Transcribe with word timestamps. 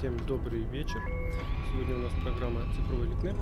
Всем 0.00 0.16
добрый 0.26 0.62
вечер. 0.62 0.98
Сегодня 1.70 1.96
у 1.96 1.98
нас 1.98 2.12
программа 2.22 2.62
«Цифровой 2.74 3.06
Литнеп», 3.06 3.36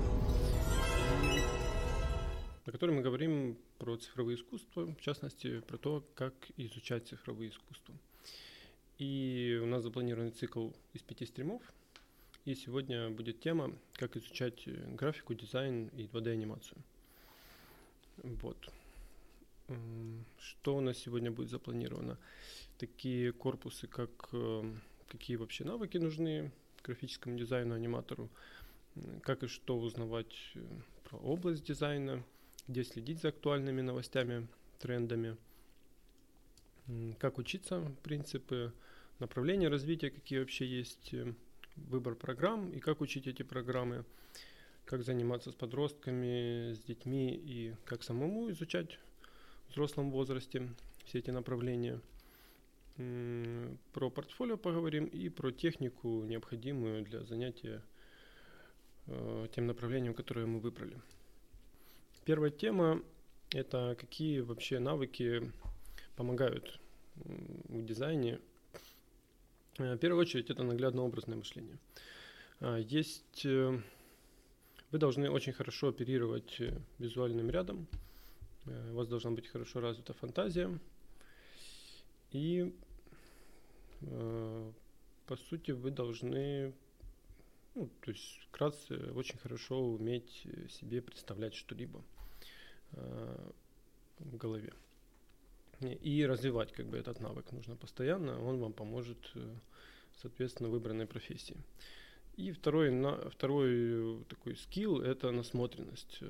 на 2.67 2.73
которой 2.73 2.97
мы 2.97 3.01
говорим 3.01 3.57
про 3.79 3.97
цифровые 3.97 4.37
искусства, 4.37 4.87
в 4.87 5.01
частности, 5.01 5.61
про 5.61 5.79
то, 5.79 6.05
как 6.17 6.35
изучать 6.57 7.07
цифровые 7.07 7.51
искусства. 7.51 7.95
И 8.99 9.57
у 9.63 9.67
нас 9.67 9.85
запланированный 9.85 10.33
цикл 10.33 10.71
из 10.95 11.03
пяти 11.03 11.27
стримов. 11.27 11.63
И 12.45 12.57
сегодня 12.57 13.09
будет 13.09 13.39
тема, 13.39 13.73
как 13.93 14.17
изучать 14.17 14.67
графику, 14.97 15.35
дизайн 15.35 15.87
и 15.97 16.07
2D-анимацию. 16.07 16.79
Вот. 18.17 18.57
Что 20.41 20.77
у 20.77 20.81
нас 20.81 20.99
сегодня 20.99 21.31
будет 21.31 21.51
запланировано? 21.51 22.19
Такие 22.79 23.33
корпусы, 23.33 23.87
как 23.87 24.11
э, 24.33 24.73
какие 25.09 25.37
вообще 25.37 25.65
навыки 25.65 25.99
нужны 25.99 26.53
графическому 26.85 27.37
дизайну, 27.37 27.75
аниматору, 27.75 28.29
как 29.23 29.43
и 29.43 29.47
что 29.49 29.79
узнавать 29.79 30.35
э, 30.55 30.61
про 31.05 31.19
область 31.19 31.65
дизайна, 31.65 32.25
где 32.67 32.85
следить 32.85 33.21
за 33.21 33.29
актуальными 33.29 33.81
новостями, 33.81 34.49
трендами, 34.79 35.37
как 37.19 37.39
учиться, 37.39 37.93
принципы, 38.03 38.73
направления 39.19 39.69
развития, 39.69 40.11
какие 40.11 40.39
вообще 40.39 40.67
есть, 40.67 41.13
э, 41.13 41.33
выбор 41.77 42.15
программ? 42.15 42.71
И 42.73 42.81
как 42.81 43.01
учить 43.01 43.27
эти 43.27 43.43
программы, 43.43 44.05
как 44.85 45.03
заниматься 45.03 45.51
с 45.51 45.55
подростками, 45.55 46.73
с 46.73 46.81
детьми? 46.81 47.35
И 47.35 47.75
как 47.85 48.03
самому 48.03 48.51
изучать 48.51 48.99
в 49.69 49.73
взрослом 49.73 50.11
возрасте 50.11 50.69
все 51.05 51.19
эти 51.19 51.31
направления– 51.31 52.01
про 53.93 54.11
портфолио 54.11 54.57
поговорим 54.57 55.05
и 55.05 55.29
про 55.29 55.53
технику, 55.53 56.25
необходимую 56.25 57.05
для 57.05 57.23
занятия 57.23 57.81
э, 59.07 59.47
тем 59.55 59.69
направлением, 59.69 60.15
которое 60.15 60.47
мы 60.47 60.59
выбрали. 60.59 61.01
Первая 62.25 62.51
тема– 62.51 63.01
это 63.51 63.97
какие 63.99 64.41
вообще 64.41 64.81
навыки 64.81 65.53
помогают 66.17 66.81
в 67.15 67.85
дизайне. 67.85 68.41
Э, 69.79 69.95
в 69.95 69.99
первую 69.99 70.23
очередь 70.23 70.51
это 70.51 70.65
наглядно-образное 70.65 71.37
мышление. 71.37 71.79
Э, 72.61 72.83
есть 72.85 73.45
вы 73.45 74.99
должны 74.99 75.31
очень 75.31 75.53
хорошо 75.53 75.89
оперировать 75.89 76.61
визуальным 76.99 77.51
рядом, 77.51 77.87
у 78.65 78.95
вас 78.95 79.07
должна 79.07 79.31
быть 79.31 79.47
хорошо 79.47 79.81
развита 79.81 80.15
фантазия, 80.15 80.79
и 82.33 82.75
по 84.01 85.37
сути, 85.37 85.73
вы 85.73 85.91
должны, 85.91 86.73
ну, 87.75 87.91
то 88.01 88.11
есть 88.11 88.41
вкратце, 88.49 89.13
очень 89.13 89.39
хорошо 89.39 89.81
уметь 89.81 90.47
себе 90.71 91.03
представлять 91.03 91.55
что-либо 91.55 92.03
э, 92.93 93.51
в 94.21 94.37
голове. 94.37 94.73
И 95.81 96.25
развивать 96.27 96.73
как 96.73 96.87
бы 96.87 96.97
этот 96.97 97.21
навык 97.21 97.53
нужно 97.53 97.77
постоянно, 97.77 98.43
он 98.43 98.59
вам 98.59 98.73
поможет, 98.73 99.19
э, 99.35 99.55
соответственно, 100.23 100.69
выбранной 100.69 101.07
профессии. 101.07 101.57
И 102.37 102.53
второй, 102.53 102.91
на, 102.91 103.31
второй 103.31 104.25
такой 104.25 104.57
скилл– 104.57 105.01
это 105.03 105.33
насмотренность, 105.33 106.21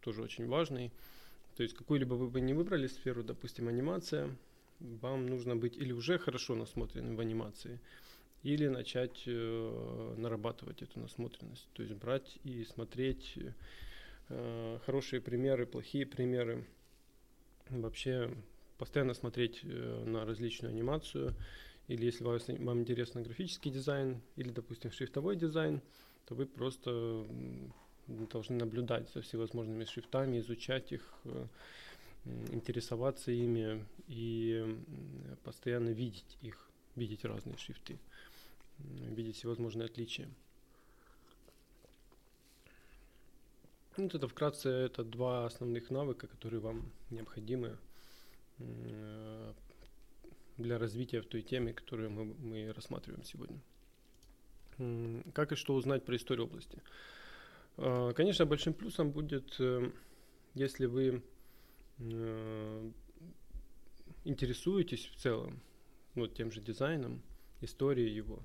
тоже 0.00 0.22
очень 0.22 0.46
важный. 0.46 0.92
То 1.56 1.64
есть 1.64 1.74
какую-либо 1.74 2.14
вы 2.14 2.28
бы 2.28 2.40
не 2.40 2.54
выбрали 2.54 2.86
сферу, 2.86 3.24
допустим, 3.24 3.66
анимация– 3.66 4.34
вам 4.80 5.26
нужно 5.26 5.56
быть 5.56 5.76
или 5.76 5.92
уже 5.92 6.18
хорошо 6.18 6.54
насмотренным 6.54 7.16
в 7.16 7.20
анимации, 7.20 7.80
или 8.42 8.68
начать 8.68 9.22
э, 9.26 10.14
нарабатывать 10.16 10.82
эту 10.82 11.00
насмотренность. 11.00 11.68
То 11.72 11.82
есть 11.82 11.94
брать 11.94 12.38
и 12.44 12.64
смотреть 12.64 13.38
э, 14.28 14.78
хорошие 14.86 15.20
примеры, 15.20 15.66
плохие 15.66 16.06
примеры. 16.06 16.64
Вообще 17.68 18.30
постоянно 18.78 19.14
смотреть 19.14 19.60
э, 19.64 20.04
на 20.06 20.24
различную 20.24 20.72
анимацию. 20.72 21.34
Или 21.88 22.04
если 22.06 22.22
вас, 22.22 22.46
вам 22.48 22.80
интересно 22.80 23.22
графический 23.22 23.70
дизайн, 23.70 24.20
или, 24.36 24.50
допустим, 24.50 24.92
шрифтовой 24.92 25.36
дизайн, 25.36 25.80
то 26.26 26.34
вы 26.34 26.46
просто 26.46 27.26
должны 28.06 28.56
наблюдать 28.56 29.10
за 29.12 29.22
всевозможными 29.22 29.84
шрифтами, 29.84 30.38
изучать 30.38 30.92
их, 30.92 31.12
э, 31.24 31.46
интересоваться 32.24 33.30
ими 33.30 33.84
и 34.06 34.64
постоянно 35.44 35.90
видеть 35.90 36.38
их, 36.42 36.68
видеть 36.96 37.24
разные 37.24 37.56
шрифты, 37.56 37.98
видеть 38.78 39.36
всевозможные 39.36 39.86
отличия. 39.86 40.28
Ну, 43.96 44.04
вот 44.04 44.14
это 44.14 44.28
вкратце 44.28 44.68
это 44.68 45.02
два 45.02 45.46
основных 45.46 45.90
навыка, 45.90 46.28
которые 46.28 46.60
вам 46.60 46.92
необходимы 47.10 47.76
для 50.56 50.78
развития 50.78 51.20
в 51.20 51.26
той 51.26 51.42
теме, 51.42 51.72
которую 51.72 52.10
мы, 52.10 52.24
мы 52.24 52.72
рассматриваем 52.72 53.24
сегодня. 53.24 53.60
Как 55.32 55.52
и 55.52 55.56
что 55.56 55.74
узнать 55.74 56.04
про 56.04 56.16
историю 56.16 56.46
области? 56.46 56.80
А, 57.76 58.12
конечно, 58.12 58.46
большим 58.46 58.74
плюсом 58.74 59.10
будет, 59.10 59.56
э, 59.58 59.90
если 60.54 60.86
вы 60.86 61.22
интересуетесь 64.24 65.06
в 65.06 65.16
целом 65.16 65.60
вот 66.14 66.34
тем 66.34 66.52
же 66.52 66.60
дизайном, 66.60 67.22
историей 67.60 68.14
его, 68.14 68.42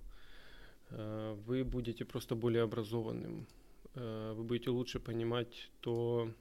э, 0.90 1.36
вы 1.46 1.64
будете 1.64 2.06
просто 2.06 2.36
более 2.36 2.64
образованным, 2.64 3.48
э, 3.96 4.34
вы 4.36 4.44
будете 4.44 4.70
лучше 4.70 5.00
понимать 5.00 5.72
то, 5.82 6.32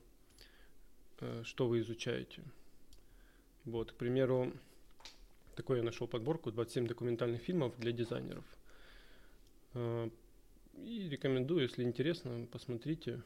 что 1.45 1.69
вы 1.69 1.81
изучаете. 1.81 2.43
Вот, 3.65 3.93
к 3.93 3.95
примеру, 3.95 4.53
такой 5.55 5.79
я 5.79 5.85
нашел 5.85 6.09
подборку 6.09 6.51
27 6.51 6.89
документальных 6.89 7.43
фильмов 7.43 7.79
для 7.79 7.93
дизайнеров. 7.93 8.45
И 10.75 11.09
рекомендую, 11.09 11.63
если 11.63 11.85
интересно, 11.85 12.49
посмотрите. 12.51 13.23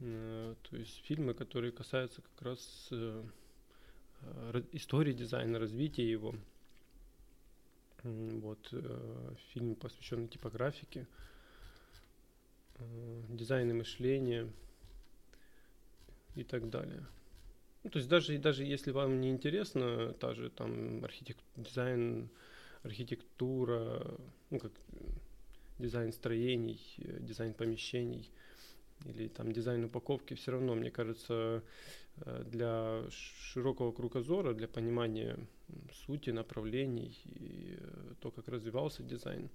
Э, 0.00 0.54
то 0.62 0.76
есть 0.76 1.04
фильмы, 1.04 1.34
которые 1.34 1.72
касаются 1.72 2.22
как 2.22 2.42
раз 2.42 2.88
э, 2.90 3.22
истории 4.72 5.12
дизайна, 5.12 5.58
развития 5.58 6.08
его. 6.08 6.34
Вот 8.02 8.68
э, 8.72 9.34
фильм, 9.52 9.74
посвященный 9.76 10.28
типографике, 10.28 11.06
дизайну 13.28 13.74
мышления 13.74 14.50
и 16.34 16.42
так 16.42 16.68
далее. 16.68 17.06
Ну, 17.82 17.90
то 17.90 17.98
есть 17.98 18.08
даже, 18.08 18.36
даже 18.38 18.64
если 18.64 18.90
вам 18.90 19.20
не 19.20 19.30
интересно 19.30 20.12
та 20.14 20.34
же 20.34 20.50
там 20.50 21.04
архитект, 21.04 21.42
дизайн, 21.56 22.28
архитектура, 22.82 24.18
ну 24.50 24.58
как 24.58 24.72
дизайн 25.78 26.12
строений, 26.12 26.80
дизайн 26.98 27.54
помещений– 27.54 28.30
или 29.04 29.28
там 29.28 29.52
дизайн 29.52 29.84
упаковки, 29.84 30.34
все 30.34 30.52
равно, 30.52 30.74
мне 30.74 30.90
кажется, 30.90 31.62
э, 32.16 32.44
для 32.44 33.04
широкого 33.10 33.92
кругозора, 33.92 34.54
для 34.54 34.68
понимания 34.68 35.38
сути, 35.92 36.30
направлений 36.30 37.18
и 37.24 37.76
э, 37.78 38.14
то, 38.20 38.30
как 38.30 38.48
развивался 38.48 39.02
дизайн, 39.02 39.50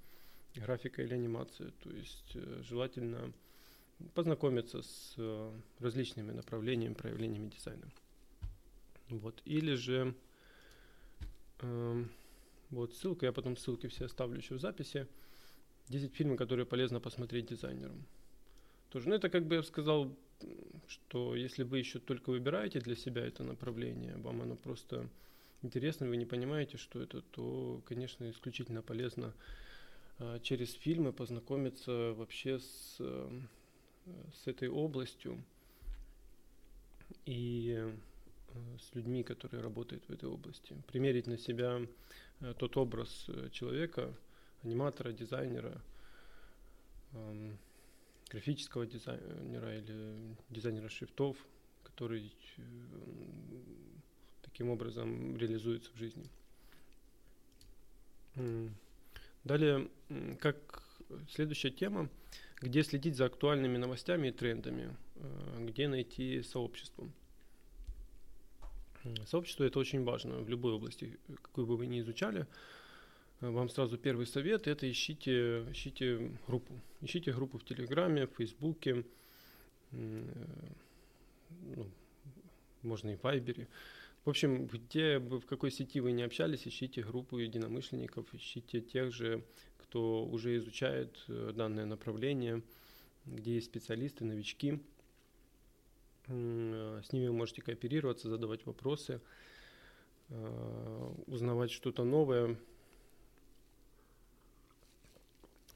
графика 0.55 1.01
или 1.01 1.13
анимация, 1.13 1.71
то 1.83 1.89
есть 1.89 2.31
э, 2.35 2.61
желательно 2.63 3.33
познакомиться 4.13 4.81
с 4.81 5.15
различными 5.79 6.31
направлениями, 6.31 6.93
проявлениями 6.93 7.49
дизайна. 7.49 7.91
Вот. 9.09 9.41
Или 9.43 9.73
же 9.73 10.16
э, 11.59 12.03
вот 12.69 12.93
ссылка, 12.95 13.25
я 13.25 13.33
потом 13.33 13.57
ссылки 13.57 13.87
все 13.87 14.05
оставлю 14.05 14.37
еще 14.37 14.55
в 14.55 14.61
записи. 14.61 15.07
10 15.90 16.13
фильмов, 16.13 16.37
которые 16.37 16.66
полезно 16.66 16.99
посмотреть 16.99 17.47
дизайнерам 17.47 18.05
тоже. 18.90 19.09
Ну, 19.09 19.16
это 19.16 19.30
как 19.30 19.46
бы 19.46 19.56
я 19.56 19.64
сказал, 19.64 20.16
что 20.88 21.36
если 21.36 21.64
вы 21.64 21.80
еще 21.80 22.00
только 22.00 22.30
выбираете 22.30 22.80
для 22.80 22.96
себя 22.96 23.26
это 23.26 23.44
направление, 23.44 24.18
вам 24.18 24.41
оно 24.41 24.56
просто 24.56 25.09
интересно, 25.62 26.08
вы 26.08 26.18
не 26.18 26.26
понимаете, 26.26 26.78
что 26.78 27.02
это, 27.02 27.22
то, 27.22 27.82
конечно, 27.86 28.30
исключительно 28.30 28.82
полезно 28.82 29.34
а, 30.18 30.40
через 30.40 30.74
фильмы 30.74 31.14
познакомиться 31.14 32.14
вообще 32.14 32.59
с, 32.59 32.97
с 32.97 34.47
этой 34.47 34.70
областью 34.70 35.44
и 37.26 37.76
э, 37.78 37.91
с 38.80 38.96
людьми, 38.96 39.24
которые 39.24 39.62
работают 39.62 40.06
в 40.08 40.12
этой 40.12 40.30
области. 40.30 40.76
Примерить 40.88 41.28
на 41.28 41.38
себя 41.38 41.82
э, 42.41 42.53
тот 42.58 42.78
образ 42.78 43.26
э, 43.28 43.50
человека, 43.52 44.14
аниматора, 44.64 45.12
дизайнера, 45.12 45.82
графического 48.29 48.85
дизайнера 48.85 49.78
или 49.78 50.35
дизайнера 50.49 50.90
шрифтов, 50.90 51.37
который 51.84 52.34
э, 52.58 52.61
таким 54.41 54.70
образом 54.70 55.37
реализуется 55.37 55.91
в 55.93 55.97
жизни. 55.97 56.29
Далее, 59.43 59.90
как 60.40 60.84
следующая 61.29 61.72
тема, 61.72 62.09
где 62.61 62.84
следить 62.84 63.16
за 63.16 63.26
актуальными 63.26 63.78
новостями 63.78 64.28
и 64.28 64.31
трендами, 64.31 64.96
э, 65.16 65.66
где 65.67 65.87
найти 65.87 66.41
сообщество. 66.43 67.09
Сообщество 69.26 69.64
это 69.64 69.79
очень 69.79 70.03
важно 70.03 70.40
в 70.40 70.49
любой 70.49 70.73
области, 70.73 71.17
какую 71.41 71.67
бы 71.67 71.78
вы 71.78 71.87
ни 71.87 71.99
изучали. 72.02 72.46
Вам 73.41 73.70
сразу 73.70 73.97
первый 73.97 74.28
совет 74.28 74.68
это 74.68 74.90
ищите, 74.90 75.64
ищите 75.72 76.32
группу. 76.46 76.74
Ищите 77.02 77.32
группу 77.32 77.58
в 77.58 77.64
Телеграме, 77.64 78.28
в 78.28 78.36
Фейсбуке, 78.36 79.06
ну, 79.91 80.26
можно 82.82 83.12
и 83.12 83.16
в 83.16 83.24
Вайбере. 83.24 83.70
В 84.26 84.30
общем, 84.30 84.68
где 84.68 85.20
бы 85.20 85.40
в 85.40 85.46
какой 85.46 85.72
сети 85.72 86.02
вы 86.02 86.12
не 86.12 86.24
общались, 86.24 86.68
ищите 86.68 87.02
группу 87.02 87.38
единомышленников, 87.38 88.34
ищите 88.34 88.82
тех 88.82 89.14
же, 89.14 89.44
кто 89.78 90.26
уже 90.26 90.58
изучает 90.58 91.18
э, 91.30 91.53
данное 91.56 91.86
направление, 91.86 92.62
где 93.26 93.56
есть 93.56 93.68
специалисты, 93.68 94.26
новички. 94.26 94.80
Э, 96.28 97.02
с 97.03 97.14
ними 97.14 97.28
вы 97.28 97.34
можете 97.34 97.62
кооперироваться, 97.62 98.30
задавать 98.30 98.66
вопросы, 98.66 99.22
э, 100.30 101.14
узнавать 101.28 101.72
что-то 101.72 102.03
новое. 102.03 102.58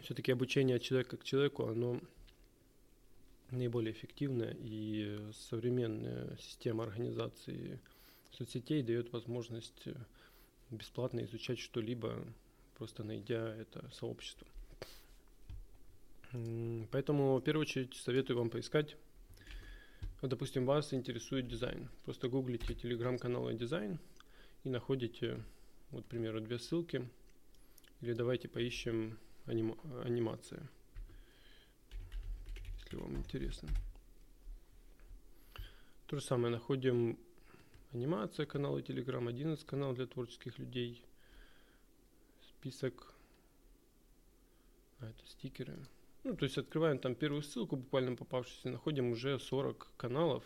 Все-таки 0.03 0.31
обучение 0.31 0.75
от 0.75 0.81
человека 0.81 1.17
к 1.17 1.23
человеку, 1.23 1.67
оно 1.67 1.99
наиболее 3.51 3.93
эффективное, 3.93 4.55
и 4.59 5.19
современная 5.49 6.37
система 6.37 6.83
организации 6.83 7.79
соцсетей 8.31 8.83
дает 8.83 9.11
возможность 9.13 9.87
бесплатно 10.69 11.21
изучать 11.21 11.59
что-либо, 11.59 12.23
просто 12.77 13.03
найдя 13.03 13.55
это 13.55 13.89
сообщество. 13.91 14.47
Поэтому, 16.91 17.37
в 17.37 17.41
первую 17.41 17.61
очередь, 17.61 17.95
советую 17.95 18.37
вам 18.37 18.49
поискать 18.49 18.97
допустим, 20.27 20.65
вас 20.65 20.93
интересует 20.93 21.47
дизайн. 21.47 21.89
Просто 22.05 22.29
гуглите 22.29 22.73
телеграм-каналы 22.73 23.53
дизайн 23.53 23.99
и 24.63 24.69
находите, 24.69 25.43
вот, 25.91 26.05
к 26.05 26.07
примеру, 26.07 26.41
две 26.41 26.59
ссылки. 26.59 27.07
Или 28.01 28.13
давайте 28.13 28.47
поищем 28.47 29.17
анима- 29.45 30.03
анимация, 30.03 30.69
если 32.77 32.97
вам 32.97 33.17
интересно. 33.17 33.69
То 36.07 36.19
же 36.19 36.21
самое, 36.25 36.53
находим 36.53 37.17
анимация, 37.91 38.45
каналы 38.45 38.81
Telegram, 38.81 39.27
11 39.27 39.65
канал 39.65 39.93
для 39.93 40.05
творческих 40.05 40.59
людей, 40.59 41.03
список, 42.41 43.13
а 44.99 45.07
это 45.07 45.25
стикеры, 45.27 45.77
ну, 46.23 46.35
то 46.35 46.45
есть 46.45 46.57
открываем 46.57 46.99
там 46.99 47.15
первую 47.15 47.41
ссылку, 47.41 47.75
буквально 47.75 48.15
попавшуюся, 48.15 48.69
находим 48.69 49.11
уже 49.11 49.39
40 49.39 49.91
каналов. 49.97 50.43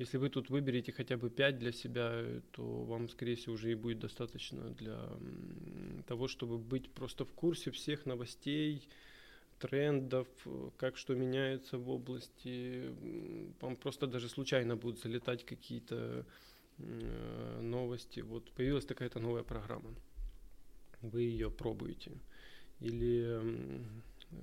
Если 0.00 0.18
вы 0.18 0.30
тут 0.30 0.50
выберете 0.50 0.92
хотя 0.92 1.16
бы 1.16 1.30
5 1.30 1.58
для 1.58 1.72
себя, 1.72 2.24
то 2.52 2.62
вам, 2.62 3.08
скорее 3.08 3.34
всего, 3.34 3.54
уже 3.54 3.70
и 3.70 3.74
будет 3.74 3.98
достаточно 3.98 4.70
для 4.70 4.98
того, 6.06 6.26
чтобы 6.26 6.58
быть 6.58 6.90
просто 6.90 7.24
в 7.24 7.32
курсе 7.32 7.70
всех 7.70 8.06
новостей, 8.06 8.88
трендов, 9.58 10.26
как 10.78 10.96
что 10.96 11.14
меняется 11.14 11.76
в 11.76 11.90
области. 11.90 12.94
Вам 13.60 13.76
просто 13.76 14.06
даже 14.06 14.28
случайно 14.28 14.76
будут 14.76 15.00
залетать 15.00 15.44
какие-то 15.44 16.24
новости. 17.60 18.20
Вот 18.20 18.50
появилась 18.52 18.86
такая-то 18.86 19.20
новая 19.20 19.42
программа. 19.42 19.94
Вы 21.02 21.22
ее 21.22 21.50
пробуете. 21.50 22.12
Или 22.80 23.40
Э, 24.30 24.36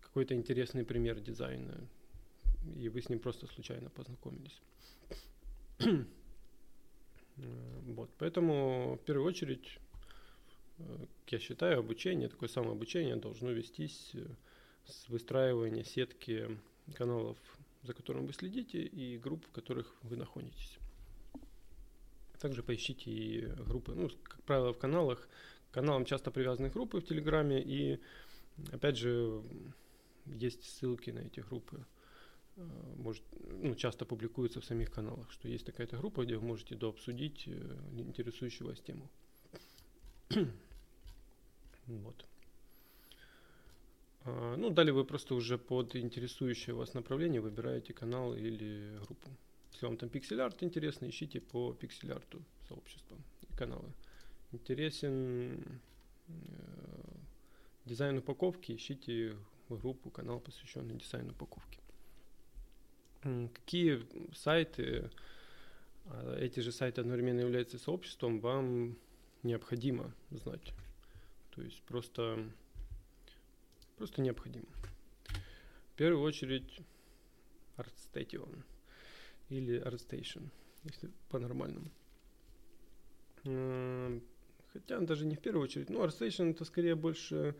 какой-то 0.00 0.34
интересный 0.34 0.84
пример 0.84 1.20
дизайна, 1.20 1.74
и 2.76 2.88
вы 2.88 3.00
с 3.00 3.08
ним 3.08 3.18
просто 3.18 3.46
случайно 3.46 3.90
познакомились. 3.90 4.60
Э, 7.36 7.80
вот, 7.86 8.10
поэтому 8.18 8.94
в 8.94 9.04
первую 9.04 9.26
очередь, 9.26 9.80
э, 10.78 11.06
я 11.26 11.38
считаю, 11.40 11.80
обучение, 11.80 12.28
такое 12.28 12.48
самообучение 12.48 13.16
должно 13.16 13.50
вестись 13.50 14.14
с 14.86 15.08
выстраивания 15.08 15.82
сетки 15.82 16.56
каналов, 16.94 17.36
за 17.82 17.92
которым 17.92 18.26
вы 18.26 18.32
следите, 18.32 18.84
и 18.84 19.18
групп, 19.18 19.44
в 19.46 19.50
которых 19.50 19.96
вы 20.02 20.16
находитесь. 20.16 20.78
Также 22.38 22.62
поищите 22.62 23.10
и 23.10 23.46
группы, 23.66 23.94
ну, 23.96 24.08
как 24.22 24.40
правило, 24.44 24.72
в 24.72 24.78
каналах, 24.78 25.28
к 25.72 25.74
каналам 25.74 26.04
часто 26.04 26.30
привязаны 26.30 26.70
группы 26.70 27.00
в 27.00 27.04
Телеграме, 27.04 27.60
и 27.60 27.98
Опять 28.72 28.96
же, 28.96 29.42
есть 30.26 30.64
ссылки 30.64 31.10
на 31.10 31.20
эти 31.20 31.40
группы. 31.40 31.84
Э, 32.56 32.94
может, 32.96 33.22
ну, 33.62 33.74
часто 33.74 34.04
публикуются 34.04 34.60
в 34.60 34.64
самих 34.64 34.90
каналах, 34.90 35.30
что 35.30 35.48
есть 35.48 35.66
такая-то 35.66 35.96
группа, 35.96 36.24
где 36.24 36.36
вы 36.36 36.46
можете 36.46 36.74
дообсудить 36.74 37.44
э, 37.46 37.76
интересующую 37.92 38.68
вас 38.68 38.80
тему. 38.80 39.08
вот. 41.86 42.26
А, 44.24 44.56
ну, 44.56 44.70
далее 44.70 44.92
вы 44.92 45.04
просто 45.04 45.34
уже 45.34 45.58
под 45.58 45.96
интересующее 45.96 46.74
вас 46.74 46.94
направление 46.94 47.40
выбираете 47.40 47.92
канал 47.92 48.34
или 48.34 48.98
группу. 49.04 49.30
Если 49.72 49.86
вам 49.86 49.96
там 49.96 50.08
пиксель-арт 50.08 50.62
интересно, 50.62 51.08
ищите 51.08 51.40
по 51.40 51.72
пиксель-арту 51.74 52.42
сообщества 52.68 53.18
и 53.42 53.56
каналы. 53.56 53.92
Интересен 54.52 55.60
э, 56.28 56.32
Дизайн 57.84 58.16
упаковки, 58.16 58.72
ищите 58.72 59.36
группу, 59.68 60.08
канал, 60.08 60.40
посвященный 60.40 60.94
дизайну 60.96 61.32
упаковки. 61.32 61.83
Какие 63.24 64.02
сайты, 64.34 65.10
а, 66.04 66.36
эти 66.38 66.60
же 66.60 66.72
сайты 66.72 67.00
одновременно 67.00 67.40
являются 67.40 67.78
сообществом, 67.78 68.38
вам 68.38 68.98
необходимо 69.42 70.14
знать. 70.30 70.74
То 71.54 71.62
есть 71.62 71.82
просто, 71.84 72.46
просто 73.96 74.20
необходимо. 74.20 74.66
В 75.92 75.96
первую 75.96 76.22
очередь 76.22 76.80
ArtStation 77.78 78.62
или 79.48 79.80
ArtStation, 79.80 80.50
если 80.82 81.10
по-нормальному. 81.30 81.90
Хотя 84.72 85.00
даже 85.00 85.24
не 85.24 85.36
в 85.36 85.40
первую 85.40 85.64
очередь. 85.64 85.88
Ну, 85.88 86.04
ArtStation 86.04 86.50
это 86.50 86.66
скорее 86.66 86.94
больше 86.94 87.56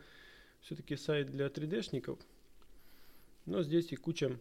все-таки 0.60 0.96
сайт 0.96 1.30
для 1.30 1.46
3D-шников. 1.46 2.18
Но 3.46 3.62
здесь 3.62 3.92
и 3.92 3.96
куча 3.96 4.38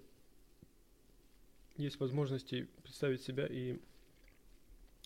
есть 1.78 2.00
возможностей 2.00 2.68
представить 2.84 3.22
себя 3.22 3.48
и 3.48 3.80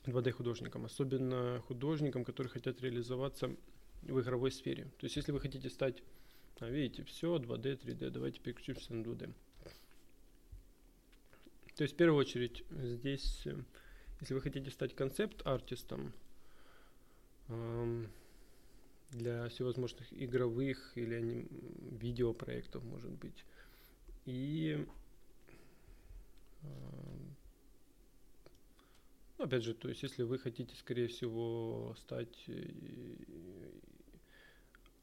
2D 0.05 0.31
художникам, 0.31 0.85
особенно 0.85 1.61
художникам, 1.67 2.23
которые 2.23 2.51
хотят 2.51 2.81
реализоваться 2.81 3.55
в 4.03 4.19
игровой 4.19 4.51
сфере. 4.51 4.85
То 4.99 5.05
есть, 5.05 5.15
если 5.15 5.31
вы 5.31 5.39
хотите 5.39 5.69
стать, 5.69 6.03
а, 6.59 6.69
видите, 6.69 7.03
все 7.03 7.37
2D, 7.37 7.79
3D, 7.79 8.09
давайте 8.09 8.39
переключимся 8.39 8.93
на 8.93 9.03
2D. 9.03 9.33
То 11.75 11.83
есть, 11.83 11.93
в 11.93 11.97
первую 11.97 12.19
очередь, 12.19 12.63
здесь, 12.71 13.45
если 14.19 14.33
вы 14.33 14.41
хотите 14.41 14.71
стать 14.71 14.95
концепт-артистом, 14.95 16.13
для 19.11 19.47
всевозможных 19.49 20.05
игровых 20.11 20.97
или 20.97 21.47
видеопроектов, 21.91 22.83
может 22.83 23.11
быть. 23.11 23.45
И 24.25 24.85
ну, 29.37 29.45
опять 29.45 29.63
же, 29.63 29.73
то 29.73 29.89
есть 29.89 30.03
если 30.03 30.23
вы 30.23 30.39
хотите, 30.39 30.75
скорее 30.75 31.07
всего, 31.07 31.95
стать 31.99 32.43
э, 32.47 33.15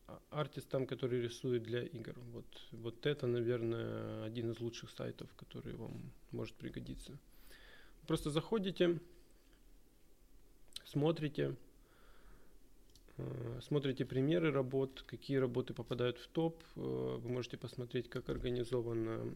а, 0.09 0.21
артистом, 0.31 0.87
который 0.87 1.23
рисует 1.23 1.63
для 1.63 1.83
игр, 1.83 2.15
вот, 2.33 2.47
вот 2.73 3.07
это, 3.07 3.27
наверное, 3.27 4.25
один 4.25 4.51
из 4.51 4.61
лучших 4.61 4.91
сайтов, 4.91 5.33
который 5.37 5.75
вам 5.75 6.13
может 6.33 6.55
пригодиться. 6.57 7.17
Просто 8.07 8.31
заходите, 8.31 8.99
смотрите, 10.85 11.55
смотрите 13.61 14.05
примеры 14.05 14.51
работ, 14.51 15.05
какие 15.07 15.37
работы 15.37 15.73
попадают 15.73 16.19
в 16.19 16.27
топ. 16.29 16.63
Э, 16.77 17.19
вы 17.21 17.29
можете 17.29 17.57
посмотреть, 17.57 18.09
как 18.09 18.29
организовано 18.29 19.35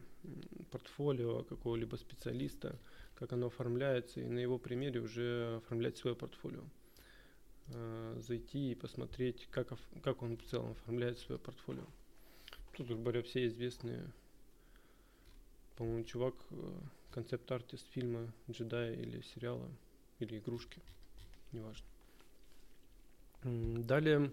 портфолио 0.70 1.44
какого-либо 1.44 1.96
специалиста, 1.96 2.78
как 3.14 3.32
оно 3.32 3.46
оформляется, 3.46 4.20
и 4.20 4.24
на 4.24 4.38
его 4.38 4.58
примере 4.58 5.00
уже 5.00 5.56
оформлять 5.58 5.96
свое 5.96 6.16
портфолио. 6.16 6.64
Э, 7.68 8.20
зайти 8.20 8.72
и 8.72 8.74
посмотреть, 8.74 9.46
как, 9.50 9.68
как 10.02 10.22
он 10.22 10.36
в 10.36 10.44
целом 10.44 10.72
оформляет 10.72 11.18
свое 11.18 11.38
портфолио. 11.38 11.86
Тут, 12.76 12.86
грубо 12.86 13.02
говоря, 13.02 13.22
все 13.22 13.46
известные, 13.46 14.10
по-моему, 15.76 16.04
чувак, 16.04 16.34
концепт-артист 17.12 17.86
фильма 17.90 18.32
«Джедай» 18.50 18.94
или 18.94 19.20
сериала, 19.22 19.68
или 20.20 20.38
игрушки, 20.38 20.80
неважно. 21.52 21.86
Далее 23.42 24.32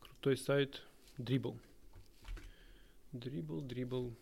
крутой 0.00 0.36
сайт 0.36 0.82
Dribble. 1.18 1.58
Dribble, 3.12 3.66
Dribble. 3.66 4.12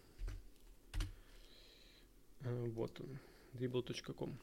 Э, 2.43 2.67
вот 2.75 3.01
он. 3.01 3.19
Dribbble.com. 3.55 4.39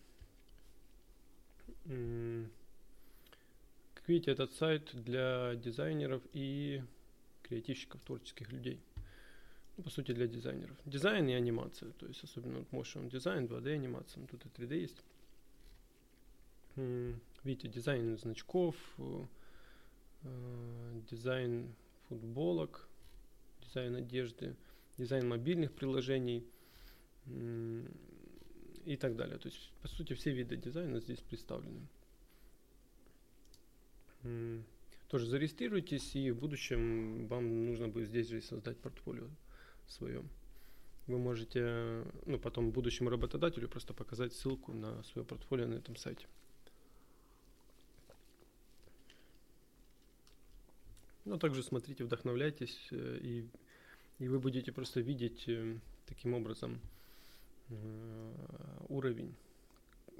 Как 3.93 4.07
видите, 4.07 4.31
этот 4.31 4.51
сайт 4.53 4.89
для 4.93 5.55
дизайнеров 5.55 6.21
и 6.33 6.81
креативщиков, 7.43 8.01
творческих 8.01 8.51
людей. 8.51 8.79
Ну, 9.77 9.83
по 9.83 9.89
сути, 9.89 10.11
для 10.11 10.27
дизайнеров. 10.27 10.75
Дизайн 10.85 11.27
и 11.29 11.33
анимация. 11.33 11.91
То 11.93 12.07
есть, 12.07 12.23
особенно 12.23 12.59
вот 12.59 12.69
motion 12.71 13.09
дизайн, 13.09 13.45
2D 13.45 13.73
анимация. 13.73 14.25
Тут 14.27 14.45
и 14.45 14.49
3D 14.49 14.79
есть. 14.79 15.03
Видите, 17.43 17.67
дизайн 17.67 18.17
значков, 18.17 18.75
э, 18.97 19.25
дизайн 21.09 21.73
футболок, 22.07 22.87
дизайн 23.61 23.95
одежды, 23.95 24.55
дизайн 24.97 25.27
мобильных 25.27 25.73
приложений 25.73 26.45
и 27.25 28.97
так 28.99 29.15
далее. 29.15 29.37
То 29.37 29.47
есть, 29.49 29.71
по 29.81 29.87
сути, 29.87 30.13
все 30.13 30.31
виды 30.31 30.55
дизайна 30.55 30.99
здесь 30.99 31.19
представлены. 31.19 31.87
Тоже 35.09 35.25
зарегистрируйтесь, 35.25 36.15
и 36.15 36.31
в 36.31 36.39
будущем 36.39 37.27
вам 37.27 37.65
нужно 37.65 37.87
будет 37.87 38.07
здесь 38.09 38.27
же 38.27 38.41
создать 38.41 38.77
портфолио 38.77 39.29
свое. 39.87 40.23
Вы 41.05 41.17
можете, 41.17 42.03
ну, 42.25 42.37
потом 42.37 42.71
будущему 42.71 43.09
работодателю 43.09 43.69
просто 43.69 43.93
показать 43.93 44.33
ссылку 44.33 44.73
на 44.73 45.01
свое 45.03 45.25
портфолио 45.25 45.67
на 45.67 45.75
этом 45.75 45.95
сайте. 45.95 46.27
Но 51.27 51.37
также 51.37 51.61
смотрите, 51.61 52.05
вдохновляйтесь, 52.05 52.87
э, 52.91 53.19
и, 53.21 53.49
и 54.19 54.29
вы 54.29 54.39
будете 54.39 54.71
просто 54.71 55.01
видеть 55.01 55.43
э, 55.49 55.77
таким 56.05 56.33
образом 56.33 56.79
э, 57.67 58.33
уровень, 58.87 59.35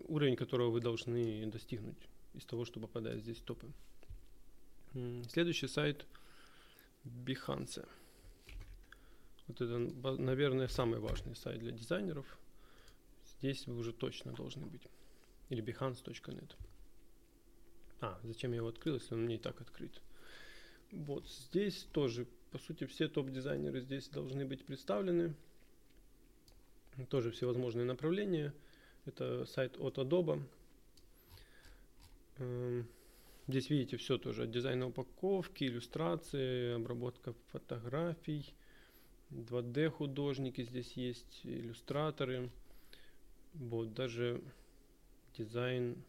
уровень, 0.09 0.35
которого 0.35 0.69
вы 0.69 0.81
должны 0.81 1.45
достигнуть 1.45 2.09
из 2.33 2.43
того, 2.43 2.65
что 2.65 2.81
попадает 2.81 3.21
здесь 3.21 3.37
в 3.37 3.43
топы. 3.43 3.71
Следующий 5.29 5.67
сайт 5.67 6.05
Behance. 7.05 7.87
Вот 9.47 9.61
это, 9.61 9.77
наверное, 10.21 10.67
самый 10.67 10.99
важный 10.99 11.37
сайт 11.37 11.59
для 11.59 11.71
дизайнеров. 11.71 12.25
Здесь 13.37 13.65
вы 13.65 13.77
уже 13.77 13.93
точно 13.93 14.33
должны 14.33 14.65
быть. 14.65 14.85
Или 15.47 15.63
behance.net. 15.63 16.53
А, 18.01 18.19
зачем 18.23 18.51
я 18.51 18.57
его 18.57 18.67
открыл, 18.67 18.95
если 18.95 19.13
он 19.13 19.21
мне 19.21 19.35
и 19.35 19.39
так 19.39 19.61
открыт? 19.61 20.01
Вот 20.91 21.27
здесь 21.27 21.87
тоже, 21.91 22.27
по 22.51 22.57
сути, 22.57 22.85
все 22.85 23.07
топ-дизайнеры 23.07 23.81
здесь 23.81 24.07
должны 24.07 24.45
быть 24.45 24.65
представлены. 24.65 25.33
Тоже 27.09 27.31
всевозможные 27.31 27.85
направления. 27.85 28.53
Это 29.05 29.45
сайт 29.45 29.77
от 29.79 29.97
Adobe. 29.97 30.41
Эм, 32.39 32.87
здесь 33.47 33.69
видите 33.69 33.97
все 33.97 34.17
тоже 34.17 34.43
от 34.43 34.51
дизайна 34.51 34.87
упаковки, 34.87 35.65
иллюстрации, 35.65 36.73
обработка 36.73 37.33
фотографий, 37.51 38.53
2D 39.31 39.89
художники 39.89 40.63
здесь 40.63 40.93
есть, 40.93 41.41
иллюстраторы. 41.43 42.49
Вот, 43.53 43.93
даже 43.93 44.41
дизайн 45.37 46.01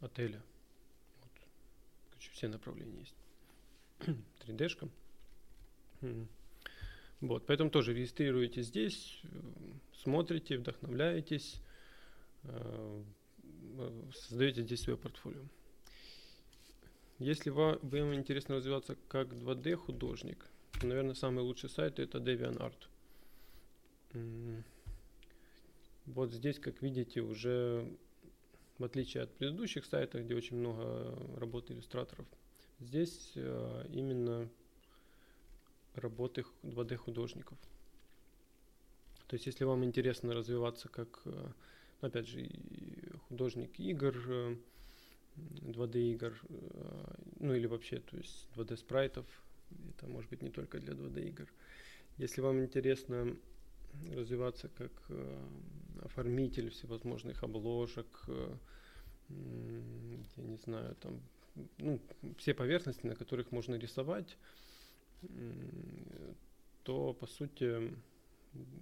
отеля. 0.00 0.42
Вот. 1.22 2.22
Все 2.32 2.48
направления 2.48 3.00
есть. 3.00 3.25
3D-шка. 4.46 4.88
Вот, 7.20 7.46
поэтому 7.46 7.70
тоже 7.70 7.94
регистрируете 7.94 8.62
здесь, 8.62 9.22
смотрите, 9.94 10.58
вдохновляетесь, 10.58 11.62
э, 12.44 13.02
создаете 14.12 14.62
здесь 14.62 14.82
свое 14.82 14.98
портфолио. 14.98 15.42
Если 17.18 17.48
вам, 17.48 17.78
вам 17.80 18.14
интересно 18.14 18.56
развиваться 18.56 18.96
как 19.08 19.28
2D 19.32 19.74
художник, 19.76 20.46
то, 20.78 20.86
наверное, 20.86 21.14
самый 21.14 21.42
лучший 21.42 21.70
сайт 21.70 21.98
это 21.98 22.18
DeviantArt. 22.18 22.76
Вот 26.04 26.32
здесь, 26.32 26.58
как 26.58 26.82
видите, 26.82 27.20
уже 27.20 27.90
в 28.78 28.84
отличие 28.84 29.22
от 29.22 29.34
предыдущих 29.34 29.86
сайтов, 29.86 30.22
где 30.22 30.34
очень 30.34 30.56
много 30.56 31.18
работы 31.36 31.72
иллюстраторов, 31.72 32.26
Здесь 32.80 33.32
э, 33.36 33.86
именно 33.90 34.48
работы 35.94 36.44
2D 36.62 36.96
художников. 36.96 37.58
То 39.28 39.34
есть, 39.34 39.46
если 39.46 39.64
вам 39.64 39.82
интересно 39.82 40.34
развиваться 40.34 40.88
как, 40.88 41.22
э, 41.24 41.48
опять 42.02 42.28
же, 42.28 42.50
художник 43.28 43.80
игр, 43.80 44.14
2D 45.36 45.96
э, 45.96 46.12
игр, 46.12 46.38
ну 47.40 47.54
или 47.54 47.66
вообще, 47.66 48.00
то 48.00 48.18
есть 48.18 48.46
2D 48.54 48.76
спрайтов, 48.76 49.26
это 49.88 50.06
может 50.06 50.28
быть 50.28 50.42
не 50.42 50.50
только 50.50 50.78
для 50.78 50.92
2D 50.92 51.28
игр. 51.28 51.48
Если 52.18 52.42
вам 52.42 52.62
интересно 52.62 53.34
развиваться 54.12 54.68
как 54.68 54.92
оформитель 56.02 56.68
всевозможных 56.68 57.42
обложек, 57.42 58.06
я 59.28 60.44
не 60.44 60.56
знаю, 60.56 60.94
там 60.96 61.20
ну, 61.78 62.00
все 62.38 62.54
поверхности, 62.54 63.06
на 63.06 63.14
которых 63.14 63.52
можно 63.52 63.74
рисовать, 63.76 64.36
то 66.82 67.12
по 67.14 67.26
сути 67.26 67.92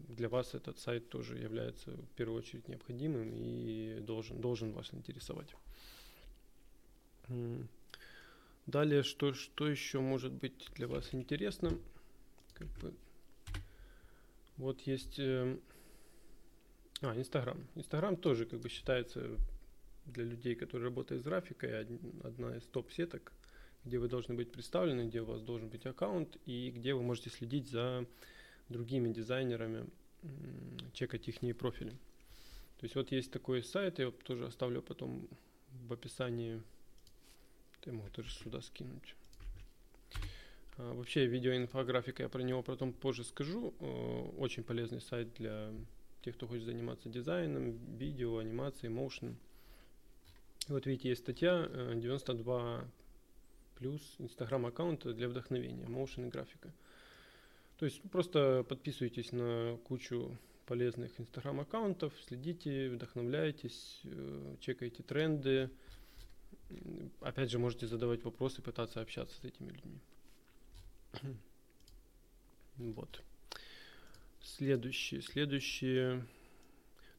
для 0.09 0.29
вас 0.29 0.55
этот 0.55 0.79
сайт 0.79 1.09
тоже 1.09 1.39
является 1.39 1.91
в 1.91 2.09
первую 2.17 2.39
очередь 2.39 2.69
необходимым 2.69 3.33
и 3.35 3.99
должен, 4.01 4.41
должен 4.41 4.73
вас 4.73 4.93
интересовать. 4.93 5.55
Далее, 8.67 9.03
что, 9.03 9.35
что 9.35 9.69
еще 9.69 10.01
может 10.01 10.33
быть 10.33 10.71
для 10.75 10.87
вас 10.87 11.13
интересно? 11.13 11.79
Как 12.55 12.69
бы, 12.79 12.95
вот 14.57 14.81
есть... 14.83 15.19
Э, 15.19 15.59
а, 17.03 17.15
Инстаграм. 17.17 17.59
Инстаграм 17.75 18.17
тоже 18.17 18.47
как 18.47 18.61
бы 18.61 18.69
считается 18.69 19.37
для 20.07 20.25
людей, 20.25 20.55
которые 20.55 20.89
работают 20.89 21.23
с 21.23 21.25
графикой, 21.25 21.81
одна 22.23 22.57
из 22.57 22.63
топ-сеток, 22.65 23.33
где 23.85 23.99
вы 23.99 24.09
должны 24.09 24.35
быть 24.35 24.53
представлены, 24.53 25.09
где 25.09 25.21
у 25.21 25.25
вас 25.25 25.43
должен 25.43 25.69
быть 25.69 25.87
аккаунт 25.87 26.37
и 26.47 26.71
где 26.71 26.95
вы 26.95 27.03
можете 27.03 27.31
следить 27.31 27.69
за 27.69 28.07
другими 28.69 29.13
дизайнерами, 29.13 29.87
чекать 30.93 31.29
их 31.29 31.57
профили. 31.57 31.91
То 32.79 32.85
есть 32.85 32.95
вот 32.95 33.13
есть 33.13 33.31
такой 33.31 33.63
сайт, 33.63 33.99
я 33.99 34.11
тоже 34.11 34.47
оставлю 34.47 34.83
потом 34.83 35.29
в 35.87 35.93
описании. 35.93 36.63
Ты 37.81 37.93
могу 37.93 38.09
тоже 38.11 38.31
сюда 38.31 38.61
скинуть. 38.63 39.15
А, 40.77 40.95
вообще 40.95 41.27
видеоинфографика, 41.27 42.23
я 42.23 42.29
про 42.29 42.43
него 42.43 42.63
потом 42.63 42.93
позже 42.93 43.25
скажу. 43.25 43.71
Очень 44.39 44.65
полезный 44.65 45.01
сайт 45.01 45.35
для 45.35 45.73
тех, 46.23 46.37
кто 46.37 46.47
хочет 46.47 46.65
заниматься 46.65 47.09
дизайном, 47.09 47.97
видео, 47.97 48.39
анимацией, 48.39 48.91
моушеном. 48.91 49.37
Вот 50.69 50.87
видите, 50.87 51.11
есть 51.11 51.23
статья 51.23 51.69
92 51.95 52.81
э, 52.81 52.87
плюс 53.77 54.01
инстаграм 54.19 54.65
аккаунта 54.65 55.13
для 55.13 55.29
вдохновения, 55.29 55.85
motion 55.85 56.27
и 56.27 56.31
графика. 56.31 56.73
То 57.77 57.85
есть 57.85 58.01
просто 58.11 58.65
подписывайтесь 58.67 59.33
на 59.33 59.79
кучу 59.85 60.39
полезных 60.65 61.21
инстаграм 61.21 61.61
аккаунтов, 61.61 62.15
следите, 62.27 62.89
вдохновляйтесь, 62.89 64.01
э, 64.05 64.57
чекайте 64.61 65.03
тренды. 65.03 65.71
Опять 67.21 67.51
же, 67.51 67.59
можете 67.59 67.87
задавать 67.87 68.25
вопросы, 68.25 68.63
пытаться 68.63 69.03
общаться 69.03 69.37
с 69.37 69.45
этими 69.45 69.71
людьми. 69.71 70.01
Вот. 72.77 73.23
Следующее. 74.43 75.23
Следующее. 75.23 76.27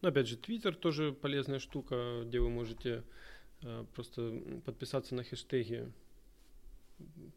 Ну, 0.02 0.10
опять 0.10 0.28
же, 0.28 0.36
Twitter 0.36 0.74
тоже 0.74 1.14
полезная 1.14 1.60
штука, 1.60 2.24
где 2.26 2.42
вы 2.42 2.50
можете 2.50 3.04
просто 3.94 4.42
подписаться 4.66 5.16
на 5.16 5.24
хэштеги 5.24 5.92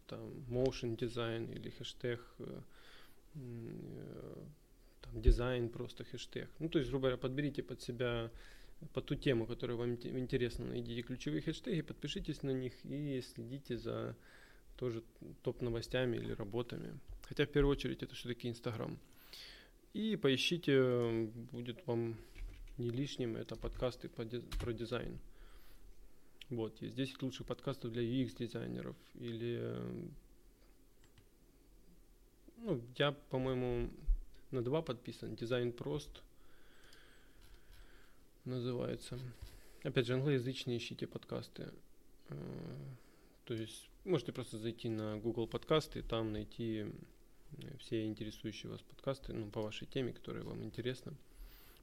там 0.07 0.21
motion 0.49 0.97
design 0.97 1.53
или 1.55 1.71
хэштег 1.71 2.21
э, 2.39 2.61
э, 3.35 4.45
там, 5.01 5.23
дизайн 5.23 5.69
просто 5.69 6.05
хэштег. 6.05 6.49
Ну, 6.59 6.69
то 6.69 6.79
есть, 6.79 6.91
грубо 6.91 7.03
говоря, 7.03 7.17
подберите 7.17 7.63
под 7.63 7.83
себя, 7.83 8.31
под 8.93 9.07
ту 9.07 9.15
тему, 9.15 9.47
которая 9.47 9.77
вам 9.77 9.95
интересна, 9.95 10.67
найдите 10.67 11.03
ключевые 11.03 11.43
хэштеги, 11.43 11.83
подпишитесь 11.83 12.43
на 12.43 12.51
них 12.51 12.73
и 12.85 13.21
следите 13.23 13.77
за 13.77 14.17
тоже 14.77 15.03
топ-новостями 15.43 16.17
или 16.17 16.33
работами. 16.33 16.99
Хотя 17.23 17.45
в 17.45 17.51
первую 17.51 17.73
очередь 17.73 18.03
это 18.03 18.15
все-таки 18.15 18.49
Инстаграм. 18.49 18.99
И 19.93 20.17
поищите, 20.17 21.31
будет 21.51 21.85
вам 21.87 22.17
не 22.77 22.91
лишним, 22.91 23.37
это 23.37 23.57
подкасты 23.57 24.09
про 24.09 24.73
дизайн. 24.73 25.19
Вот, 26.51 26.81
есть 26.81 26.95
10 26.97 27.23
лучших 27.23 27.47
подкастов 27.47 27.93
для 27.93 28.03
UX-дизайнеров 28.03 28.97
или 29.15 29.77
Ну, 32.59 32.81
я, 32.97 33.13
по-моему, 33.13 33.91
на 34.51 34.63
два 34.63 34.83
подписан. 34.83 35.37
Дизайн 35.37 35.73
прост 35.73 36.23
называется. 38.45 39.19
Опять 39.83 40.07
же, 40.07 40.15
англоязычные 40.15 40.79
ищите 40.79 41.07
подкасты. 41.07 41.73
Э, 42.31 42.35
то 43.45 43.55
есть 43.55 43.89
можете 44.05 44.33
просто 44.33 44.59
зайти 44.59 44.89
на 44.89 45.19
Google 45.19 45.47
подкасты, 45.47 46.03
там 46.03 46.33
найти 46.33 46.87
все 47.79 48.07
интересующие 48.07 48.71
вас 48.71 48.83
подкасты, 48.83 49.33
ну, 49.33 49.51
по 49.51 49.63
вашей 49.63 49.87
теме, 49.87 50.13
которые 50.13 50.45
вам 50.45 50.63
интересны, 50.65 51.15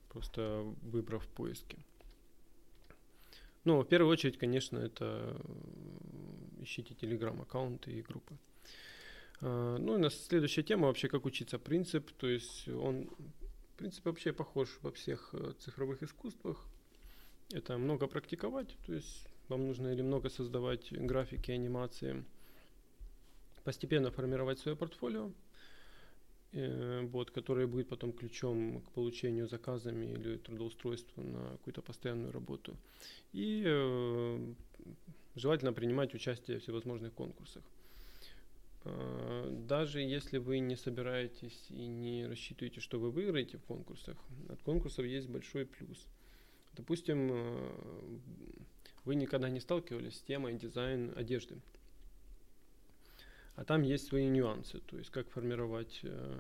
просто 0.10 0.62
выбрав 0.82 1.26
в 1.26 1.30
поиске. 1.30 1.78
Ну, 3.66 3.82
в 3.82 3.88
первую 3.88 4.12
очередь, 4.12 4.38
конечно, 4.38 4.78
это 4.78 5.36
ищите 6.62 6.94
телеграм-аккаунты 6.94 7.92
и 7.92 8.02
группы. 8.02 8.38
А, 9.42 9.78
ну, 9.78 9.96
и 9.96 9.98
на 9.98 10.10
следующая 10.10 10.64
тема 10.64 10.88
вообще, 10.88 11.08
как 11.08 11.26
учиться 11.26 11.58
принцип, 11.60 12.12
то 12.12 12.28
есть 12.28 12.68
он, 12.68 13.10
принцип 13.78 14.06
вообще 14.06 14.34
похож 14.34 14.70
во 14.82 14.92
всех 14.92 15.30
э, 15.34 15.54
цифровых 15.60 16.04
искусствах. 16.04 16.64
Это 17.52 17.78
много 17.78 18.08
практиковать, 18.08 18.76
то 18.86 18.94
есть 18.94 19.28
вам 19.50 19.68
нужно 19.68 19.90
или 19.90 20.02
много 20.02 20.30
создавать 20.30 20.92
графики, 20.92 21.52
анимации, 21.52 22.24
постепенно 23.64 24.12
формировать 24.12 24.60
свое 24.60 24.78
портфолио, 24.78 25.28
э, 25.28 25.32
вот, 26.54 27.32
которое 27.32 27.68
будет 27.68 27.90
потом 27.90 28.14
ключом 28.14 28.82
к 28.82 28.92
получению 28.92 29.48
заказами 29.48 30.06
или 30.06 30.38
трудоустройству 30.38 31.24
на 31.24 31.50
какую-то 31.52 31.82
постоянную 31.82 32.32
работу. 32.32 32.78
И 33.34 33.64
э, 33.66 34.54
желательно 35.36 35.74
принимать 35.74 36.14
участие 36.14 36.60
в 36.60 36.62
всевозможных 36.62 37.14
конкурсах. 37.14 37.64
Э, 38.86 39.50
даже 39.68 40.00
если 40.00 40.38
вы 40.38 40.60
не 40.60 40.76
собираетесь 40.76 41.66
и 41.70 41.88
не 41.88 42.28
рассчитываете, 42.28 42.80
что 42.80 43.00
вы 43.00 43.12
выиграете 43.12 43.58
в 43.58 43.64
конкурсах, 43.64 44.18
от 44.50 44.62
конкурсов 44.62 45.06
есть 45.06 45.28
большой 45.28 45.66
плюс. 45.66 46.08
Допустим, 46.74 47.30
э, 47.32 48.20
вы 49.04 49.16
никогда 49.16 49.50
не 49.50 49.60
сталкивались 49.60 50.18
с 50.18 50.22
темой 50.22 50.54
дизайн 50.54 51.14
одежды. 51.16 51.58
А 53.56 53.64
там 53.64 53.84
есть 53.84 54.08
свои 54.08 54.28
нюансы, 54.28 54.80
то 54.80 54.98
есть 54.98 55.10
как 55.12 55.30
формировать 55.30 56.02
э, 56.04 56.40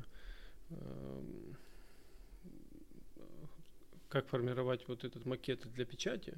как 4.10 4.28
формировать 4.28 4.88
вот 4.88 5.04
этот 5.04 5.26
макет 5.26 5.72
для 5.74 5.86
печати, 5.86 6.38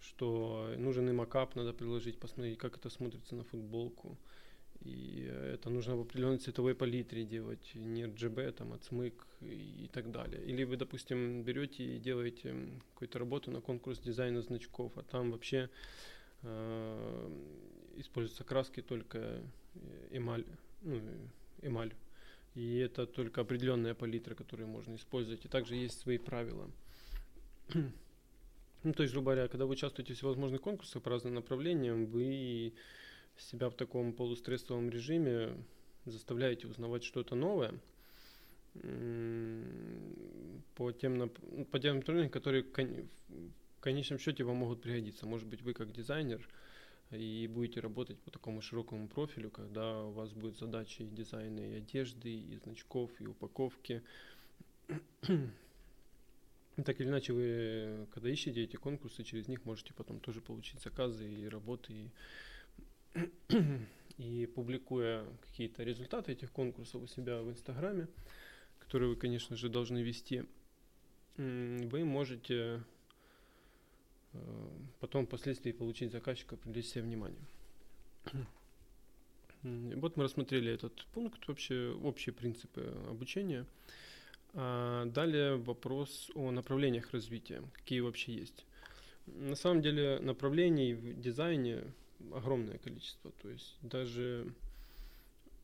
что 0.00 0.74
нужен 0.76 1.08
и 1.08 1.12
макап 1.12 1.54
надо 1.54 1.72
приложить, 1.72 2.18
посмотреть, 2.18 2.58
как 2.58 2.76
это 2.76 2.90
смотрится 2.90 3.34
на 3.34 3.44
футболку, 3.44 4.18
и 4.80 5.30
это 5.54 5.70
нужно 5.70 5.96
в 5.96 6.00
определенной 6.00 6.38
цветовой 6.38 6.74
палитре 6.74 7.24
делать, 7.24 7.74
не 7.74 8.02
RGB, 8.02 8.52
там, 8.52 8.72
отсмык 8.72 9.26
и 9.40 9.88
так 9.92 10.10
далее. 10.10 10.44
Или 10.44 10.64
вы, 10.64 10.76
допустим, 10.76 11.42
берете 11.42 11.96
и 11.96 11.98
делаете 11.98 12.54
какую-то 12.92 13.18
работу 13.18 13.50
на 13.50 13.60
конкурс 13.60 14.00
дизайна 14.00 14.42
значков, 14.42 14.92
а 14.96 15.02
там 15.02 15.30
вообще 15.30 15.70
э, 16.42 17.30
используются 17.96 18.44
краски 18.44 18.82
только 18.82 19.42
эмаль, 20.10 20.44
ну, 20.82 21.00
эмаль. 21.62 21.94
И 22.54 22.76
это 22.78 23.06
только 23.06 23.40
определенная 23.40 23.94
палитра, 23.94 24.34
которую 24.34 24.68
можно 24.68 24.94
использовать. 24.94 25.44
И 25.44 25.48
также 25.48 25.74
есть 25.74 26.00
свои 26.00 26.18
правила. 26.18 26.70
ну, 27.74 28.92
то 28.92 29.02
есть, 29.02 29.12
грубо 29.12 29.32
говоря, 29.32 29.48
когда 29.48 29.66
вы 29.66 29.72
участвуете 29.72 30.14
в 30.14 30.16
всевозможных 30.16 30.60
конкурсах 30.60 31.02
по 31.02 31.10
разным 31.10 31.34
направлениям, 31.34 32.06
вы 32.06 32.72
себя 33.36 33.68
в 33.68 33.74
таком 33.74 34.12
полустрессовом 34.12 34.88
режиме, 34.90 35.56
заставляете 36.04 36.68
узнавать 36.68 37.02
что-то 37.02 37.34
новое 37.34 37.74
по 40.74 40.92
тем, 40.92 41.30
по 41.70 41.78
тем 41.78 41.96
направлениям, 41.96 42.30
которые 42.30 42.64
в 42.64 43.80
конечном 43.80 44.18
счете 44.18 44.44
вам 44.44 44.56
могут 44.56 44.82
пригодиться. 44.82 45.26
Может 45.26 45.46
быть, 45.46 45.62
вы 45.62 45.74
как 45.74 45.92
дизайнер 45.92 46.46
и 47.10 47.48
будете 47.48 47.80
работать 47.80 48.18
по 48.20 48.30
такому 48.30 48.60
широкому 48.60 49.08
профилю, 49.08 49.50
когда 49.50 50.04
у 50.04 50.10
вас 50.12 50.32
будет 50.32 50.56
задачи 50.58 51.02
и 51.02 51.08
дизайна 51.08 51.60
и 51.60 51.74
одежды, 51.74 52.34
и 52.34 52.56
значков, 52.56 53.10
и 53.20 53.26
упаковки. 53.26 54.02
Так 56.84 57.00
или 57.00 57.06
иначе, 57.06 57.32
вы, 57.32 58.08
когда 58.12 58.28
ищете 58.28 58.64
эти 58.64 58.74
конкурсы, 58.74 59.22
через 59.22 59.46
них 59.46 59.64
можете 59.64 59.94
потом 59.94 60.18
тоже 60.18 60.40
получить 60.40 60.80
заказы 60.80 61.24
и 61.24 61.48
работы, 61.48 61.92
и 61.92 62.10
и 64.18 64.46
публикуя 64.46 65.24
какие-то 65.42 65.82
результаты 65.82 66.32
этих 66.32 66.52
конкурсов 66.52 67.02
у 67.02 67.06
себя 67.06 67.42
в 67.42 67.50
Инстаграме, 67.50 68.08
которые 68.78 69.10
вы, 69.10 69.16
конечно 69.16 69.56
же, 69.56 69.68
должны 69.68 70.02
вести, 70.02 70.44
вы 71.36 72.04
можете 72.04 72.82
потом 75.00 75.26
впоследствии 75.26 75.72
получить 75.72 76.12
заказчика, 76.12 76.56
привлечь 76.56 76.86
себе 76.86 77.02
внимание. 77.02 77.44
Вот 79.62 80.16
мы 80.16 80.24
рассмотрели 80.24 80.72
этот 80.72 81.06
пункт, 81.12 81.48
вообще 81.48 81.96
общие 82.02 82.34
принципы 82.34 82.94
обучения. 83.08 83.66
А 84.52 85.06
далее 85.06 85.56
вопрос 85.56 86.30
о 86.34 86.50
направлениях 86.50 87.10
развития, 87.12 87.62
какие 87.72 88.00
вообще 88.00 88.34
есть. 88.34 88.66
На 89.26 89.56
самом 89.56 89.82
деле 89.82 90.18
направлений 90.20 90.94
в 90.94 91.18
дизайне 91.20 91.82
огромное 92.32 92.78
количество. 92.78 93.32
То 93.42 93.48
есть 93.48 93.76
даже 93.82 94.52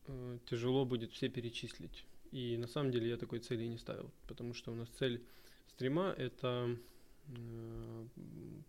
э, 0.07 0.37
тяжело 0.49 0.85
будет 0.85 1.11
все 1.11 1.29
перечислить. 1.29 2.05
И 2.31 2.57
на 2.57 2.67
самом 2.67 2.91
деле 2.91 3.09
я 3.09 3.17
такой 3.17 3.39
цели 3.39 3.65
не 3.65 3.77
ставил, 3.77 4.09
потому 4.27 4.53
что 4.53 4.71
у 4.71 4.75
нас 4.75 4.89
цель 4.99 5.21
стрима 5.69 6.13
это 6.17 6.67
э, 6.69 6.75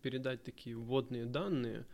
передать 0.03 0.43
такие 0.45 0.77
вводные 0.77 1.27
данные 1.27 1.87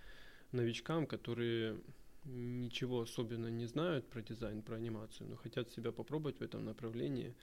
новичкам, 0.52 1.06
которые 1.06 1.78
ничего 2.24 3.02
особенно 3.02 3.48
не 3.48 3.66
знают 3.66 4.08
про 4.08 4.22
дизайн, 4.22 4.62
про 4.62 4.76
анимацию, 4.76 5.28
но 5.28 5.36
хотят 5.36 5.70
себя 5.70 5.92
попробовать 5.92 6.38
в 6.38 6.42
этом 6.42 6.64
направлении 6.64 7.34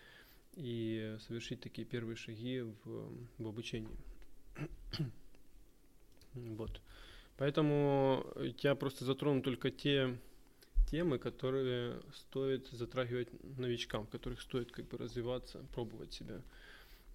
и 0.56 1.18
совершить 1.28 1.62
такие 1.62 1.86
первые 1.86 2.16
шаги 2.16 2.62
в, 2.62 3.12
в 3.38 3.48
обучении. 3.48 3.98
вот. 6.34 6.82
Поэтому 7.38 8.26
я 8.62 8.76
просто 8.76 9.06
затрону 9.06 9.42
только 9.42 9.72
те 9.72 10.18
темы, 10.90 11.18
которые 11.18 12.02
стоит 12.14 12.68
затрагивать 12.68 13.28
новичкам, 13.58 14.06
в 14.06 14.10
которых 14.10 14.42
стоит 14.42 14.72
как 14.72 14.88
бы 14.88 14.98
развиваться, 14.98 15.66
пробовать 15.74 16.14
себя 16.14 16.42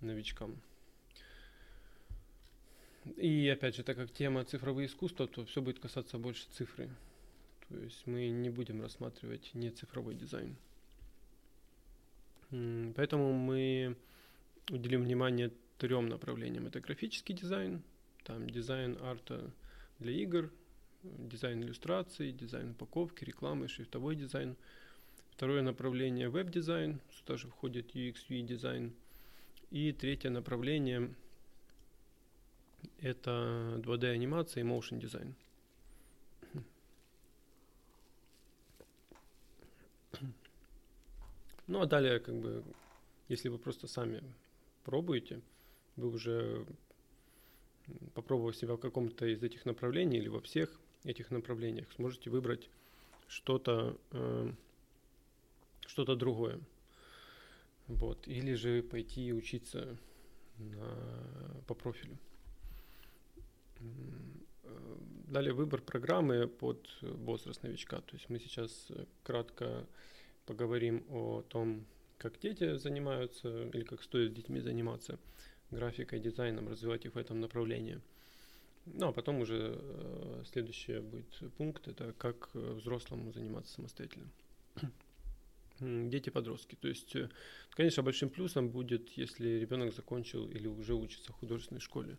новичкам. 0.01 0.61
И 3.17 3.49
опять 3.49 3.77
же, 3.77 3.83
так 3.83 3.97
как 3.97 4.11
тема 4.11 4.45
цифровые 4.45 4.87
искусства, 4.87 5.27
то 5.27 5.45
все 5.45 5.61
будет 5.61 5.79
касаться 5.79 6.19
больше 6.19 6.47
цифры. 6.51 6.89
То 7.69 7.77
есть 7.79 8.07
мы 8.07 8.29
не 8.29 8.51
будем 8.51 8.83
рассматривать 8.83 9.51
не 9.55 9.71
цифровой 9.71 10.15
дизайн. 10.15 10.57
Поэтому 12.51 13.33
мы 13.33 13.97
уделим 14.71 15.03
внимание 15.03 15.53
трем 15.79 16.09
направлениям. 16.09 16.67
Это 16.67 16.81
графический 16.81 17.35
дизайн, 17.35 17.83
там 18.25 18.51
дизайн 18.51 18.99
арта, 19.01 19.53
для 19.99 20.13
игр, 20.13 20.51
дизайн 21.03 21.63
иллюстраций, 21.63 22.33
дизайн 22.33 22.71
упаковки, 22.71 23.25
рекламы, 23.25 23.69
шрифтовой 23.69 24.17
дизайн. 24.17 24.57
Второе 25.31 25.63
направление 25.63 26.29
веб-дизайн, 26.29 27.01
сюда 27.13 27.37
же 27.37 27.49
входит 27.49 27.95
UX, 27.95 28.17
UI 28.29 28.43
дизайн. 28.43 28.93
И 29.71 29.93
третье 29.93 30.31
направление 30.31 31.15
это 33.01 33.81
2D 33.85 34.07
анимация 34.07 34.63
и 34.63 34.67
motion 34.67 34.99
дизайн. 34.99 35.35
Ну 41.67 41.81
а 41.81 41.87
далее, 41.87 42.19
как 42.19 42.35
бы, 42.35 42.65
если 43.29 43.49
вы 43.49 43.57
просто 43.57 43.87
сами 43.87 44.23
пробуете, 44.83 45.41
вы 45.95 46.09
уже 46.09 46.67
попробовав 48.15 48.57
себя 48.57 48.75
в 48.75 48.79
каком-то 48.79 49.27
из 49.27 49.43
этих 49.43 49.65
направлений 49.65 50.19
или 50.19 50.29
во 50.29 50.41
всех 50.41 50.81
этих 51.05 51.31
направлениях, 51.31 51.93
сможете 51.93 52.29
выбрать 52.29 52.69
что-то 53.29 53.97
э, 54.11 54.53
что-то 55.87 56.17
другое. 56.17 56.61
Вот. 57.87 58.27
Или 58.29 58.55
же 58.55 58.83
пойти 58.83 59.33
учиться 59.33 59.97
на, 60.59 61.63
по 61.67 61.75
профилю. 61.75 62.17
Э, 63.81 64.97
далее 65.27 65.53
выбор 65.53 65.81
программы 65.81 66.47
под 66.49 66.87
возраст 67.03 67.63
новичка. 67.63 68.01
То 68.01 68.17
есть 68.17 68.29
мы 68.29 68.39
сейчас 68.39 68.89
кратко 69.23 69.87
поговорим 70.47 71.05
о 71.09 71.43
том, 71.43 71.87
как 72.19 72.39
дети 72.39 72.77
занимаются 72.77 73.69
или 73.73 73.83
как 73.85 74.03
стоит 74.03 74.33
с 74.33 74.35
детьми 74.35 74.61
заниматься 74.61 75.19
графикой, 75.71 76.21
дизайном, 76.21 76.69
развивать 76.69 77.07
их 77.07 77.15
в 77.15 77.19
этом 77.19 77.41
направлении. 77.41 78.01
Ну, 78.87 79.09
а 79.09 79.13
потом 79.13 79.41
уже 79.41 79.79
э, 79.79 80.43
следующий 80.51 80.99
будет 80.99 81.53
пункт, 81.57 81.87
это 81.87 82.13
как 82.19 82.51
э, 82.55 82.73
взрослому 82.73 83.33
заниматься 83.33 83.75
самостоятельно. 83.75 84.29
дети-подростки. 85.81 86.77
То 86.77 86.89
есть, 86.89 87.15
э, 87.15 87.31
конечно, 87.71 88.03
большим 88.03 88.31
плюсом 88.31 88.71
будет, 88.71 89.11
если 89.11 89.49
ребенок 89.59 89.95
закончил 89.95 90.49
или 90.49 90.67
уже 90.67 90.95
учится 90.95 91.33
в 91.33 91.37
художественной 91.37 91.81
школе. 91.81 92.19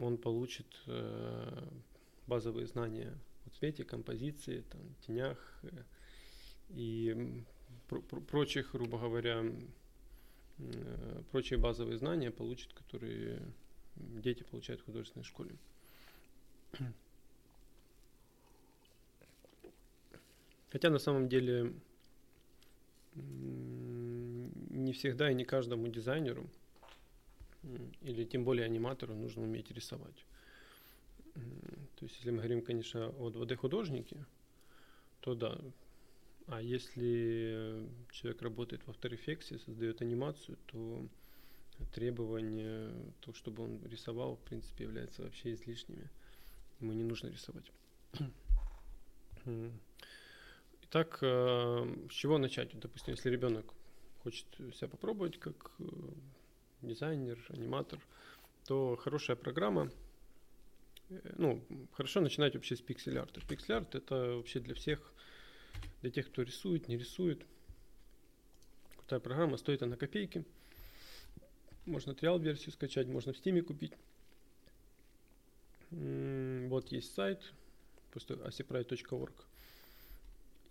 Он 0.00 0.16
получит 0.16 0.66
э, 0.86 1.68
базовые 2.26 2.66
знания 2.66 3.18
о 3.46 3.50
цвете, 3.50 3.84
композиции, 3.84 4.62
там, 4.70 4.80
тенях 5.06 5.38
э, 5.62 5.68
и 6.70 7.44
пр- 7.88 8.02
пр- 8.02 8.22
прочих, 8.22 8.72
грубо 8.72 8.98
говоря, 8.98 9.44
э, 10.58 11.22
прочие 11.30 11.58
базовые 11.58 11.98
знания 11.98 12.30
получит, 12.30 12.72
которые 12.72 13.42
дети 13.96 14.42
получают 14.44 14.80
в 14.80 14.86
художественной 14.86 15.24
школе. 15.24 15.56
Хотя 20.70 20.88
на 20.88 20.98
самом 20.98 21.28
деле 21.28 21.74
не 23.14 24.92
всегда 24.94 25.30
и 25.30 25.34
не 25.34 25.44
каждому 25.44 25.86
дизайнеру 25.88 26.48
или 28.00 28.24
тем 28.24 28.44
более 28.44 28.64
аниматору 28.64 29.14
нужно 29.14 29.42
уметь 29.42 29.70
рисовать. 29.70 30.24
То 31.34 32.04
есть, 32.04 32.16
если 32.16 32.30
мы 32.30 32.38
говорим, 32.38 32.62
конечно, 32.62 33.08
о 33.08 33.30
2D-художнике, 33.30 34.26
то 35.20 35.34
да. 35.34 35.58
А 36.48 36.60
если 36.60 37.86
человек 38.10 38.42
работает 38.42 38.82
в 38.82 38.88
After 38.88 39.10
Effects, 39.10 39.58
создает 39.64 40.02
анимацию, 40.02 40.58
то 40.66 41.06
требования, 41.94 42.92
то, 43.20 43.32
чтобы 43.32 43.64
он 43.64 43.80
рисовал, 43.86 44.36
в 44.36 44.40
принципе, 44.40 44.84
является 44.84 45.22
вообще 45.22 45.54
излишними. 45.54 46.10
Ему 46.80 46.92
не 46.92 47.04
нужно 47.04 47.28
рисовать. 47.28 47.70
Итак, 50.82 51.18
э, 51.22 52.06
с 52.10 52.12
чего 52.12 52.38
начать? 52.38 52.78
Допустим, 52.78 53.14
если 53.14 53.30
ребенок 53.30 53.72
хочет 54.22 54.46
себя 54.74 54.88
попробовать 54.88 55.38
как 55.38 55.72
э, 55.78 55.84
дизайнер, 56.82 57.38
аниматор, 57.48 57.98
то 58.66 58.96
хорошая 58.96 59.36
программа, 59.36 59.90
э, 61.08 61.20
ну, 61.38 61.62
хорошо 61.92 62.20
начинать 62.20 62.54
вообще 62.54 62.76
с 62.76 62.80
пиксель-арта. 62.80 63.40
Пиксель-арт 63.40 63.94
это 63.94 64.36
вообще 64.36 64.60
для 64.60 64.74
всех, 64.74 65.12
для 66.00 66.10
тех, 66.10 66.28
кто 66.28 66.42
рисует, 66.42 66.88
не 66.88 66.96
рисует. 66.96 67.44
Крутая 68.96 69.20
программа, 69.20 69.56
стоит 69.56 69.82
она 69.82 69.96
копейки. 69.96 70.44
Можно 71.86 72.14
триал-версию 72.14 72.72
скачать, 72.72 73.08
можно 73.08 73.32
в 73.32 73.36
Steam 73.36 73.60
купить. 73.62 73.92
Вот 75.90 76.90
есть 76.90 77.14
сайт, 77.14 77.52
просто 78.12 78.34
asipride.org. 78.34 79.34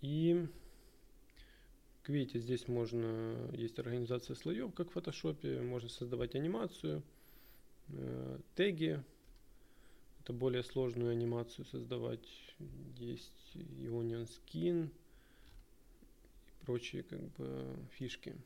И, 0.00 0.48
как 2.02 2.08
видите, 2.08 2.40
здесь 2.40 2.66
можно, 2.66 3.48
есть 3.52 3.78
организация 3.78 4.34
слоев, 4.34 4.74
как 4.74 4.90
в 4.90 4.92
фотошопе, 4.92 5.60
можно 5.60 5.88
создавать 5.88 6.34
анимацию, 6.34 7.02
э, 7.90 8.38
теги, 8.56 9.00
это 10.22 10.32
более 10.32 10.62
сложную 10.62 11.10
анимацию 11.10 11.64
создавать. 11.64 12.28
Есть 12.96 13.54
Onion 13.54 14.28
Skin 14.28 14.86
и 14.86 16.64
прочие 16.64 17.02
как 17.02 17.20
бы 17.36 17.76
фишки. 17.90 18.36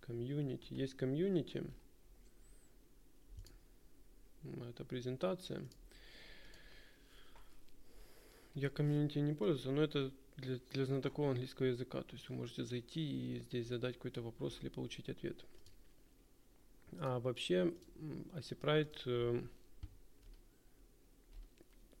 Комьюнити. 0.00 0.72
Есть 0.72 0.94
комьюнити. 0.94 1.64
Это 4.70 4.86
презентация. 4.86 5.68
Я 8.54 8.70
комьюнити 8.70 9.18
не 9.18 9.34
пользуюсь, 9.34 9.66
но 9.66 9.82
это 9.82 10.10
для, 10.36 10.58
для 10.70 10.86
знатоков 10.86 11.30
английского 11.30 11.66
языка. 11.66 12.02
То 12.02 12.14
есть 12.14 12.28
вы 12.28 12.36
можете 12.36 12.64
зайти 12.64 13.00
и 13.36 13.38
здесь 13.40 13.68
задать 13.68 13.96
какой-то 13.96 14.22
вопрос 14.22 14.58
или 14.60 14.68
получить 14.68 15.08
ответ. 15.08 15.44
А 16.98 17.20
вообще, 17.20 17.72
Асипрайт, 18.34 19.02
э, 19.06 19.42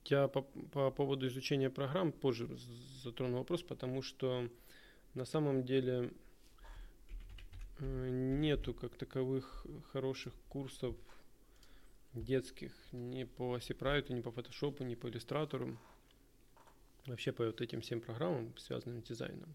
я 0.06 0.28
по, 0.28 0.42
по 0.42 0.90
поводу 0.90 1.26
изучения 1.28 1.70
программ 1.70 2.12
позже 2.12 2.48
затрону 3.02 3.38
вопрос, 3.38 3.62
потому 3.62 4.02
что 4.02 4.48
на 5.14 5.24
самом 5.24 5.64
деле 5.64 6.10
э, 7.78 8.08
нету 8.10 8.74
как 8.74 8.96
таковых 8.96 9.66
хороших 9.92 10.34
курсов 10.48 10.94
детских 12.12 12.72
ни 12.92 13.24
по 13.24 13.54
Асипрайту, 13.54 14.12
ни 14.12 14.20
по 14.20 14.30
фотошопу, 14.30 14.84
ни 14.84 14.94
по 14.94 15.08
иллюстратору 15.08 15.78
вообще 17.06 17.32
по 17.32 17.44
вот 17.44 17.60
этим 17.60 17.80
всем 17.80 18.00
программам, 18.00 18.56
связанным 18.56 19.02
с 19.02 19.08
дизайном. 19.08 19.54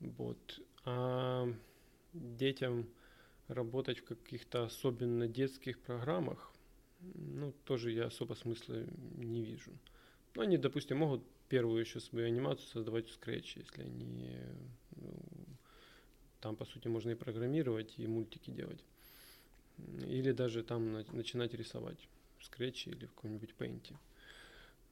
Вот. 0.00 0.60
А 0.84 1.52
детям 2.12 2.88
работать 3.48 3.98
в 3.98 4.04
каких-то 4.04 4.64
особенно 4.64 5.26
детских 5.26 5.78
программах, 5.80 6.52
ну, 7.00 7.52
тоже 7.64 7.92
я 7.92 8.06
особо 8.06 8.34
смысла 8.34 8.84
не 9.16 9.44
вижу. 9.44 9.72
Но 10.34 10.42
они, 10.42 10.56
допустим, 10.58 10.98
могут 10.98 11.22
первую 11.48 11.80
еще 11.80 12.00
свою 12.00 12.26
анимацию 12.26 12.68
создавать 12.68 13.08
в 13.08 13.18
Scratch, 13.18 13.52
если 13.56 13.82
они... 13.82 14.36
Ну, 14.96 15.12
там, 16.40 16.56
по 16.56 16.64
сути, 16.64 16.88
можно 16.88 17.10
и 17.10 17.14
программировать, 17.14 17.94
и 17.98 18.06
мультики 18.06 18.50
делать. 18.50 18.84
Или 20.06 20.32
даже 20.32 20.62
там 20.62 20.92
начинать 21.12 21.54
рисовать 21.54 22.08
в 22.38 22.42
Scratch 22.42 22.90
или 22.90 23.06
в 23.06 23.14
каком-нибудь 23.14 23.54
Paint. 23.58 23.94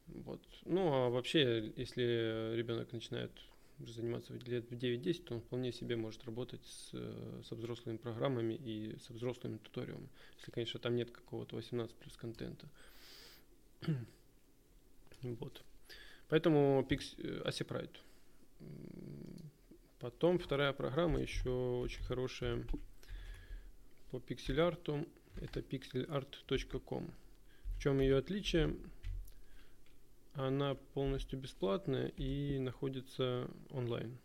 Вот. 0.07 0.41
Ну, 0.65 0.93
а 0.93 1.09
вообще, 1.09 1.73
если 1.77 2.55
ребенок 2.55 2.93
начинает 2.93 3.33
заниматься 3.79 4.33
лет 4.35 4.71
в 4.71 4.73
9-10, 4.73 5.23
то 5.25 5.35
он 5.35 5.41
вполне 5.41 5.73
себе 5.73 5.97
может 5.97 6.25
работать 6.25 6.65
с, 6.65 6.91
со 7.47 7.55
взрослыми 7.55 7.97
программами 7.99 8.55
и 8.55 8.97
со 9.01 9.13
взрослыми 9.13 9.59
туториалами. 9.59 10.09
Если, 10.39 10.51
конечно, 10.51 10.81
там 10.81 10.97
нет 10.97 11.11
какого-то 11.11 11.57
18 11.57 11.95
плюс 11.97 12.17
контента. 12.17 12.69
вот. 15.23 15.63
Поэтому 16.29 16.87
Pix, 16.89 17.17
Asipride. 17.45 17.97
Потом 19.99 20.39
вторая 20.39 20.73
программа 20.73 21.21
еще 21.21 21.51
очень 21.51 22.03
хорошая 22.03 22.65
по 24.11 24.21
пиксель-арту. 24.21 25.07
Это 25.41 25.61
pixelart.com. 25.61 27.11
В 27.77 27.81
чем 27.81 28.01
ее 28.01 28.17
отличие? 28.17 28.77
Она 30.37 30.75
полностью 30.75 31.39
бесплатная 31.39 32.09
и 32.09 32.59
находится 32.59 33.51
онлайн. 33.71 34.19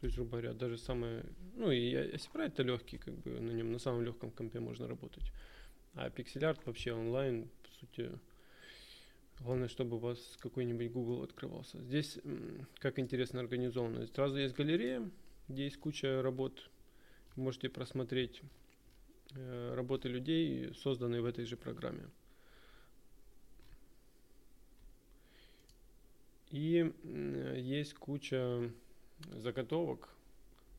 То 0.00 0.06
есть, 0.06 0.16
грубо 0.16 0.32
говоря, 0.32 0.52
даже 0.52 0.78
самое... 0.78 1.24
Ну, 1.54 1.70
и 1.70 1.94
Asipra 1.94 2.46
это 2.46 2.62
легкий, 2.62 2.98
как 2.98 3.14
бы 3.14 3.30
на 3.40 3.52
нем 3.52 3.72
на 3.72 3.78
самом 3.78 4.02
легком 4.02 4.30
компе 4.30 4.60
можно 4.60 4.88
работать. 4.88 5.32
А 5.94 6.08
Pixel 6.08 6.58
вообще 6.64 6.92
онлайн, 6.92 7.48
по 7.62 7.70
сути, 7.78 8.10
главное, 9.40 9.68
чтобы 9.68 9.96
у 9.96 10.00
вас 10.00 10.36
какой-нибудь 10.40 10.90
Google 10.90 11.22
открывался. 11.22 11.80
Здесь 11.82 12.18
как 12.78 12.98
интересно 12.98 13.40
организовано. 13.40 14.06
Сразу 14.08 14.36
есть 14.36 14.54
галерея, 14.54 15.08
где 15.48 15.64
есть 15.64 15.78
куча 15.78 16.20
работ. 16.20 16.70
Можете 17.36 17.68
просмотреть 17.68 18.42
э, 19.34 19.74
работы 19.74 20.08
людей, 20.08 20.74
созданные 20.74 21.22
в 21.22 21.26
этой 21.26 21.44
же 21.44 21.56
программе. 21.56 22.10
И 26.52 26.92
есть 27.56 27.94
куча 27.94 28.70
заготовок, 29.36 30.10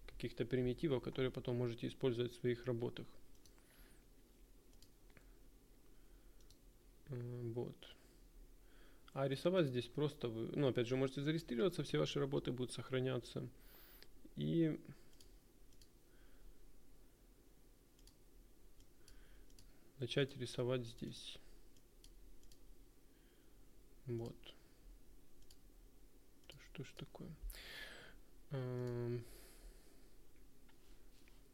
каких-то 0.05 0.45
примитивов, 0.45 1.01
которые 1.01 1.31
потом 1.31 1.55
можете 1.55 1.87
использовать 1.87 2.31
в 2.31 2.39
своих 2.39 2.65
работах. 2.65 3.07
Э, 7.09 7.41
вот. 7.55 7.75
А 9.13 9.27
рисовать 9.27 9.65
здесь 9.65 9.87
просто 9.87 10.27
вы, 10.27 10.55
ну 10.55 10.67
опять 10.67 10.87
же, 10.87 10.95
можете 10.95 11.21
зарегистрироваться, 11.21 11.83
все 11.83 11.97
ваши 11.97 12.19
работы 12.19 12.51
будут 12.51 12.71
сохраняться. 12.71 13.47
И 14.35 14.79
начать 19.97 20.37
рисовать 20.37 20.85
здесь. 20.85 21.39
Вот 24.05 24.35
что 26.73 26.83
ж 26.83 26.93
такое? 26.97 27.29
Эм, 28.51 29.23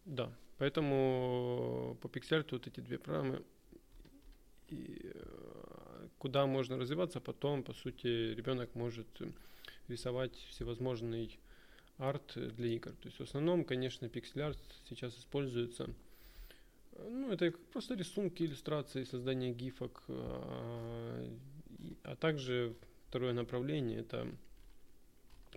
да, 0.06 0.34
поэтому 0.58 1.98
по 2.02 2.10
пиксельту 2.10 2.56
вот 2.56 2.68
эти 2.68 2.80
две 2.80 2.98
программы, 2.98 3.44
и 4.70 5.12
э, 5.14 6.08
куда 6.18 6.46
можно 6.46 6.78
развиваться, 6.78 7.20
потом, 7.20 7.64
по 7.64 7.74
сути, 7.74 8.34
ребенок 8.34 8.76
может 8.76 9.08
рисовать 9.88 10.36
всевозможный 10.50 11.40
арт 11.98 12.34
для 12.56 12.68
игр. 12.68 12.92
То 12.92 13.08
есть 13.08 13.20
в 13.20 13.24
основном, 13.24 13.66
конечно, 13.66 14.08
пиксель-арт 14.08 14.60
сейчас 14.88 15.18
используется 15.18 15.90
ну, 17.08 17.32
это 17.32 17.52
просто 17.72 17.96
рисунки, 17.96 18.44
иллюстрации, 18.44 19.04
создание 19.04 19.54
гифок, 19.54 20.04
а, 20.10 21.38
а 22.04 22.16
также 22.16 22.76
второе 23.08 23.34
направление 23.34 24.00
это 24.00 24.28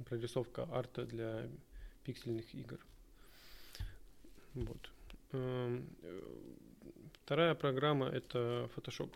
прорисовка 0.04 0.68
арта 0.70 1.04
для 1.04 1.48
пиксельных 2.04 2.54
игр. 2.54 2.78
Вот. 4.54 4.90
Эм, 5.32 5.88
вторая 7.24 7.54
программа 7.54 8.08
это 8.08 8.70
Photoshop. 8.76 9.14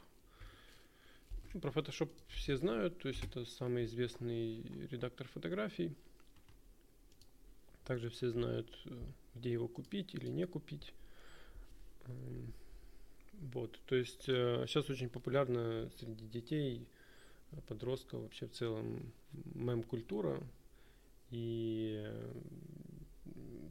Ну, 1.54 1.60
про 1.60 1.70
Photoshop 1.70 2.10
все 2.28 2.56
знают, 2.56 2.98
то 2.98 3.08
есть 3.08 3.24
это 3.24 3.44
самый 3.44 3.84
известный 3.84 4.62
редактор 4.90 5.26
фотографий. 5.28 5.94
Также 7.84 8.10
все 8.10 8.30
знают, 8.30 8.68
э, 8.86 8.90
где 9.34 9.52
его 9.52 9.68
купить 9.68 10.14
или 10.14 10.28
не 10.28 10.46
купить. 10.46 10.92
Эм, 12.06 12.52
вот, 13.52 13.78
то 13.86 13.94
есть 13.94 14.22
сейчас 14.22 14.88
очень 14.88 15.10
популярно 15.10 15.90
среди 15.98 16.26
детей, 16.26 16.86
подростков, 17.68 18.22
вообще 18.22 18.46
в 18.46 18.52
целом 18.52 19.12
мем-культура. 19.54 20.40
И 21.30 22.08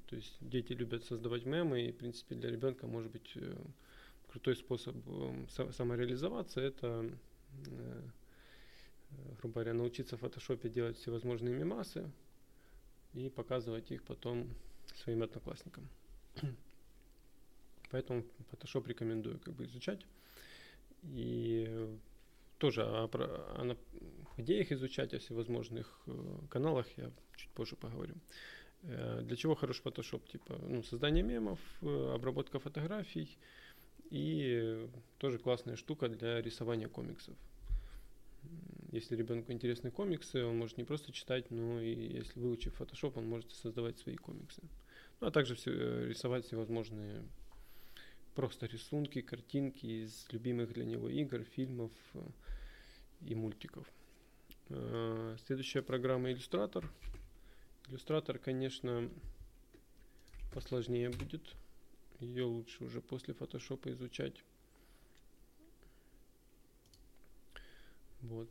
то 0.08 0.16
есть 0.16 0.38
дети 0.40 0.74
любят 0.74 1.04
создавать 1.04 1.46
мемы, 1.46 1.82
и, 1.82 1.92
в 1.92 1.98
принципе, 1.98 2.36
для 2.36 2.52
ребенка 2.52 2.88
может 2.88 3.12
быть 3.12 3.32
э, 3.36 3.56
крутой 4.28 4.56
способ 4.56 4.96
эм, 5.08 5.48
самореализоваться. 5.50 6.62
Это, 6.62 7.10
э, 7.68 8.02
грубо 9.40 9.56
говоря, 9.56 9.74
научиться 9.74 10.18
в 10.18 10.22
фотошопе 10.22 10.70
делать 10.70 10.98
всевозможные 10.98 11.56
мемасы 11.56 12.12
и 13.14 13.30
показывать 13.30 13.92
их 13.92 14.04
потом 14.04 14.48
своим 14.96 15.24
одноклассникам. 15.24 15.88
Поэтому 17.92 18.24
Photoshop 18.52 18.88
рекомендую 18.88 19.40
как 19.40 19.54
бы 19.56 19.66
изучать. 19.66 20.06
И 21.04 21.98
тоже 22.58 22.84
о, 22.84 23.06
о, 23.06 23.62
о 23.62 23.78
идеях 24.38 24.72
изучать, 24.72 25.14
о 25.14 25.20
всевозможных 25.20 26.00
э, 26.08 26.38
каналах 26.50 26.88
я 26.98 27.12
чуть 27.36 27.50
позже 27.52 27.76
поговорю. 27.76 28.16
Э, 28.84 29.22
для 29.24 29.36
чего 29.36 29.56
хорош 29.56 29.82
Photoshop? 29.84 30.28
Типа, 30.32 30.56
ну, 30.68 30.84
создание 30.84 31.24
мемов, 31.24 31.60
э, 31.82 32.12
обработка 32.16 32.60
фотографий 32.60 33.38
и 34.10 34.88
тоже 35.18 35.40
классная 35.40 35.76
штука 35.76 36.10
для 36.10 36.42
рисования 36.42 36.88
комиксов. 36.88 37.36
Если 38.92 39.16
ребенку 39.16 39.52
интересны 39.52 39.92
комиксы, 39.92 40.44
он 40.46 40.58
может 40.58 40.78
не 40.78 40.84
просто 40.84 41.12
читать, 41.12 41.50
но 41.52 41.82
и 41.82 41.94
если 42.18 42.40
выучив 42.40 42.80
Photoshop, 42.80 43.14
он 43.16 43.28
может 43.28 43.52
создавать 43.52 43.98
свои 43.98 44.16
комиксы. 44.16 44.62
Ну, 45.20 45.28
а 45.28 45.32
также 45.32 45.56
все, 45.56 46.08
рисовать 46.08 46.46
всевозможные 46.46 47.24
просто 48.36 48.68
рисунки, 48.68 49.22
картинки 49.22 49.86
из 49.86 50.28
любимых 50.32 50.74
для 50.74 50.86
него 50.86 51.10
игр, 51.10 51.44
фильмов 51.44 51.92
и 53.22 53.34
мультиков. 53.34 53.88
Следующая 55.46 55.82
программа 55.82 56.32
Иллюстратор. 56.32 56.92
Иллюстратор, 57.88 58.38
конечно, 58.38 59.10
посложнее 60.54 61.10
будет. 61.10 61.56
Ее 62.20 62.44
лучше 62.44 62.84
уже 62.84 63.02
после 63.02 63.34
фотошопа 63.34 63.92
изучать. 63.92 64.44
Вот. 68.22 68.50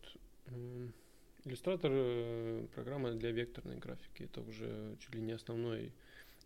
Иллюстратор 1.45 1.91
э, 1.93 2.67
программа 2.75 3.13
для 3.13 3.33
векторной 3.33 3.77
графики. 3.77 4.23
Это 4.23 4.41
уже 4.41 4.97
чуть 5.01 5.15
ли 5.15 5.21
не 5.21 5.33
основной 5.33 5.93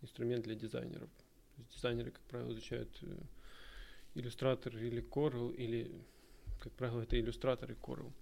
инструмент 0.00 0.44
для 0.44 0.54
дизайнеров. 0.54 1.10
Дизайнеры, 1.74 2.10
как 2.10 2.22
правило, 2.22 2.52
изучают 2.52 2.88
э, 3.02 3.16
иллюстратор 4.14 4.76
или 4.76 5.02
Corel, 5.02 5.54
или, 5.54 5.90
как 6.60 6.72
правило, 6.72 7.02
это 7.02 7.18
иллюстратор 7.18 7.70
и 7.72 7.74
Corel. 7.74 8.12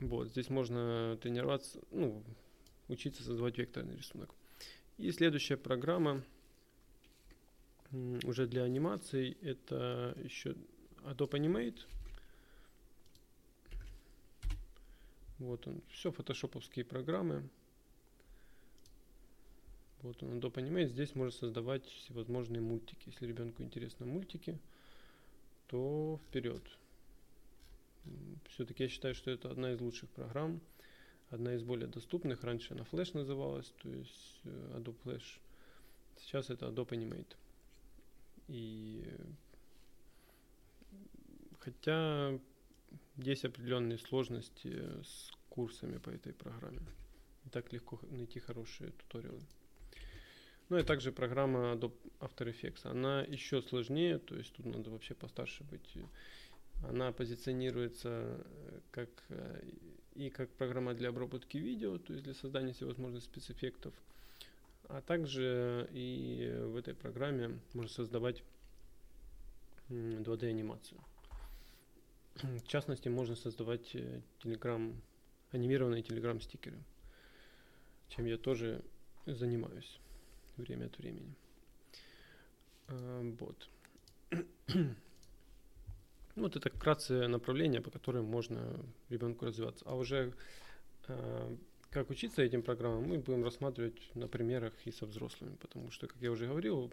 Вот, 0.00 0.28
здесь 0.28 0.50
можно 0.50 1.18
тренироваться, 1.22 1.80
ну, 1.90 2.22
учиться 2.88 3.22
создавать 3.22 3.58
векторный 3.58 3.96
рисунок. 3.96 4.34
И 4.98 5.10
следующая 5.12 5.56
программа 5.56 6.22
уже 8.24 8.46
для 8.46 8.64
анимаций 8.64 9.36
это 9.42 10.16
еще 10.22 10.54
Adobe 11.04 11.32
Animate. 11.32 11.80
Вот 15.38 15.66
он, 15.66 15.82
все 15.90 16.10
фотошоповские 16.10 16.84
программы. 16.84 17.48
Вот 20.02 20.22
он, 20.22 20.38
Adobe 20.38 20.54
Animate. 20.54 20.88
Здесь 20.88 21.14
можно 21.14 21.32
создавать 21.32 21.84
всевозможные 21.86 22.60
мультики. 22.60 23.08
Если 23.08 23.26
ребенку 23.26 23.62
интересны 23.62 24.06
мультики, 24.06 24.58
то 25.68 26.20
вперед. 26.28 26.62
Все-таки 28.50 28.84
я 28.84 28.88
считаю, 28.88 29.14
что 29.14 29.30
это 29.30 29.50
одна 29.50 29.72
из 29.72 29.80
лучших 29.80 30.08
программ 30.10 30.60
одна 31.30 31.54
из 31.54 31.62
более 31.62 31.88
доступных. 31.88 32.42
Раньше 32.44 32.74
она 32.74 32.84
Flash 32.84 33.16
называлась, 33.16 33.72
то 33.82 33.88
есть 33.88 34.40
э, 34.44 34.78
Adobe 34.78 34.96
Flash. 35.04 35.40
Сейчас 36.18 36.50
это 36.50 36.66
Adobe 36.66 36.90
Animate. 36.90 37.36
И 38.48 39.04
хотя 41.58 42.38
есть 43.16 43.44
определенные 43.44 43.98
сложности 43.98 45.02
с 45.02 45.32
курсами 45.48 45.98
по 45.98 46.10
этой 46.10 46.32
программе. 46.32 46.80
Не 47.44 47.50
так 47.50 47.72
легко 47.72 47.98
найти 48.10 48.38
хорошие 48.38 48.92
туториалы. 48.92 49.42
Ну 50.68 50.78
и 50.78 50.82
также 50.82 51.12
программа 51.12 51.74
Adobe 51.74 51.94
After 52.18 52.52
Effects. 52.52 52.90
Она 52.90 53.22
еще 53.22 53.62
сложнее, 53.62 54.18
то 54.18 54.34
есть 54.34 54.52
тут 54.54 54.66
надо 54.66 54.90
вообще 54.90 55.14
постарше 55.14 55.62
быть. 55.64 55.96
Она 56.88 57.12
позиционируется 57.12 58.08
э, 58.08 58.80
как 58.90 59.08
э, 59.28 59.62
и 60.14 60.28
как 60.28 60.50
программа 60.50 60.94
для 60.94 61.10
обработки 61.10 61.56
видео, 61.56 61.98
то 61.98 62.12
есть 62.12 62.24
для 62.24 62.34
создания 62.34 62.72
всевозможных 62.72 63.22
спецэффектов. 63.22 63.94
А 64.88 65.00
также 65.00 65.88
и 65.92 66.52
в 66.64 66.76
этой 66.76 66.94
программе 66.94 67.58
можно 67.72 67.90
создавать 67.90 68.42
2D 69.88 70.48
анимацию. 70.48 71.00
В 72.34 72.66
частности, 72.66 73.08
можно 73.08 73.36
создавать 73.36 73.96
телеграм, 74.42 75.00
анимированные 75.52 76.02
телеграм 76.02 76.40
стикеры, 76.40 76.78
чем 78.08 78.26
я 78.26 78.36
тоже 78.36 78.82
занимаюсь 79.26 79.98
время 80.56 80.86
от 80.86 80.98
времени. 80.98 81.34
А, 82.88 83.34
вот. 83.38 83.68
Вот 86.36 86.54
это 86.54 86.68
вкратце 86.68 87.28
направление, 87.28 87.80
по 87.80 87.90
которым 87.90 88.26
можно 88.26 88.78
ребенку 89.08 89.46
развиваться. 89.46 89.82
А 89.86 89.94
уже 89.96 90.34
э, 91.08 91.56
как 91.88 92.10
учиться 92.10 92.42
этим 92.42 92.62
программам, 92.62 93.04
мы 93.04 93.18
будем 93.18 93.42
рассматривать 93.42 94.14
на 94.14 94.28
примерах 94.28 94.74
и 94.84 94.92
со 94.92 95.06
взрослыми, 95.06 95.56
потому 95.56 95.90
что, 95.90 96.06
как 96.06 96.20
я 96.20 96.30
уже 96.30 96.46
говорил, 96.46 96.92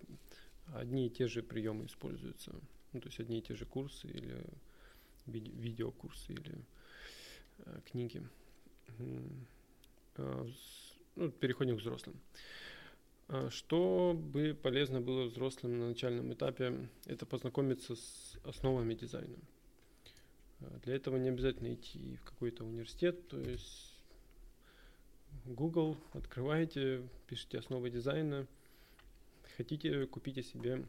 одни 0.73 1.07
и 1.07 1.09
те 1.09 1.27
же 1.27 1.43
приемы 1.43 1.87
используются. 1.87 2.55
Ну, 2.93 3.01
то 3.01 3.09
есть 3.09 3.19
одни 3.19 3.39
и 3.39 3.41
те 3.41 3.53
же 3.53 3.65
курсы 3.65 4.07
или 4.07 4.45
виде- 5.25 5.51
видеокурсы 5.51 6.31
или 6.31 6.55
э, 7.65 7.79
книги. 7.91 8.23
Э, 10.17 10.45
ну, 11.15 11.31
переходим 11.31 11.75
к 11.75 11.81
взрослым. 11.81 12.15
А 12.15 12.72
что 13.49 14.13
бы 14.13 14.53
полезно 14.53 15.01
было 15.01 15.25
взрослым 15.25 15.79
на 15.79 15.89
начальном 15.89 16.33
этапе, 16.33 16.89
это 17.05 17.25
познакомиться 17.25 17.95
с 17.95 18.37
основами 18.43 18.93
дизайна. 18.93 19.37
А 20.61 20.79
для 20.83 20.95
этого 20.95 21.17
не 21.17 21.29
обязательно 21.29 21.73
идти 21.73 22.17
в 22.17 22.23
какой-то 22.23 22.63
университет, 22.63 23.27
то 23.27 23.39
есть 23.39 23.93
Google 25.45 25.97
открываете, 26.13 27.07
пишите 27.27 27.59
основы 27.59 27.89
дизайна, 27.89 28.47
хотите, 29.57 30.05
купите 30.05 30.43
себе 30.43 30.85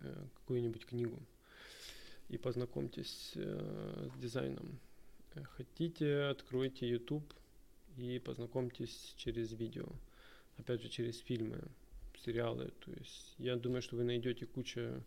э, 0.00 0.26
какую-нибудь 0.34 0.86
книгу 0.86 1.18
и 2.28 2.38
познакомьтесь 2.38 3.32
э, 3.36 4.08
с 4.12 4.18
дизайном. 4.18 4.78
Хотите, 5.56 6.22
откройте 6.24 6.88
YouTube 6.88 7.32
и 7.96 8.18
познакомьтесь 8.18 9.14
через 9.16 9.52
видео 9.52 9.86
опять 10.58 10.82
же, 10.82 10.88
через 10.88 11.18
фильмы, 11.18 11.60
сериалы. 12.24 12.72
То 12.84 12.90
есть 12.92 13.34
я 13.38 13.56
думаю, 13.56 13.82
что 13.82 13.96
вы 13.96 14.04
найдете 14.04 14.46
кучу 14.46 15.02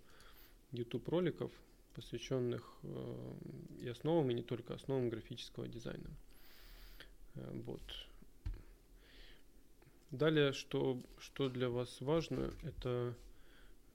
YouTube 0.72 1.08
роликов, 1.10 1.52
посвященных 1.94 2.64
э, 2.84 3.34
и 3.82 3.88
основам, 3.88 4.30
и 4.30 4.34
не 4.34 4.44
только 4.44 4.76
основам 4.76 5.10
графического 5.10 5.68
дизайна. 5.68 6.10
Э, 7.36 7.62
вот. 7.66 7.82
Далее, 10.12 10.54
что, 10.54 11.02
что 11.20 11.50
для 11.50 11.70
вас 11.70 12.00
важно, 12.02 12.54
это 12.64 13.16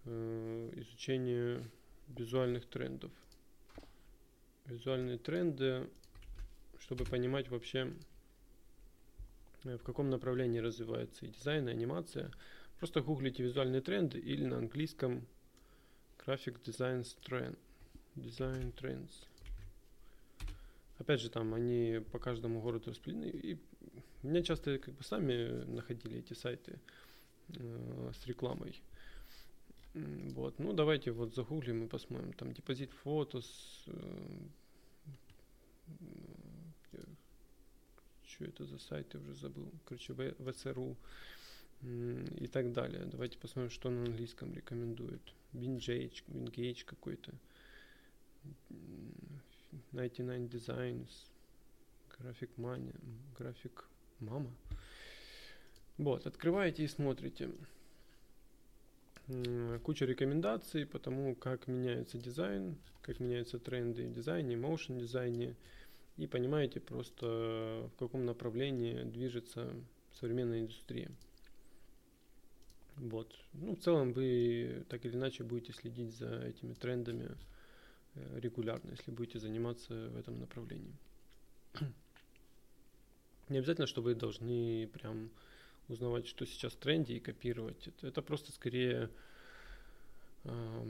э, 0.04 0.72
изучение 0.76 1.64
визуальных 2.08 2.66
трендов. 2.66 3.12
Визуальные 4.66 5.18
тренды, 5.18 5.88
чтобы 6.80 7.04
понимать 7.04 7.48
вообще, 7.48 7.92
в 9.64 9.82
каком 9.82 10.10
направлении 10.10 10.58
развивается 10.58 11.26
и 11.26 11.30
дизайн, 11.30 11.68
и 11.68 11.72
анимация. 11.72 12.30
Просто 12.78 13.00
гуглите 13.00 13.42
визуальные 13.42 13.80
тренды 13.80 14.18
или 14.18 14.44
на 14.44 14.58
английском 14.58 15.26
Graphic 16.18 16.62
Design 16.62 17.06
Trend. 17.24 17.58
Design 18.16 18.74
Trends. 18.74 19.12
опять 20.98 21.20
же, 21.20 21.30
там 21.30 21.54
они 21.54 22.00
по 22.12 22.18
каждому 22.18 22.60
городу 22.60 22.90
распределены. 22.90 23.30
И 23.30 23.58
меня 24.22 24.42
часто 24.42 24.78
как 24.78 24.94
бы 24.94 25.04
сами 25.04 25.64
находили 25.64 26.18
эти 26.18 26.34
сайты 26.34 26.78
э, 27.56 28.12
с 28.14 28.26
рекламой. 28.26 28.82
Вот, 29.94 30.58
ну 30.58 30.72
давайте 30.72 31.10
вот 31.10 31.34
загуглим 31.34 31.84
и 31.84 31.88
посмотрим. 31.88 32.32
Там 32.32 32.52
депозит 32.52 32.92
фотос. 32.92 33.84
Э, 33.86 34.38
что 38.32 38.44
это 38.44 38.64
за 38.64 38.78
сайт, 38.78 39.14
я 39.14 39.20
уже 39.20 39.34
забыл. 39.34 39.70
Короче, 39.84 40.14
ВСРУ 40.14 40.96
и 41.82 42.46
так 42.46 42.72
далее. 42.72 43.04
Давайте 43.06 43.38
посмотрим, 43.38 43.70
что 43.70 43.90
на 43.90 44.04
английском 44.04 44.54
рекомендует. 44.54 45.20
Wingage, 45.52 46.22
Wingage 46.28 46.84
какой-то. 46.84 47.32
99 49.92 50.50
Designs. 50.50 51.10
График 52.18 52.56
Мани. 52.56 52.92
График 53.38 53.84
Мама. 54.20 54.50
Вот, 55.98 56.26
открываете 56.26 56.84
и 56.84 56.88
смотрите. 56.88 57.50
Куча 59.84 60.04
рекомендаций 60.04 60.86
по 60.86 60.98
тому, 60.98 61.34
как 61.34 61.66
меняется 61.66 62.18
дизайн, 62.18 62.76
как 63.02 63.20
меняются 63.20 63.58
тренды 63.58 64.06
в 64.06 64.12
дизайне, 64.12 64.56
motion 64.56 64.98
дизайне. 64.98 65.54
И 66.16 66.26
понимаете 66.26 66.80
просто, 66.80 67.88
в 67.94 67.98
каком 67.98 68.26
направлении 68.26 69.02
движется 69.04 69.72
современная 70.12 70.60
индустрия. 70.60 71.10
Вот. 72.96 73.34
Ну, 73.54 73.74
в 73.74 73.80
целом 73.80 74.12
вы 74.12 74.84
так 74.88 75.04
или 75.04 75.14
иначе 75.14 75.44
будете 75.44 75.72
следить 75.72 76.14
за 76.14 76.44
этими 76.44 76.74
трендами 76.74 77.30
э, 78.14 78.40
регулярно, 78.40 78.90
если 78.90 79.10
будете 79.10 79.38
заниматься 79.38 80.08
в 80.10 80.16
этом 80.16 80.38
направлении. 80.38 80.94
Не 83.48 83.58
обязательно, 83.58 83.86
что 83.86 84.02
вы 84.02 84.14
должны 84.14 84.88
прям 84.92 85.30
узнавать, 85.88 86.26
что 86.26 86.44
сейчас 86.46 86.74
в 86.74 86.76
тренде 86.76 87.14
и 87.14 87.20
копировать 87.20 87.88
это. 87.88 88.06
Это 88.06 88.22
просто 88.22 88.52
скорее 88.52 89.08
э, 90.44 90.84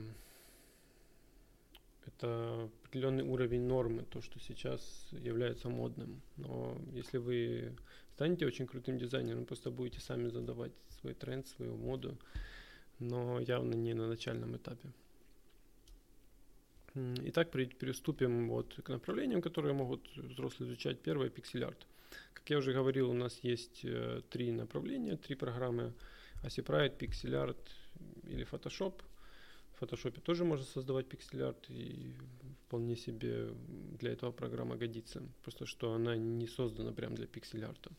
это 2.07 2.69
определенный 2.83 3.23
уровень 3.23 3.61
нормы, 3.61 4.03
то, 4.03 4.21
что 4.21 4.39
сейчас 4.39 5.07
является 5.11 5.69
модным. 5.69 6.21
Но 6.37 6.77
если 6.91 7.17
вы 7.17 7.75
станете 8.13 8.45
очень 8.45 8.67
крутым 8.67 8.97
дизайнером, 8.97 9.45
просто 9.45 9.71
будете 9.71 9.99
сами 9.99 10.29
задавать 10.29 10.71
свой 10.99 11.13
тренд, 11.13 11.47
свою 11.47 11.75
моду, 11.77 12.17
но 12.99 13.39
явно 13.39 13.75
не 13.75 13.93
на 13.93 14.07
начальном 14.07 14.55
этапе. 14.55 14.89
Итак, 16.95 17.49
приступим 17.49 18.49
вот 18.49 18.79
к 18.83 18.89
направлениям, 18.89 19.41
которые 19.41 19.73
могут 19.73 20.15
взрослые 20.15 20.69
изучать. 20.69 20.99
Первое– 21.01 21.29
пиксель-арт. 21.29 21.87
Как 22.33 22.49
я 22.49 22.57
уже 22.57 22.71
говорил, 22.71 23.09
у 23.09 23.13
нас 23.13 23.39
есть 23.41 23.83
э, 23.83 24.21
три 24.29 24.51
направления, 24.51 25.17
три 25.17 25.35
программы. 25.35 25.93
ACPrite, 26.43 26.97
PixelArt 26.97 27.57
или 28.27 28.45
Photoshop. 28.45 28.93
Photoshop 29.83 30.21
тоже 30.21 30.45
можно 30.45 30.65
создавать 30.65 31.07
пиксель-арт 31.07 31.69
и 31.69 32.13
вполне 32.65 32.95
себе 32.95 33.49
для 33.99 34.11
этого 34.11 34.31
программа 34.31 34.75
годится. 34.75 35.21
Просто 35.41 35.65
что 35.65 35.93
она 35.93 36.15
не 36.15 36.47
создана 36.47 36.91
прям 36.91 37.15
для 37.15 37.27
пиксель-арта. 37.27 37.91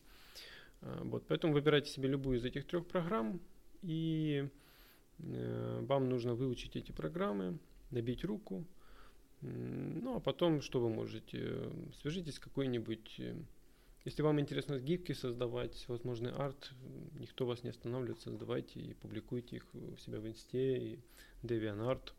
А, 0.81 1.03
вот, 1.03 1.25
поэтому 1.27 1.53
выбирайте 1.53 1.91
себе 1.91 2.09
любую 2.09 2.37
из 2.37 2.45
этих 2.45 2.65
трех 2.65 2.85
программ, 2.87 3.39
и 3.81 4.49
э, 5.19 5.79
вам 5.87 6.09
нужно 6.09 6.33
выучить 6.33 6.75
эти 6.75 6.91
программы, 6.91 7.57
набить 7.91 8.23
руку. 8.23 8.65
Ну, 9.41 10.15
а 10.15 10.19
потом, 10.19 10.61
что 10.61 10.79
вы 10.79 10.89
можете? 10.89 11.69
Свяжитесь 12.01 12.35
с 12.35 12.39
какой-нибудь... 12.39 13.21
Если 14.05 14.21
вам 14.21 14.39
интересно 14.39 14.79
гифки 14.79 15.13
создавать, 15.13 15.83
возможный 15.87 16.31
арт, 16.31 16.71
никто 17.19 17.47
вас 17.47 17.63
не 17.63 17.71
останавливает, 17.71 18.21
создавайте 18.21 18.79
и 18.79 18.93
публикуйте 18.93 19.55
их 19.55 19.65
у 19.73 19.97
себя 19.97 20.19
в 20.19 20.27
инсте 20.27 20.77
и 20.77 20.99
DeviantArt. 21.41 22.13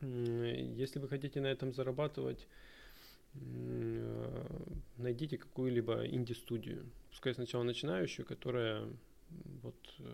Если 0.00 1.00
вы 1.00 1.08
хотите 1.08 1.40
на 1.40 1.48
этом 1.48 1.74
зарабатывать, 1.74 2.46
найдите 4.96 5.38
какую-либо 5.38 6.06
инди-студию, 6.06 6.86
пускай 7.10 7.34
сначала 7.34 7.64
начинающую, 7.64 8.24
которая 8.24 8.88
вот 9.62 9.94
э, 9.98 10.04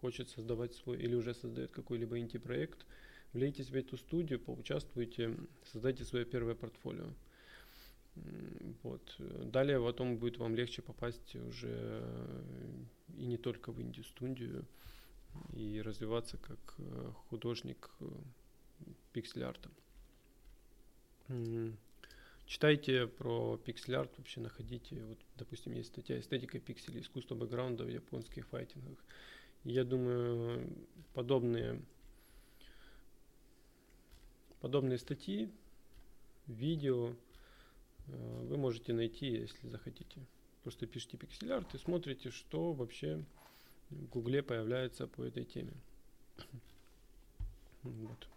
хочет 0.00 0.28
создавать 0.28 0.74
свой 0.74 0.98
или 0.98 1.14
уже 1.14 1.34
создает 1.34 1.72
какой-либо 1.72 2.18
инди-проект, 2.18 2.86
влейте 3.32 3.64
в 3.64 3.74
эту 3.74 3.96
студию, 3.96 4.38
поучаствуйте, 4.38 5.36
создайте 5.64 6.04
свое 6.04 6.24
первое 6.24 6.54
портфолио. 6.54 7.08
Вот. 8.82 9.16
Далее 9.18 9.80
потом 9.80 10.18
будет 10.18 10.38
вам 10.38 10.54
легче 10.54 10.82
попасть 10.82 11.34
уже 11.36 11.68
э, 11.70 12.42
и 13.16 13.26
не 13.26 13.36
только 13.36 13.72
в 13.72 13.80
инди-студию, 13.80 14.64
и 15.52 15.80
развиваться 15.80 16.36
как 16.38 16.76
художник 17.28 17.90
пиксель-арта. 19.12 19.68
Читайте 22.46 23.06
про 23.06 23.56
пиксель-арт, 23.56 24.12
вообще 24.18 24.40
находите, 24.40 25.02
вот, 25.04 25.18
допустим, 25.36 25.72
есть 25.72 25.88
статья 25.88 26.20
«Эстетика 26.20 26.60
пикселей. 26.60 27.00
Искусство 27.00 27.34
бэкграунда 27.34 27.84
в 27.84 27.88
японских 27.88 28.46
файтингах». 28.48 28.98
Я 29.64 29.84
думаю, 29.84 30.68
подобные, 31.14 31.80
подобные 34.60 34.98
статьи, 34.98 35.50
видео 36.46 37.12
э, 37.12 37.14
вы 38.06 38.56
можете 38.56 38.92
найти, 38.92 39.26
если 39.26 39.68
захотите. 39.68 40.20
Просто 40.62 40.86
пишите 40.86 41.16
пиксель-арт 41.16 41.74
и 41.74 41.78
смотрите, 41.78 42.30
что 42.30 42.72
вообще 42.72 43.24
в 43.90 44.06
Гугле 44.08 44.42
появляется 44.42 45.06
по 45.06 45.22
этой 45.22 45.44
теме. 45.44 45.74
Вот. 47.82 48.28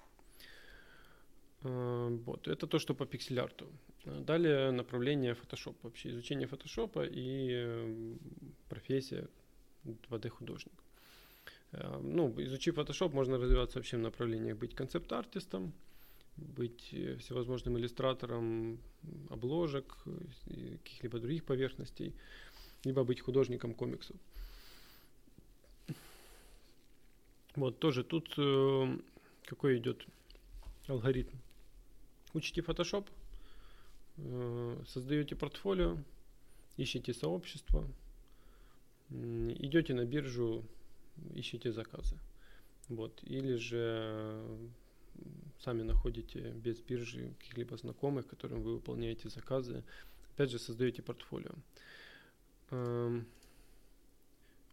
Э, 1.64 2.18
вот. 2.26 2.48
Это 2.48 2.68
то, 2.68 2.80
что 2.80 2.94
по 2.94 3.06
пиксель-арту. 3.06 3.68
Далее 4.04 4.72
направление 4.72 5.34
Photoshop, 5.34 5.76
вообще 5.84 6.10
изучение 6.10 6.48
Photoshop 6.48 7.08
и 7.10 7.50
э, 7.54 8.16
профессия 8.70 9.28
2D-художник. 9.86 10.74
Э, 11.72 12.00
ну, 12.02 12.34
изучив 12.42 12.78
Photoshop, 12.78 13.14
можно 13.14 13.38
развиваться 13.38 13.80
вообще 13.80 13.98
в 13.98 14.02
направлениях 14.02 14.58
быть 14.58 14.76
концепт-артистом, 14.76 15.74
быть 16.38 16.90
э, 16.92 17.18
всевозможным 17.18 17.78
иллюстратором 17.78 18.80
обложек, 19.30 19.98
каких-либо 20.84 21.20
других 21.20 21.44
поверхностей, 21.46 22.14
либо 22.84 23.04
быть 23.04 23.22
художником 23.22 23.74
комиксов. 23.74 24.16
Вот 27.56 27.80
тоже 27.80 28.04
тут 28.04 28.30
какой 29.46 29.78
идет 29.78 30.06
алгоритм. 30.88 31.36
Учите 32.34 32.62
Photoshop, 32.62 33.08
Э, 34.18 34.84
создаете 34.88 35.36
портфолио, 35.36 35.98
ищете 36.76 37.14
сообщество, 37.14 37.88
идете 39.10 39.94
на 39.94 40.06
биржу, 40.06 40.66
ищите 41.36 41.72
заказы. 41.72 42.18
Вот. 42.90 43.22
Или 43.24 43.56
же 43.56 44.44
сами 45.60 45.82
находите 45.84 46.52
без 46.52 46.82
биржи 46.82 47.34
каких-либо 47.40 47.78
знакомых, 47.78 48.28
которым 48.28 48.62
вы 48.62 48.76
выполняете 48.76 49.30
заказы. 49.30 49.84
Опять 50.34 50.52
же, 50.52 50.60
создаете 50.60 51.02
портфолио. 51.02 51.52
Эм, 52.72 53.26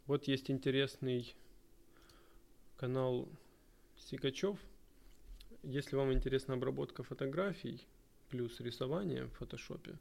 вот 0.06 0.28
есть 0.28 0.50
интересный 0.50 1.34
канал 2.76 3.28
Сикачев. 3.96 4.58
Если 5.62 5.96
вам 5.96 6.12
интересна 6.12 6.54
обработка 6.54 7.02
фотографий, 7.02 7.86
плюс 8.28 8.60
рисование 8.60 9.26
в 9.26 9.32
фотошопе, 9.32 9.96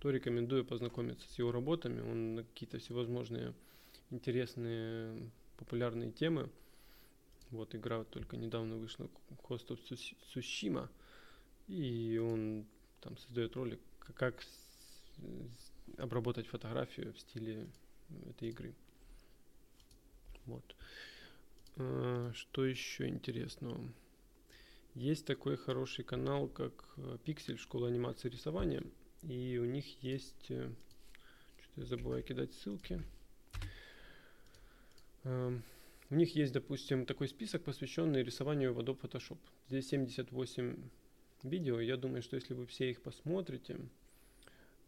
то 0.00 0.10
рекомендую 0.10 0.64
познакомиться 0.64 1.28
с 1.28 1.38
его 1.38 1.52
работами. 1.52 2.00
Он 2.00 2.34
на 2.34 2.44
какие-то 2.44 2.78
всевозможные 2.78 3.54
интересные 4.10 5.30
популярные 5.56 6.10
темы. 6.10 6.50
Вот 7.50 7.74
игра 7.74 8.04
только 8.04 8.36
недавно 8.36 8.76
вышла 8.76 9.08
Cost 9.48 9.68
of 9.68 9.80
Tsushima, 9.88 10.88
и 11.66 12.18
он 12.18 12.66
там 13.00 13.16
создает 13.16 13.56
ролик, 13.56 13.80
как 14.14 14.44
обработать 15.96 16.46
фотографию 16.46 17.12
в 17.12 17.20
стиле 17.20 17.66
этой 18.28 18.50
игры. 18.50 18.74
Вот. 20.46 20.76
А, 21.76 22.32
что 22.34 22.64
еще 22.64 23.08
интересного? 23.08 23.80
Есть 24.94 25.26
такой 25.26 25.56
хороший 25.56 26.04
канал, 26.04 26.48
как 26.48 26.72
э, 26.96 27.18
Pixel, 27.24 27.56
школа 27.56 27.88
анимации 27.88 28.28
и 28.28 28.32
рисования. 28.32 28.82
И 29.22 29.58
у 29.58 29.64
них 29.64 30.02
есть... 30.02 30.50
Э, 30.50 30.72
что-то 31.60 31.80
я 31.80 31.86
забываю 31.86 32.22
кидать 32.24 32.52
ссылки. 32.54 33.02
У 36.10 36.14
них 36.14 36.34
есть, 36.34 36.54
допустим, 36.54 37.04
такой 37.04 37.28
список, 37.28 37.64
посвященный 37.64 38.22
рисованию 38.22 38.72
в 38.72 38.80
Adobe 38.80 39.00
Photoshop. 39.00 39.38
Здесь 39.68 39.88
78 39.88 40.76
видео. 41.42 41.80
Я 41.80 41.98
думаю, 41.98 42.22
что 42.22 42.36
если 42.36 42.54
вы 42.54 42.64
все 42.66 42.90
их 42.90 43.02
посмотрите, 43.02 43.78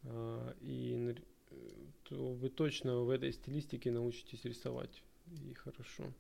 а, 0.05 0.57
и 0.63 1.15
то 2.05 2.33
вы 2.33 2.49
точно 2.49 3.01
в 3.01 3.11
этой 3.11 3.33
стилистике 3.33 3.91
научитесь 3.91 4.45
рисовать 4.45 5.03
и 5.27 5.53
хорошо. 5.53 6.11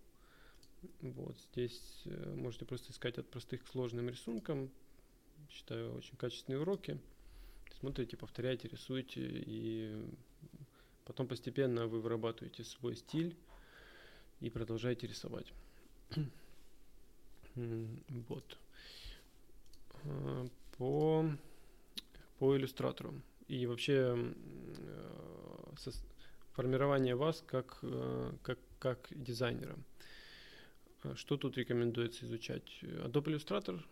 Вот 1.01 1.37
здесь 1.53 2.03
э, 2.05 2.35
можете 2.37 2.65
просто 2.65 2.93
искать 2.93 3.19
от 3.19 3.29
простых 3.29 3.65
к 3.65 3.69
сложным 3.69 4.09
рисункам. 4.09 4.71
Считаю, 5.51 5.95
очень 5.95 6.17
качественные 6.17 6.61
уроки. 6.61 6.99
Смотрите, 7.79 8.17
повторяйте, 8.17 8.69
рисуйте, 8.69 9.21
и 9.23 9.97
потом 11.05 11.27
постепенно 11.27 11.87
вы 11.87 12.01
вырабатываете 12.01 12.65
свой 12.65 12.97
стиль 12.97 13.37
и 14.41 14.51
продолжаете 14.51 15.07
рисовать. 15.07 15.53
вот. 17.55 18.59
А, 20.05 20.47
по, 20.77 21.27
по 22.39 22.57
иллюстратору 22.57 23.21
и 23.49 23.67
вообще 23.67 24.17
э, 24.17 25.91
формирование 26.53 27.17
вас 27.17 27.43
как, 27.47 27.79
э, 27.83 28.33
как, 28.43 28.59
как 28.79 29.09
дизайнера. 29.11 29.77
Что 31.15 31.37
тут 31.37 31.57
рекомендуется 31.57 32.27
изучать? 32.27 32.83
Adobe 32.83 33.35
Illustrator, 33.35 33.83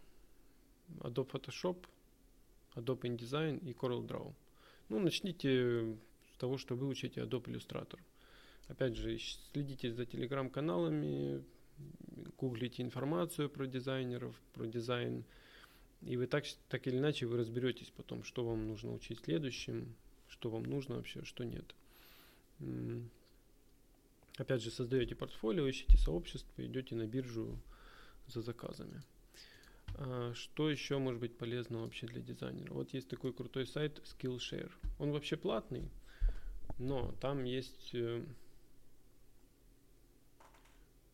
Adobe 1.00 1.30
Photoshop, 1.30 1.86
Adobe 2.74 3.16
InDesign 3.16 3.58
и 3.66 3.72
CorelDRAW. 3.72 4.34
Ну, 4.90 4.98
начните 4.98 5.96
с 6.34 6.36
того, 6.38 6.58
что 6.58 6.76
выучите 6.76 7.22
Adobe 7.22 7.46
Illustrator. 7.46 7.98
Опять 8.68 8.96
же, 8.96 9.18
следите 9.52 9.92
за 9.92 10.04
телеграм-каналами, 10.04 11.42
гуглите 12.38 12.82
информацию 12.82 13.48
про 13.48 13.66
дизайнеров, 13.66 14.34
про 14.52 14.66
дизайн, 14.66 15.24
и 16.02 16.16
вы 16.16 16.26
так, 16.26 16.44
так 16.68 16.86
или 16.86 16.98
иначе 16.98 17.26
вы 17.26 17.38
разберетесь 17.38 17.90
потом, 17.96 18.22
что 18.24 18.44
вам 18.44 18.66
нужно 18.66 18.92
учить 18.92 19.20
следующим, 19.24 19.94
что 20.28 20.50
вам 20.50 20.64
нужно 20.64 20.96
вообще, 20.96 21.24
что 21.24 21.44
нет. 21.44 21.74
Опять 24.36 24.62
же, 24.62 24.70
создаете 24.70 25.16
портфолио, 25.16 25.68
ищите 25.68 25.96
сообщество, 25.96 26.64
идете 26.64 26.94
на 26.94 27.06
биржу 27.06 27.58
за 28.28 28.42
заказами. 28.42 29.02
А 29.96 30.32
что 30.34 30.70
еще 30.70 30.98
может 30.98 31.20
быть 31.20 31.36
полезно 31.36 31.80
вообще 31.80 32.06
для 32.06 32.20
дизайнера? 32.20 32.72
Вот 32.72 32.92
есть 32.94 33.08
такой 33.08 33.32
крутой 33.32 33.66
сайт 33.66 34.00
Skillshare. 34.04 34.70
Он 34.98 35.10
вообще 35.10 35.36
платный, 35.36 35.88
но 36.78 37.12
там 37.20 37.42
есть, 37.44 37.90
э, 37.94 38.22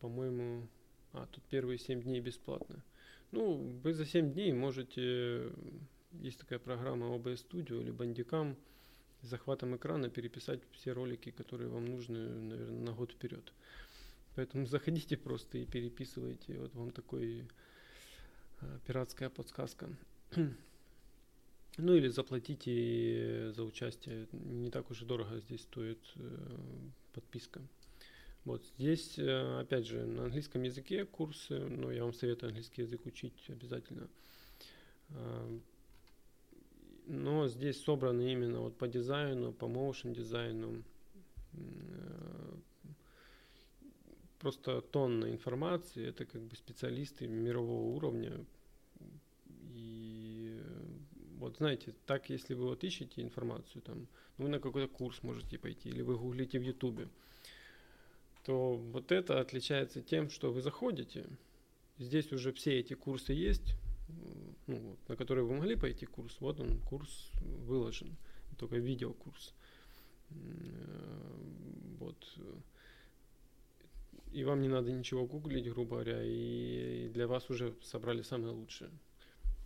по-моему, 0.05 0.67
а, 1.13 1.25
тут 1.31 1.43
первые 1.45 1.79
7 1.79 2.03
дней 2.03 2.19
бесплатно. 2.19 2.83
Ну, 3.31 3.55
вы 3.83 3.91
за 3.91 4.05
7 4.05 4.33
дней 4.33 4.53
можете, 4.53 5.51
есть 6.21 6.37
такая 6.37 6.59
программа 6.59 7.07
OBS 7.07 7.43
Studio 7.49 7.81
или 7.81 7.91
Bandicam, 7.91 8.55
с 9.23 9.27
захватом 9.27 9.75
экрана 9.75 10.09
переписать 10.09 10.61
все 10.73 10.91
ролики, 10.91 11.31
которые 11.31 11.69
вам 11.69 11.87
нужны, 11.87 12.19
наверное, 12.19 12.81
на 12.81 12.91
год 12.91 13.13
вперед. 13.13 13.51
Поэтому 14.35 14.65
заходите 14.67 15.17
просто 15.17 15.57
и 15.57 15.65
переписывайте. 15.65 16.59
Вот 16.59 16.75
вам 16.75 16.91
такой 16.91 17.47
э, 18.61 18.79
пиратская 18.85 19.31
подсказка. 19.31 19.89
ну 21.77 21.95
или 21.95 22.09
заплатите 22.09 23.51
за 23.53 23.63
участие. 23.63 24.27
Не 24.33 24.69
так 24.69 24.91
уж 24.91 25.01
и 25.01 25.05
дорого 25.05 25.39
здесь 25.39 25.61
стоит 25.61 25.99
э, 26.17 26.47
подписка. 27.11 27.59
Вот 28.45 28.63
здесь, 28.77 29.17
э, 29.17 29.59
опять 29.59 29.87
же, 29.87 30.05
на 30.05 30.25
английском 30.25 30.61
языке 30.61 31.03
курсы, 31.03 31.57
но 31.59 31.91
я 31.91 32.03
вам 32.03 32.13
советую 32.13 32.49
английский 32.49 32.83
язык 32.83 33.03
учить 33.07 33.33
обязательно. 33.49 34.07
Э, 35.09 35.59
но 37.07 37.47
здесь 37.47 37.81
собраны 37.83 38.31
именно 38.31 38.61
вот 38.61 38.77
по 38.77 38.87
дизайну, 38.87 39.51
по 39.51 39.67
моушен 39.67 40.13
дизайну. 40.13 40.83
Э, 41.53 42.55
просто 44.37 44.81
тонна 44.81 45.31
информации, 45.31 46.07
это 46.07 46.25
как 46.25 46.43
бы 46.43 46.55
специалисты 46.55 47.27
мирового 47.27 47.95
уровня. 47.95 48.45
И 49.73 50.55
вот 51.39 51.57
знаете, 51.57 51.95
так 52.05 52.29
если 52.29 52.53
вы 52.53 52.67
вот 52.67 52.83
ищете 52.83 53.23
информацию, 53.23 53.81
там, 53.81 54.07
ну, 54.37 54.45
вы 54.45 54.49
на 54.49 54.59
какой-то 54.59 54.87
курс 54.87 55.23
можете 55.23 55.57
пойти, 55.57 55.89
или 55.89 56.03
вы 56.03 56.15
гуглите 56.15 56.59
в 56.59 56.61
Ютубе, 56.61 57.09
то 58.45 58.75
вот 58.75 59.11
это 59.11 59.39
отличается 59.41 60.01
тем, 60.01 60.29
что 60.29 60.51
вы 60.53 60.61
заходите, 60.61 61.25
здесь 61.97 62.31
уже 62.31 62.53
все 62.53 62.79
эти 62.79 62.93
курсы 62.93 63.33
есть, 63.33 63.75
ну, 64.67 64.97
на 65.07 65.15
которые 65.15 65.45
вы 65.45 65.55
могли 65.55 65.75
пойти 65.75 66.05
курс, 66.05 66.37
вот 66.39 66.59
он, 66.59 66.79
курс 66.81 67.31
выложен, 67.41 68.15
только 68.57 68.77
видеокурс. 68.77 69.53
Вот. 71.99 72.37
И 74.31 74.43
вам 74.43 74.61
не 74.61 74.67
надо 74.67 74.91
ничего 74.91 75.25
гуглить, 75.25 75.71
грубо 75.71 75.95
говоря, 75.95 76.21
и 76.23 77.09
для 77.13 77.27
вас 77.27 77.49
уже 77.49 77.73
собрали 77.81 78.21
самое 78.21 78.53
лучшее. 78.53 78.91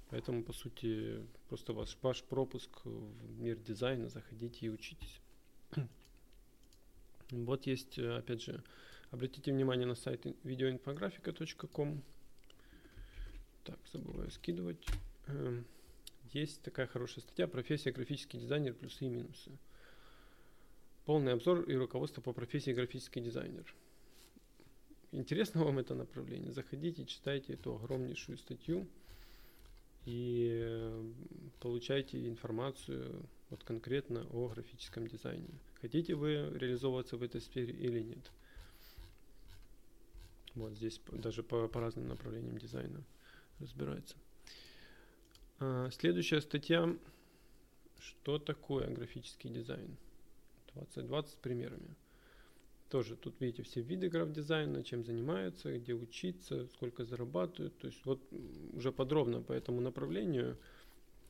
Поэтому, 0.10 0.44
по 0.44 0.54
сути, 0.54 1.26
просто 1.50 1.74
ваш, 1.74 1.98
ваш 2.02 2.24
пропуск 2.24 2.70
в 2.86 3.40
мир 3.42 3.58
дизайна, 3.58 4.08
заходите 4.10 4.66
и 4.66 4.70
учитесь. 4.70 5.20
Вот 7.32 7.66
есть, 7.68 8.00
э, 8.00 8.18
опять 8.18 8.42
же, 8.42 8.64
обратите 9.12 9.52
внимание 9.52 9.86
на 9.86 9.96
сайт 9.96 10.26
видеоинфографика.ком. 10.44 12.04
Так, 13.64 13.80
забываю 13.92 14.32
скидывать. 14.32 14.86
Эм, 15.28 15.66
есть 16.32 16.62
такая 16.62 16.88
хорошая 16.88 17.22
статья 17.22 17.48
«Профессия 17.48 17.92
графический 17.92 18.40
дизайнер. 18.40 18.74
Плюсы 18.74 19.06
и 19.06 19.10
минусы». 19.10 19.52
Полный 21.06 21.34
обзор 21.34 21.62
и 21.62 21.76
руководство 21.76 22.22
по 22.22 22.34
профессии 22.34 22.72
графический 22.72 23.22
дизайнер. 23.22 23.74
Интересно 25.12 25.64
вам 25.64 25.80
это 25.80 25.96
направление? 25.96 26.52
Заходите, 26.52 27.06
читайте 27.06 27.54
эту 27.54 27.76
огромнейшую 27.76 28.38
статью 28.38 28.88
и 30.06 30.60
э, 30.62 31.12
получайте 31.60 32.28
информацию 32.28 33.26
вот 33.50 33.64
конкретно 33.64 34.26
о 34.32 34.48
графическом 34.48 35.08
дизайне. 35.08 35.60
Хотите 35.82 36.16
вы 36.16 36.52
реализовываться 36.54 37.18
в 37.18 37.24
этой 37.24 37.42
сфере 37.42 37.74
или 37.74 38.02
нет. 38.02 38.32
Вот 40.56 40.74
здесь 40.74 41.00
даже 41.12 41.44
по, 41.44 41.68
по 41.68 41.80
разным 41.80 42.08
направлениям 42.08 42.58
дизайна 42.58 43.04
разбирается. 43.60 44.16
А, 45.60 45.90
следующая 45.92 46.42
статья. 46.42 46.96
Что 48.00 48.40
такое 48.40 48.88
графический 48.94 49.50
дизайн? 49.50 49.98
2020 50.74 51.32
с 51.32 51.36
примерами. 51.36 51.96
Тоже 52.90 53.16
тут 53.16 53.40
видите 53.40 53.64
все 53.64 53.82
виды 53.82 54.10
граф-дизайна, 54.10 54.84
чем 54.84 55.06
занимаются, 55.06 55.78
где 55.78 55.94
учиться, 55.94 56.68
сколько 56.68 57.06
зарабатывают. 57.06 57.78
То 57.78 57.88
есть 57.88 58.04
вот 58.06 58.22
уже 58.74 58.92
подробно 58.92 59.42
по 59.42 59.54
этому 59.54 59.80
направлению 59.82 60.58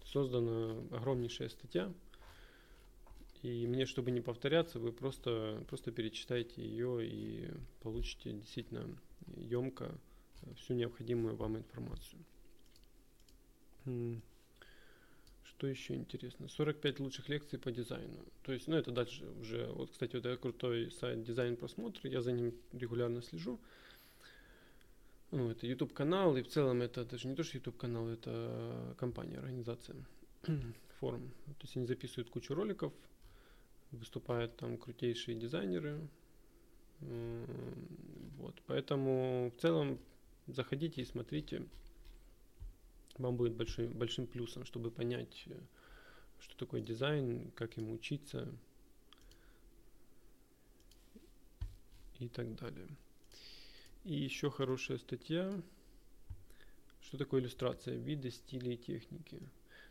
создана 0.05 0.71
огромнейшая 0.91 1.49
статья. 1.49 1.91
И 3.41 3.67
мне, 3.67 3.85
чтобы 3.85 4.11
не 4.11 4.21
повторяться, 4.21 4.79
вы 4.79 4.91
просто, 4.91 5.63
просто 5.69 5.91
перечитайте 5.91 6.61
ее 6.61 7.07
и 7.07 7.49
получите 7.81 8.33
действительно 8.33 8.85
емко 9.37 9.97
всю 10.57 10.73
необходимую 10.73 11.35
вам 11.35 11.57
информацию. 11.57 12.19
Что 15.43 15.67
еще 15.67 15.95
интересно? 15.95 16.47
45 16.47 16.99
лучших 16.99 17.29
лекций 17.29 17.59
по 17.59 17.71
дизайну. 17.71 18.25
То 18.43 18.53
есть, 18.53 18.67
ну 18.67 18.75
это 18.75 18.91
дальше 18.91 19.25
уже, 19.41 19.67
вот, 19.67 19.91
кстати, 19.91 20.15
вот 20.15 20.25
это 20.25 20.37
крутой 20.37 20.91
сайт 20.91 21.23
дизайн 21.23 21.55
просмотр, 21.55 22.07
я 22.07 22.21
за 22.21 22.31
ним 22.31 22.53
регулярно 22.71 23.21
слежу. 23.21 23.59
Ну, 25.31 25.51
это 25.51 25.67
YouTube 25.67 25.93
канал, 25.93 26.35
и 26.37 26.41
в 26.41 26.47
целом 26.47 26.81
это 26.81 27.05
даже 27.05 27.27
не 27.27 27.35
то, 27.35 27.43
что 27.43 27.57
YouTube 27.57 27.77
канал, 27.77 28.07
это 28.07 28.95
компания, 28.97 29.37
организация, 29.37 29.95
форум. 30.99 31.29
То 31.45 31.63
есть 31.63 31.77
они 31.77 31.85
записывают 31.85 32.29
кучу 32.29 32.55
роликов, 32.55 32.93
выступают 33.91 34.55
там 34.57 34.77
крутейшие 34.77 35.37
дизайнеры. 35.37 35.99
Вот, 36.99 38.61
поэтому 38.67 39.51
в 39.55 39.61
целом 39.61 39.99
заходите 40.47 41.01
и 41.01 41.05
смотрите. 41.05 41.65
Вам 43.17 43.35
будет 43.35 43.53
большой, 43.53 43.87
большим 43.87 44.27
плюсом, 44.27 44.63
чтобы 44.65 44.91
понять, 44.91 45.43
э, 45.47 45.59
что 46.39 46.55
такое 46.55 46.79
дизайн, 46.79 47.51
как 47.51 47.75
ему 47.75 47.93
учиться 47.93 48.47
и 52.17 52.29
так 52.29 52.55
далее. 52.55 52.87
И 54.05 54.13
еще 54.13 54.49
хорошая 54.49 54.97
статья, 54.99 55.61
что 57.01 57.17
такое 57.17 57.41
иллюстрация, 57.41 57.97
виды, 57.97 58.31
стили 58.31 58.75
и 58.75 58.77
техники. 58.77 59.41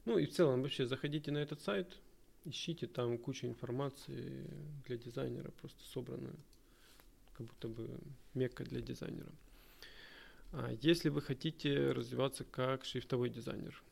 Ну 0.06 0.16
и 0.16 0.24
в 0.24 0.32
целом 0.32 0.62
вообще 0.62 0.86
заходите 0.86 1.30
на 1.30 1.38
этот 1.38 1.60
сайт, 1.60 1.98
ищите 2.44 2.86
там 2.86 3.18
куча 3.18 3.46
информации 3.46 4.46
для 4.86 4.96
дизайнера, 4.96 5.50
просто 5.60 5.82
собранная, 5.84 6.36
как 7.34 7.46
будто 7.46 7.68
бы 7.68 7.88
мекка 8.34 8.64
для 8.64 8.80
дизайнера. 8.80 9.32
А 10.52 10.72
если 10.80 11.08
вы 11.08 11.20
хотите 11.20 11.92
развиваться 11.92 12.44
как 12.44 12.84
шрифтовой 12.84 13.28
дизайнер, 13.28 13.82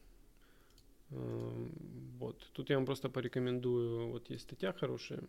Эм, 1.10 1.70
вот. 2.18 2.50
Тут 2.52 2.70
я 2.70 2.76
вам 2.76 2.86
просто 2.86 3.08
порекомендую, 3.08 4.08
вот 4.08 4.30
есть 4.30 4.44
статья 4.44 4.72
хорошая. 4.72 5.22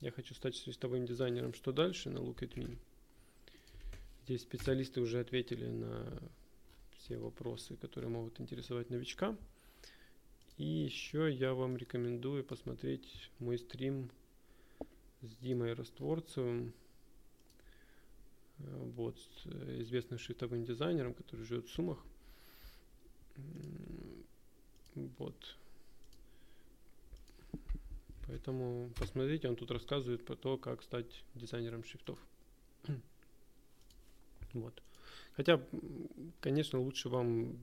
Я 0.00 0.10
хочу 0.10 0.34
стать 0.34 0.56
шрифтовым 0.56 1.06
дизайнером. 1.06 1.54
Что 1.54 1.72
дальше 1.72 2.10
на 2.10 2.18
Look 2.18 2.40
at 2.40 2.54
Me? 2.54 2.76
Здесь 4.24 4.42
специалисты 4.42 5.00
уже 5.00 5.20
ответили 5.20 5.66
на 5.66 6.22
все 6.98 7.18
вопросы, 7.18 7.76
которые 7.76 8.10
могут 8.10 8.40
интересовать 8.40 8.90
новичка. 8.90 9.36
И 10.56 10.64
еще 10.64 11.32
я 11.32 11.52
вам 11.52 11.76
рекомендую 11.76 12.44
посмотреть 12.44 13.30
мой 13.40 13.58
стрим 13.58 14.10
с 15.20 15.36
Димой 15.36 15.72
Растворцевым, 15.72 16.72
э, 18.58 18.90
вот, 18.96 19.16
известным 19.80 20.18
шрифтовым 20.18 20.64
дизайнером, 20.64 21.14
который 21.14 21.44
живет 21.44 21.66
в 21.66 21.72
Сумах. 21.72 21.98
Вот. 24.94 25.56
Поэтому 28.26 28.90
посмотрите, 28.96 29.48
он 29.48 29.56
тут 29.56 29.70
рассказывает 29.70 30.24
про 30.24 30.36
то, 30.36 30.56
как 30.56 30.82
стать 30.82 31.24
дизайнером 31.34 31.84
шрифтов. 31.84 32.18
Вот. 34.52 34.80
Хотя, 35.36 35.60
конечно, 36.40 36.80
лучше 36.80 37.08
вам 37.08 37.58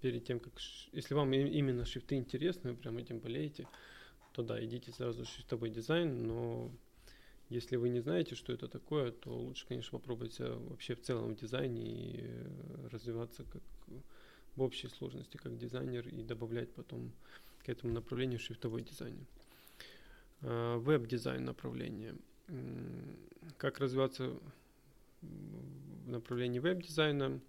перед 0.00 0.24
тем, 0.24 0.38
как... 0.38 0.52
Если 0.92 1.14
вам 1.14 1.32
именно 1.32 1.84
шрифты 1.84 2.16
интересны, 2.16 2.72
вы 2.72 2.76
прям 2.76 2.98
этим 2.98 3.18
болеете, 3.20 3.66
то 4.32 4.42
да, 4.42 4.62
идите 4.62 4.92
сразу 4.92 5.24
в 5.24 5.28
шрифтовой 5.28 5.70
дизайн, 5.70 6.26
но 6.26 6.70
если 7.48 7.76
вы 7.76 7.88
не 7.88 8.00
знаете, 8.00 8.34
что 8.34 8.52
это 8.52 8.68
такое, 8.68 9.12
то 9.12 9.30
лучше, 9.30 9.66
конечно, 9.66 9.98
попробовать 9.98 10.38
вообще 10.38 10.94
в 10.94 11.00
целом 11.00 11.34
в 11.34 11.40
дизайне 11.40 11.82
и 11.84 12.20
э, 12.20 12.88
развиваться 12.90 13.44
как 13.44 13.62
в 14.56 14.62
общей 14.62 14.88
сложности 14.88 15.36
как 15.36 15.56
дизайнер 15.56 16.08
и 16.08 16.22
добавлять 16.22 16.72
потом 16.72 17.12
к 17.62 17.68
этому 17.68 17.92
направлению 17.92 18.38
шрифтовой 18.38 18.82
дизайн. 18.82 19.26
А, 20.42 20.78
веб-дизайн 20.78 21.44
направление. 21.44 22.14
Как 23.58 23.78
развиваться 23.80 24.38
в 26.06 26.10
направлении 26.10 26.60
веб-дизайна. 26.60 27.40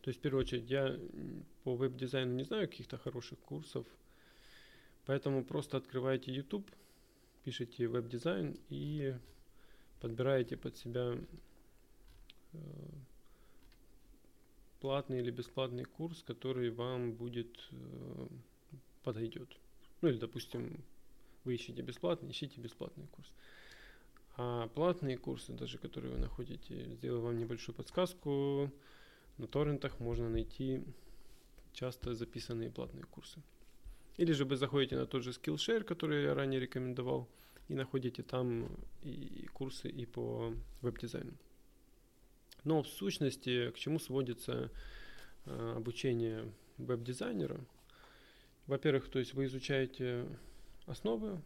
То 0.00 0.10
есть, 0.10 0.20
в 0.20 0.22
первую 0.22 0.42
очередь, 0.42 0.70
я 0.70 0.98
по 1.64 1.74
веб-дизайну 1.74 2.34
не 2.34 2.44
знаю 2.44 2.68
каких-то 2.68 2.98
хороших 2.98 3.38
курсов, 3.40 3.86
поэтому 5.04 5.44
просто 5.44 5.76
открываете 5.76 6.32
YouTube, 6.32 6.70
пишите 7.42 7.88
веб-дизайн 7.88 8.56
и 8.68 9.14
подбираете 10.00 10.56
под 10.56 10.76
себя 10.76 11.18
э, 12.52 12.58
платный 14.80 15.18
или 15.18 15.30
бесплатный 15.30 15.84
курс, 15.84 16.22
который 16.22 16.70
вам 16.70 17.12
будет 17.12 17.68
э, 17.72 18.26
подойдет. 19.02 19.48
Ну 20.00 20.10
или, 20.10 20.18
допустим, 20.18 20.84
вы 21.42 21.54
ищете 21.54 21.82
бесплатный, 21.82 22.30
ищите 22.30 22.60
бесплатный 22.60 23.06
курс. 23.08 23.32
А 24.36 24.68
платные 24.68 25.16
курсы, 25.16 25.52
даже 25.52 25.78
которые 25.78 26.12
вы 26.12 26.18
находите, 26.18 26.90
сделаю 26.94 27.22
вам 27.22 27.38
небольшую 27.38 27.74
подсказку, 27.74 28.70
на 29.38 29.46
торрентах 29.46 30.00
можно 30.00 30.28
найти 30.28 30.82
часто 31.72 32.14
записанные 32.14 32.70
платные 32.70 33.04
курсы. 33.04 33.42
Или 34.16 34.32
же 34.32 34.44
вы 34.44 34.56
заходите 34.56 34.96
на 34.96 35.06
тот 35.06 35.22
же 35.22 35.30
Skillshare, 35.30 35.82
который 35.82 36.24
я 36.24 36.34
ранее 36.34 36.60
рекомендовал, 36.60 37.28
и 37.68 37.74
находите 37.74 38.22
там 38.22 38.68
и 39.02 39.48
курсы 39.52 39.88
и 39.88 40.04
по 40.06 40.54
веб-дизайну. 40.82 41.32
Но 42.64 42.82
в 42.82 42.88
сущности, 42.88 43.70
к 43.70 43.78
чему 43.78 43.98
сводится 43.98 44.70
э, 45.46 45.74
обучение 45.76 46.52
веб-дизайнера? 46.78 47.60
Во-первых, 48.66 49.08
то 49.08 49.18
есть 49.18 49.34
вы 49.34 49.44
изучаете 49.44 50.26
основы, 50.86 51.42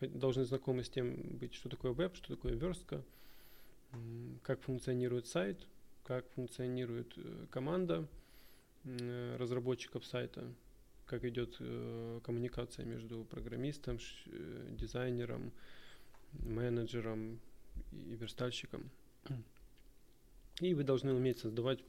должны 0.00 0.44
знакомы 0.44 0.84
с 0.84 0.90
тем 0.90 1.16
быть, 1.38 1.54
что 1.54 1.68
такое 1.68 1.92
веб, 1.92 2.14
что 2.16 2.34
такое 2.34 2.54
верстка, 2.54 3.02
как 4.42 4.60
функционирует 4.62 5.26
сайт, 5.26 5.66
как 6.04 6.28
функционирует 6.30 7.12
э, 7.16 7.46
команда 7.50 8.08
э, 8.84 9.36
разработчиков 9.38 10.04
сайта, 10.04 10.44
как 11.06 11.24
идет 11.24 11.56
э, 11.60 12.20
коммуникация 12.24 12.84
между 12.84 13.24
программистом, 13.24 13.98
дизайнером, 14.70 15.52
менеджером 16.32 17.40
и 17.92 18.16
верстальщиком. 18.16 18.90
И 20.60 20.74
вы 20.74 20.84
должны 20.84 21.12
уметь 21.12 21.38
создавать 21.38 21.80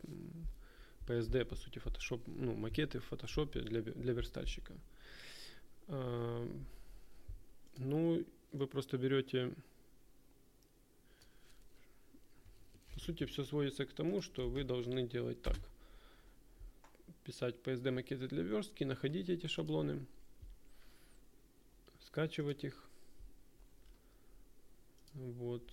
PSD, 1.07 1.45
по 1.45 1.55
сути, 1.55 1.79
Photoshop, 1.79 2.21
ну, 2.27 2.55
макеты 2.55 2.99
в 2.99 3.05
фотошопе 3.05 3.61
для, 3.61 3.81
для 3.81 4.13
верстальщика. 4.13 4.73
Ну, 7.77 8.25
вы 8.51 8.67
просто 8.67 8.97
берете... 8.97 9.53
По 12.93 12.99
сути, 12.99 13.25
все 13.25 13.43
сводится 13.43 13.85
к 13.85 13.93
тому, 13.93 14.21
что 14.21 14.49
вы 14.49 14.63
должны 14.63 15.07
делать 15.07 15.41
так. 15.41 15.57
Писать 17.23 17.55
PSD 17.63 17.91
макеты 17.91 18.27
для 18.27 18.43
верстки, 18.43 18.83
находить 18.83 19.29
эти 19.29 19.47
шаблоны, 19.47 20.05
скачивать 22.05 22.63
их. 22.63 22.89
Вот. 25.13 25.63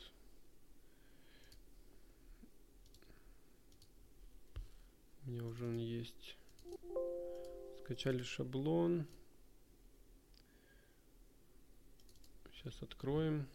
У 5.26 5.30
меня 5.30 5.44
уже 5.44 5.66
он 5.66 5.76
есть. 5.76 6.36
Скачали 7.80 8.22
шаблон. 8.22 9.06
Сейчас 12.68 12.82
откроем. 12.82 13.48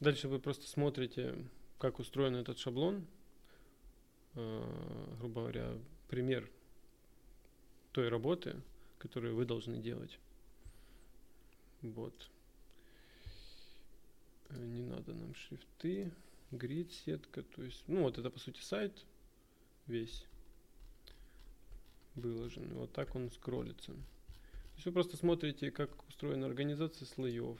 Дальше 0.00 0.26
вы 0.26 0.40
просто 0.40 0.66
смотрите, 0.66 1.36
как 1.78 2.00
устроен 2.00 2.34
этот 2.34 2.58
шаблон. 2.58 3.06
Э, 4.34 5.14
грубо 5.20 5.42
говоря, 5.42 5.78
пример 6.08 6.50
той 7.92 8.08
работы, 8.08 8.60
которую 8.98 9.36
вы 9.36 9.44
должны 9.44 9.78
делать. 9.78 10.18
Вот. 11.82 12.28
Э, 14.48 14.56
не 14.56 14.82
надо 14.82 15.14
нам 15.14 15.32
шрифты, 15.36 16.10
грид 16.50 16.92
сетка, 16.92 17.44
то 17.44 17.62
есть, 17.62 17.84
ну 17.86 18.02
вот 18.02 18.18
это 18.18 18.30
по 18.30 18.40
сути 18.40 18.60
сайт, 18.60 19.04
весь 19.86 20.26
выложен. 22.16 22.74
Вот 22.74 22.92
так 22.92 23.14
он 23.14 23.30
скроллится. 23.30 23.94
Есть 24.82 24.86
вы 24.88 24.94
просто 24.94 25.16
смотрите, 25.16 25.70
как 25.70 25.90
устроена 26.08 26.44
организация 26.44 27.06
слоев. 27.06 27.56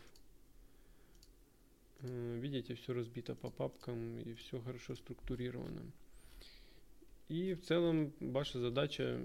Э, 2.01 2.39
видите, 2.41 2.75
все 2.75 2.95
разбито 2.95 3.37
по 3.37 3.49
папкам 3.49 4.19
и 4.19 4.35
все 4.35 4.61
хорошо 4.61 4.97
структурировано. 4.97 5.83
И 7.29 7.55
в 7.55 7.63
целом 7.63 8.13
ваша 8.19 8.59
задача 8.59 9.21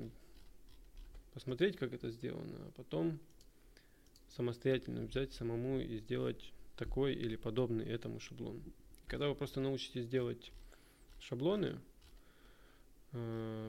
посмотреть, 1.34 1.78
как 1.78 1.92
это 1.92 2.12
сделано, 2.12 2.68
а 2.68 2.72
потом 2.76 3.18
самостоятельно 4.28 5.02
взять 5.02 5.34
самому 5.34 5.80
и 5.80 5.98
сделать 5.98 6.54
такой 6.76 7.16
или 7.16 7.36
подобный 7.36 7.86
этому 7.86 8.20
шаблон. 8.20 8.62
Когда 9.08 9.28
вы 9.28 9.34
просто 9.34 9.60
научитесь 9.60 10.08
делать 10.08 10.52
шаблоны, 11.20 11.80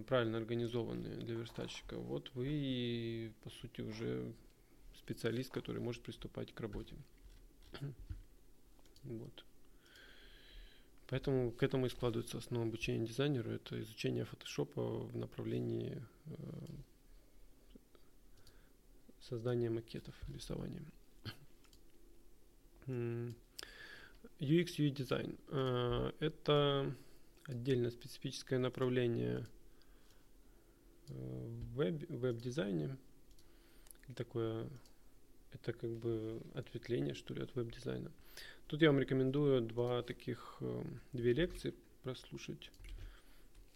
правильно 0.06 0.38
организованные 0.38 1.16
для 1.16 1.34
верстальщика, 1.34 1.96
вот 1.96 2.30
вы, 2.34 3.32
по 3.42 3.50
сути, 3.50 3.80
уже 3.82 4.32
специалист, 4.96 5.50
который 5.50 5.80
может 5.80 6.02
приступать 6.02 6.52
к 6.52 6.60
работе. 6.60 6.94
вот. 9.04 9.44
Поэтому 11.08 11.52
к 11.52 11.62
этому 11.62 11.86
и 11.86 11.88
складывается 11.88 12.38
основа 12.38 12.66
обучения 12.66 13.06
дизайнеру. 13.06 13.50
Это 13.50 13.80
изучение 13.80 14.26
фотошопа 14.26 14.82
в 14.82 15.16
направлении 15.16 16.02
э, 16.26 16.32
создания 19.22 19.70
макетов, 19.70 20.14
рисования. 20.28 20.84
UX 24.38 24.78
UI 24.78 24.90
дизайн. 24.90 25.38
Э, 25.48 26.12
это 26.20 26.94
отдельно 27.48 27.90
специфическое 27.90 28.58
направление 28.58 29.46
э, 31.08 31.12
в 31.14 31.74
веб, 31.74 32.08
веб-дизайне. 32.08 32.96
Такое, 34.14 34.68
это 35.52 35.72
как 35.72 35.90
бы 35.90 36.40
ответвление, 36.54 37.14
что 37.14 37.34
ли, 37.34 37.42
от 37.42 37.54
веб-дизайна. 37.54 38.12
Тут 38.66 38.82
я 38.82 38.90
вам 38.90 39.00
рекомендую 39.00 39.62
два 39.62 40.02
таких, 40.02 40.58
э, 40.60 40.84
две 41.12 41.32
лекции 41.32 41.74
прослушать. 42.02 42.70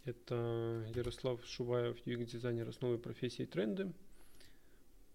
Это 0.05 0.87
Ярослав 0.95 1.45
Шуваев, 1.47 1.97
UX-дизайнер 2.07 2.69
основы 2.69 2.99
профессии 2.99 3.43
и 3.43 3.47
тренды. 3.47 3.93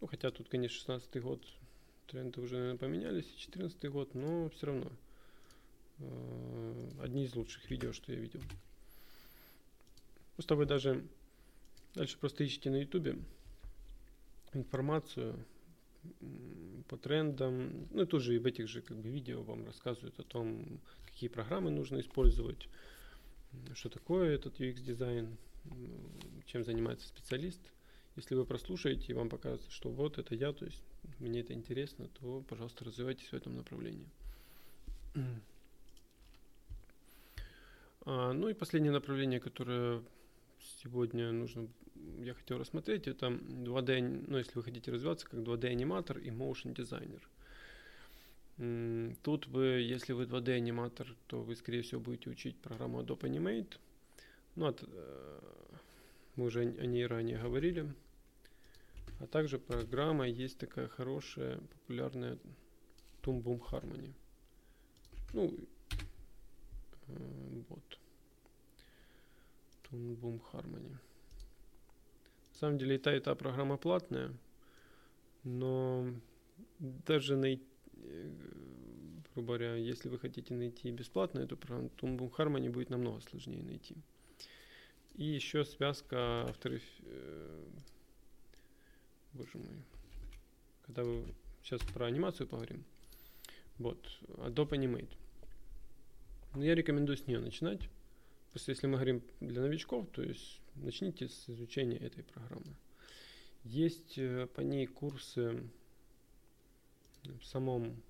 Ну, 0.02 0.08
хотя 0.08 0.32
тут, 0.32 0.50
конечно, 0.50 0.78
16 0.78 1.22
год, 1.22 1.46
тренды 2.08 2.42
уже, 2.42 2.56
наверное, 2.56 2.78
поменялись, 2.78 3.28
14 3.36 3.90
год, 3.90 4.16
но 4.16 4.50
все 4.50 4.68
равно– 4.68 4.92
одни 7.02 7.26
из 7.26 7.36
лучших 7.36 7.70
видео, 7.70 7.94
что 7.94 8.12
я 8.12 8.20
видел. 8.20 8.42
Просто 10.36 10.56
вы 10.56 10.66
даже 10.66 11.04
Дальше 11.98 12.16
просто 12.20 12.46
ищите 12.46 12.70
на 12.70 12.76
YouTube 12.76 13.18
информацию 14.54 15.36
по 16.88 16.96
трендам. 16.96 17.88
Ну 17.90 18.04
и 18.04 18.06
тоже 18.06 18.36
и 18.36 18.38
в 18.38 18.46
этих 18.46 18.68
же 18.68 18.84
как 18.84 18.98
бы 18.98 19.10
видео 19.10 19.42
вам 19.42 19.66
рассказывают 19.66 20.20
о 20.20 20.24
том, 20.24 20.80
какие 21.08 21.28
программы 21.28 21.72
нужно 21.72 22.00
использовать, 22.00 22.70
что 23.74 23.90
такое 23.90 24.36
этот 24.36 24.60
UX 24.60 24.84
дизайн, 24.84 25.38
чем 26.46 26.64
занимается 26.64 27.08
специалист. 27.08 27.62
Если 28.16 28.36
вы 28.36 28.46
прослушаете 28.46 29.08
и 29.08 29.14
вам 29.14 29.30
покажется, 29.30 29.72
что 29.72 29.90
вот 29.90 30.20
это 30.20 30.36
я, 30.36 30.54
то 30.54 30.66
есть 30.66 30.84
мне 31.18 31.40
это 31.40 31.54
интересно, 31.54 32.10
то, 32.20 32.44
пожалуйста, 32.48 32.86
развивайтесь 32.86 33.30
в 33.30 33.34
этом 33.34 33.56
направлении. 33.56 34.08
А, 38.10 38.32
ну 38.32 38.48
и 38.48 38.54
последнее 38.54 38.94
направление, 38.94 39.42
которое 39.42 40.02
сегодня 40.82 41.30
нужно, 41.34 41.68
я 42.20 42.34
хотел 42.34 42.58
рассмотреть, 42.58 43.06
это 43.06 43.28
2D, 43.28 44.26
ну 44.28 44.38
если 44.38 44.54
вы 44.56 44.64
хотите 44.64 44.92
развиваться 44.92 45.28
как 45.28 45.42
2D 45.42 45.68
аниматор 45.68 46.18
и 46.18 46.30
motion 46.30 46.74
дизайнер. 46.74 47.28
Тут 49.24 49.48
вы, 49.48 49.66
если 49.82 50.14
вы 50.14 50.24
2D 50.24 50.54
аниматор, 50.54 51.14
то 51.28 51.42
вы, 51.42 51.58
скорее 51.58 51.82
всего, 51.82 52.00
будете 52.00 52.30
учить 52.30 52.56
программу 52.56 53.02
Adobe 53.02 53.30
Animate. 53.30 53.78
Ну, 54.56 54.68
от, 54.68 54.84
э, 54.88 55.40
мы 56.38 56.46
уже 56.46 56.62
о 56.62 56.86
ней 56.86 57.06
ранее 57.06 57.38
говорили. 57.40 57.94
А 59.20 59.28
также 59.28 59.60
программа 59.60 60.30
есть 60.30 60.58
такая 60.58 60.88
хорошая, 60.88 61.58
популярная 61.58 62.38
Toon 63.22 63.44
Boom 63.44 63.60
Harmony. 63.70 64.14
Ну, 65.34 65.54
вот. 67.08 68.00
Toon 69.84 70.16
Boom 70.20 70.42
Harmony. 70.52 70.98
На 72.54 72.60
самом 72.60 72.78
деле 72.78 72.96
и 72.96 72.98
та, 72.98 73.16
и 73.16 73.20
та 73.20 73.36
программа 73.36 73.78
платная, 73.78 74.34
но 75.44 76.12
даже 76.80 77.36
найти, 77.36 77.64
э, 77.94 78.32
грубо 79.34 79.48
говоря, 79.48 79.76
если 79.76 80.10
вы 80.10 80.18
хотите 80.18 80.54
найти 80.54 80.92
бесплатно 80.92 81.40
эту 81.40 81.56
программу, 81.56 81.90
Toon 81.98 82.18
Boom 82.18 82.32
Harmony 82.36 82.70
будет 82.70 82.90
намного 82.90 83.22
сложнее 83.22 83.64
найти. 83.64 83.96
И 85.16 85.24
еще 85.24 85.66
связка 85.66 86.44
авторов... 86.44 86.82
Э, 87.04 87.66
боже 89.34 89.58
мой. 89.58 89.84
Когда 90.86 91.04
вы... 91.04 91.26
Сейчас 91.64 91.82
про 91.82 92.06
анимацию 92.06 92.48
поговорим. 92.48 92.84
Вот. 93.78 93.98
Adobe 94.38 94.72
Animate. 94.72 95.16
Но 96.56 96.64
я 96.64 96.76
рекомендую 96.76 97.18
с 97.18 97.28
нее 97.28 97.40
начинать. 97.40 97.90
Просто 98.52 98.72
если 98.72 98.88
мы 98.88 98.94
говорим 98.94 99.22
для 99.40 99.62
новичков, 99.62 100.08
то 100.12 100.24
есть 100.24 100.62
начните 100.76 101.28
с 101.28 101.50
изучения 101.50 101.98
этой 101.98 102.24
программы. 102.24 102.76
Есть 103.64 104.18
э, 104.18 104.48
по 104.48 104.62
ней 104.62 104.88
курсы 104.88 105.64
в 107.24 107.44
самом... 107.44 108.02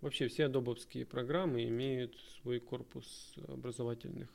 Вообще 0.00 0.28
все 0.28 0.46
адобовские 0.46 1.04
программы 1.04 1.64
имеют 1.64 2.16
свой 2.40 2.58
корпус 2.58 3.34
образовательных, 3.48 4.30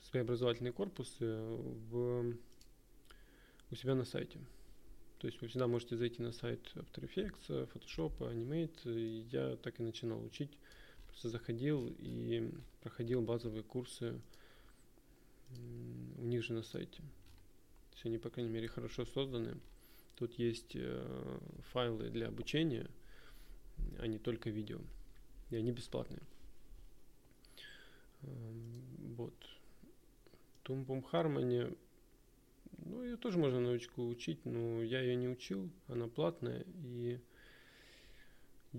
свои 0.00 0.22
образовательные 0.22 0.72
корпусы 0.72 1.36
в, 1.90 2.34
у 3.70 3.74
себя 3.76 3.94
на 3.94 4.04
сайте. 4.04 4.40
То 5.18 5.28
есть 5.28 5.40
вы 5.40 5.46
всегда 5.46 5.68
можете 5.68 5.96
зайти 5.96 6.22
на 6.22 6.32
сайт 6.32 6.60
After 6.74 7.08
Effects, 7.08 7.70
Photoshop, 7.72 8.18
Animate. 8.18 9.28
Я 9.30 9.56
так 9.56 9.78
и 9.78 9.84
начинал 9.84 10.24
учить 10.24 10.58
заходил 11.22 11.94
и 11.98 12.50
проходил 12.80 13.22
базовые 13.22 13.62
курсы 13.62 14.20
у 16.18 16.24
них 16.24 16.42
же 16.42 16.52
на 16.52 16.62
сайте. 16.62 16.98
То 16.98 17.94
есть 17.94 18.06
они, 18.06 18.18
по 18.18 18.30
крайней 18.30 18.50
мере, 18.50 18.68
хорошо 18.68 19.04
созданы. 19.04 19.56
Тут 20.16 20.34
есть 20.34 20.72
э, 20.74 21.38
файлы 21.72 22.10
для 22.10 22.28
обучения, 22.28 22.90
а 23.98 24.06
не 24.06 24.18
только 24.18 24.50
видео. 24.50 24.80
И 25.50 25.56
они 25.56 25.72
бесплатные. 25.72 26.22
Эм, 28.22 29.14
вот. 29.16 29.34
Тумбум 30.62 31.06
Harmony, 31.12 31.76
ну, 32.78 33.04
ее 33.04 33.16
тоже 33.16 33.38
можно 33.38 33.60
новичку 33.60 34.06
учить, 34.06 34.44
но 34.44 34.82
я 34.82 35.00
ее 35.00 35.14
не 35.14 35.28
учил, 35.28 35.70
она 35.86 36.08
платная, 36.08 36.64
и 36.82 37.20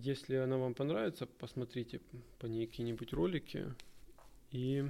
если 0.02 0.36
она 0.36 0.58
вам 0.58 0.74
понравится, 0.74 1.26
посмотрите 1.26 2.02
по 2.40 2.46
ней 2.46 2.68
какие-нибудь 2.68 3.14
ролики 3.14 3.74
и 4.52 4.86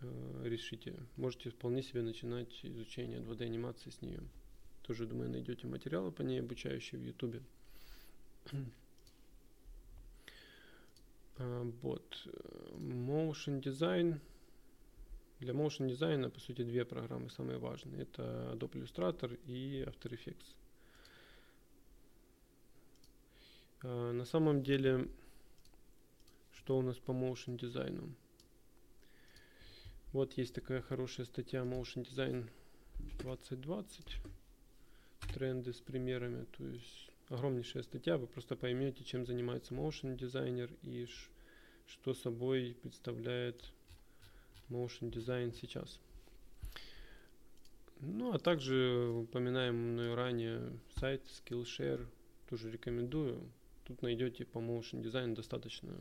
э, 0.00 0.42
решите. 0.44 0.94
Можете 1.16 1.50
вполне 1.50 1.82
себе 1.82 2.02
начинать 2.02 2.64
изучение 2.64 3.20
2D 3.20 3.44
анимации 3.44 3.90
с 3.90 4.00
нее. 4.02 4.22
Тоже, 4.82 5.06
думаю, 5.06 5.30
найдете 5.30 5.66
материалы 5.66 6.10
по 6.10 6.22
ней 6.22 6.40
обучающие 6.40 7.00
в 7.00 7.04
YouTube. 7.04 7.42
а, 11.38 11.72
вот. 11.82 12.28
Motion 12.72 13.60
Design. 13.60 14.20
Для 15.40 15.52
Motion 15.52 15.88
дизайна, 15.88 16.30
по 16.30 16.40
сути, 16.40 16.62
две 16.62 16.84
программы 16.84 17.30
самые 17.30 17.58
важные. 17.58 18.02
Это 18.02 18.52
Adobe 18.54 18.82
Illustrator 18.82 19.38
и 19.44 19.82
After 19.82 20.10
Effects. 20.10 20.56
А, 23.67 23.67
на 23.82 24.24
самом 24.24 24.62
деле, 24.62 25.08
что 26.52 26.78
у 26.78 26.82
нас 26.82 26.96
по 26.98 27.12
motion 27.12 27.56
дизайну? 27.56 28.14
Вот 30.12 30.32
есть 30.38 30.54
такая 30.54 30.80
хорошая 30.80 31.26
статья 31.26 31.60
Motion 31.60 32.02
Design 32.02 32.48
2020. 33.20 34.16
Тренды 35.34 35.72
с 35.72 35.80
примерами. 35.80 36.46
То 36.56 36.64
есть 36.64 37.10
огромнейшая 37.28 37.82
статья. 37.82 38.16
Вы 38.16 38.26
просто 38.26 38.56
поймете, 38.56 39.04
чем 39.04 39.26
занимается 39.26 39.74
motion 39.74 40.16
дизайнер 40.16 40.72
и 40.82 41.06
что 41.86 42.14
собой 42.14 42.76
представляет 42.82 43.70
motion 44.70 45.10
дизайн 45.10 45.52
сейчас. 45.52 46.00
Ну, 48.00 48.32
а 48.32 48.38
также 48.38 49.08
упоминаемый 49.08 50.14
ранее 50.14 50.72
сайт 50.96 51.22
Skillshare 51.26 52.06
тоже 52.48 52.70
рекомендую. 52.70 53.42
Тут 53.88 54.02
найдете 54.02 54.44
по 54.44 54.58
motion 54.58 55.02
дизайну 55.02 55.34
достаточно 55.34 55.96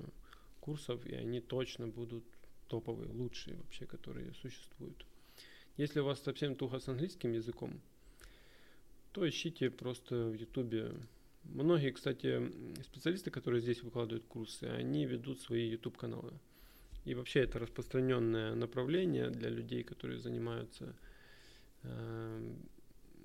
курсов, 0.60 1.06
и 1.06 1.16
они 1.16 1.40
точно 1.40 1.88
будут 1.88 2.26
топовые, 2.68 3.10
лучшие 3.12 3.56
вообще, 3.56 3.86
которые 3.86 4.34
существуют. 4.34 5.06
Если 5.78 6.02
у 6.02 6.06
вас 6.06 6.22
совсем 6.22 6.56
тухо 6.56 6.80
с 6.80 6.90
английским 6.90 7.32
языком, 7.32 7.80
то 9.14 9.28
ищите 9.28 9.70
просто 9.70 10.28
в 10.28 10.34
ютубе. 10.34 10.92
Многие, 11.46 11.92
кстати, 11.92 12.52
специалисты, 12.84 13.32
которые 13.32 13.62
здесь 13.62 13.82
выкладывают 13.84 14.26
курсы, 14.26 14.66
они 14.66 15.06
ведут 15.06 15.40
свои 15.40 15.70
YouTube 15.70 15.98
каналы. 15.98 16.34
И 17.06 17.16
вообще 17.16 17.40
это 17.40 17.58
распространенное 17.58 18.54
направление 18.54 19.30
для 19.30 19.50
людей, 19.50 19.84
которые 19.84 20.20
занимаются 20.20 20.94
э, 21.84 22.54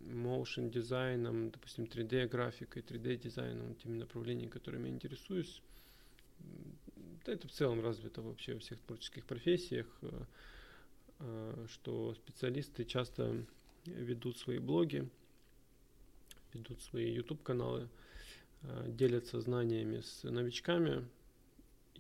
motion 0.03 0.71
дизайном, 0.71 1.51
допустим, 1.51 1.85
3D 1.85 2.29
графикой, 2.29 2.83
3D 2.83 3.17
дизайном, 3.17 3.75
теми 3.77 3.99
направлениями, 3.99 4.51
которыми 4.51 4.89
я 4.89 4.95
интересуюсь. 4.95 5.63
Это 7.25 7.47
в 7.47 7.53
целом 7.53 7.81
развито 7.81 8.21
вообще 8.23 8.55
во 8.55 8.61
всех 8.61 8.81
творческих 8.81 9.25
профессиях, 9.25 9.87
э, 10.03 10.25
э, 11.21 11.67
что 11.69 12.15
специалисты 12.15 12.85
часто 12.85 13.45
ведут 13.85 14.39
свои 14.39 14.59
блоги, 14.59 15.09
ведут 16.53 16.81
свои 16.83 17.13
YouTube 17.13 17.43
каналы, 17.43 17.89
э, 18.63 18.87
делятся 18.89 19.41
знаниями 19.41 20.01
с 20.01 20.25
новичками 20.25 21.07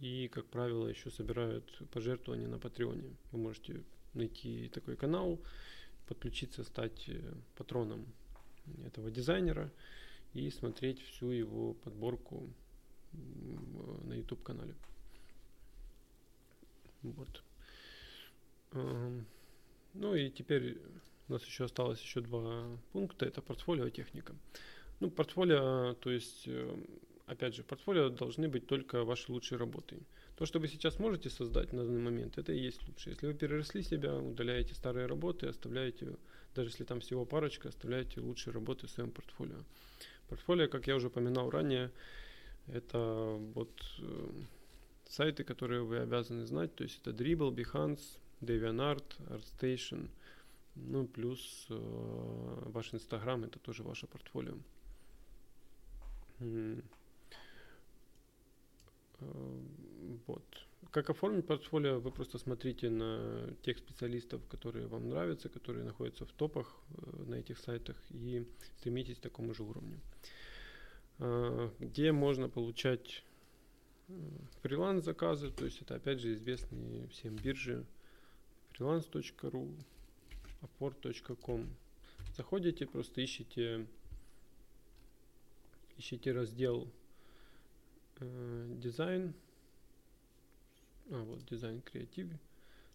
и, 0.00 0.28
как 0.28 0.46
правило, 0.46 0.88
еще 0.88 1.10
собирают 1.10 1.82
пожертвования 1.92 2.48
на 2.48 2.58
Патреоне. 2.58 3.14
Вы 3.30 3.38
можете 3.38 3.84
найти 4.14 4.68
такой 4.68 4.96
канал, 4.96 5.38
подключиться, 6.14 6.64
стать 6.64 7.08
э, 7.08 7.20
патроном 7.56 8.06
этого 8.86 9.10
дизайнера 9.10 9.70
и 10.34 10.50
смотреть 10.50 11.00
всю 11.02 11.28
его 11.28 11.74
подборку 11.74 12.48
на 14.04 14.14
YouTube 14.14 14.42
канале. 14.42 14.74
Вот. 17.02 17.42
Ну 19.94 20.14
и 20.14 20.30
теперь 20.30 20.78
у 21.28 21.32
нас 21.32 21.44
еще 21.44 21.64
осталось 21.64 22.00
еще 22.00 22.20
два 22.20 22.66
пункта. 22.92 23.26
Это 23.26 23.42
портфолио 23.42 23.86
и 23.86 23.90
техника. 23.90 24.34
Ну, 25.00 25.10
портфолио, 25.10 25.94
то 25.94 26.10
есть, 26.10 26.44
э, 26.46 26.76
опять 27.26 27.54
же, 27.54 27.64
портфолио 27.64 28.08
должны 28.08 28.48
быть 28.48 28.66
только 28.66 29.02
ваши 29.02 29.32
лучшие 29.32 29.58
работы. 29.58 29.98
То, 30.36 30.46
что 30.46 30.58
вы 30.58 30.68
сейчас 30.68 30.98
можете 30.98 31.30
создать 31.30 31.72
на 31.72 31.84
данный 31.84 32.00
момент, 32.00 32.38
это 32.38 32.52
и 32.52 32.58
есть 32.58 32.86
лучше. 32.88 33.10
Если 33.10 33.26
вы 33.26 33.34
переросли 33.34 33.82
себя, 33.82 34.16
удаляете 34.16 34.74
старые 34.74 35.06
работы, 35.06 35.46
оставляете, 35.46 36.16
даже 36.54 36.70
если 36.70 36.84
там 36.84 37.00
всего 37.00 37.24
парочка, 37.24 37.68
оставляете 37.68 38.20
лучшие 38.20 38.54
работы 38.54 38.86
в 38.86 38.90
своем 38.90 39.10
портфолио. 39.10 39.58
Портфолио, 40.28 40.68
как 40.68 40.86
я 40.86 40.96
уже 40.96 41.08
упоминал 41.08 41.50
ранее, 41.50 41.90
это 42.66 43.36
вот 43.54 43.70
э, 43.98 44.30
сайты, 45.08 45.44
которые 45.44 45.82
вы 45.82 45.98
обязаны 45.98 46.46
знать. 46.46 46.74
То 46.74 46.84
есть 46.84 47.00
это 47.02 47.10
Dribble, 47.10 47.54
Behance, 47.54 48.18
DeviantArt, 48.40 49.04
ArtStation. 49.28 50.08
Ну, 50.74 51.06
плюс 51.06 51.66
э, 51.68 51.74
ваш 52.72 52.94
Инстаграм 52.94 53.44
это 53.44 53.58
тоже 53.58 53.82
ваше 53.82 54.06
портфолио. 54.06 54.56
Э, 59.22 59.60
вот. 60.26 60.44
Как 60.90 61.08
оформить 61.08 61.46
портфолио, 61.46 62.00
вы 62.00 62.10
просто 62.10 62.38
смотрите 62.38 62.90
на 62.90 63.54
тех 63.62 63.78
специалистов, 63.78 64.46
которые 64.48 64.86
вам 64.86 65.08
нравятся, 65.08 65.48
которые 65.48 65.84
находятся 65.84 66.26
в 66.26 66.32
топах 66.32 66.76
э, 66.90 67.22
на 67.26 67.36
этих 67.36 67.58
сайтах 67.58 67.96
и 68.10 68.46
стремитесь 68.78 69.16
к 69.16 69.20
такому 69.20 69.54
же 69.54 69.62
уровню. 69.62 70.00
Э, 71.18 71.70
где 71.78 72.12
можно 72.12 72.48
получать 72.48 73.24
фриланс 74.62 75.04
заказы, 75.04 75.50
то 75.50 75.64
есть 75.64 75.80
это 75.80 75.94
опять 75.94 76.20
же 76.20 76.34
известные 76.34 77.06
всем 77.08 77.36
биржи 77.36 77.86
freelance.ru, 78.72 79.84
upwork.com. 80.62 81.66
Заходите, 82.36 82.86
просто 82.86 83.24
ищите, 83.24 83.86
ищите 85.96 86.32
раздел 86.32 86.88
э, 86.88 87.01
дизайн, 88.78 89.34
а 91.10 91.22
вот 91.22 91.44
дизайн 91.44 91.80
креатив, 91.82 92.28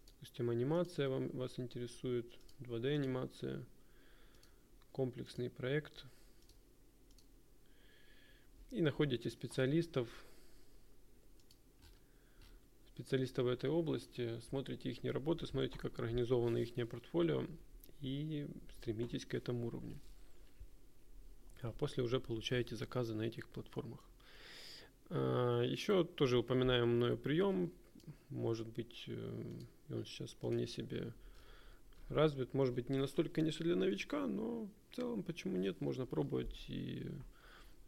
допустим 0.08 0.50
анимация 0.50 1.10
вам, 1.10 1.30
вас 1.30 1.60
интересует, 1.60 2.26
2D 2.60 2.96
анимация, 2.96 3.64
комплексный 4.92 5.50
проект 5.50 6.06
и 8.72 8.82
находите 8.82 9.30
специалистов, 9.30 10.10
специалистов 12.88 13.46
в 13.46 13.50
этой 13.50 13.70
области, 13.70 14.40
смотрите 14.50 14.90
их 14.90 15.04
работы, 15.04 15.46
смотрите, 15.46 15.78
как 15.78 16.00
организовано 16.00 16.58
их 16.58 16.90
портфолио 16.90 17.46
и 18.02 18.48
стремитесь 18.80 19.26
к 19.26 19.36
этому 19.36 19.68
уровню. 19.68 20.00
А 21.62 21.72
после 21.72 22.04
уже 22.04 22.20
получаете 22.20 22.76
заказы 22.76 23.14
на 23.14 23.24
этих 23.24 23.48
платформах. 23.50 24.04
А, 25.10 25.62
еще 25.62 26.04
тоже 26.04 26.38
упоминаем 26.38 26.90
мною 26.90 27.18
прием. 27.18 27.72
Может 28.30 28.68
быть, 28.68 29.06
э, 29.08 29.44
он 29.90 30.06
сейчас 30.06 30.32
вполне 30.32 30.68
себе 30.68 31.14
развит. 32.10 32.54
Может 32.54 32.74
быть, 32.74 32.90
не 32.90 32.98
настолько, 32.98 33.36
конечно, 33.36 33.64
для 33.66 33.76
новичка, 33.76 34.28
но 34.28 34.70
в 34.90 34.96
целом, 34.96 35.24
почему 35.24 35.58
нет, 35.58 35.82
можно 35.82 36.06
пробовать 36.06 36.66
и 36.68 37.08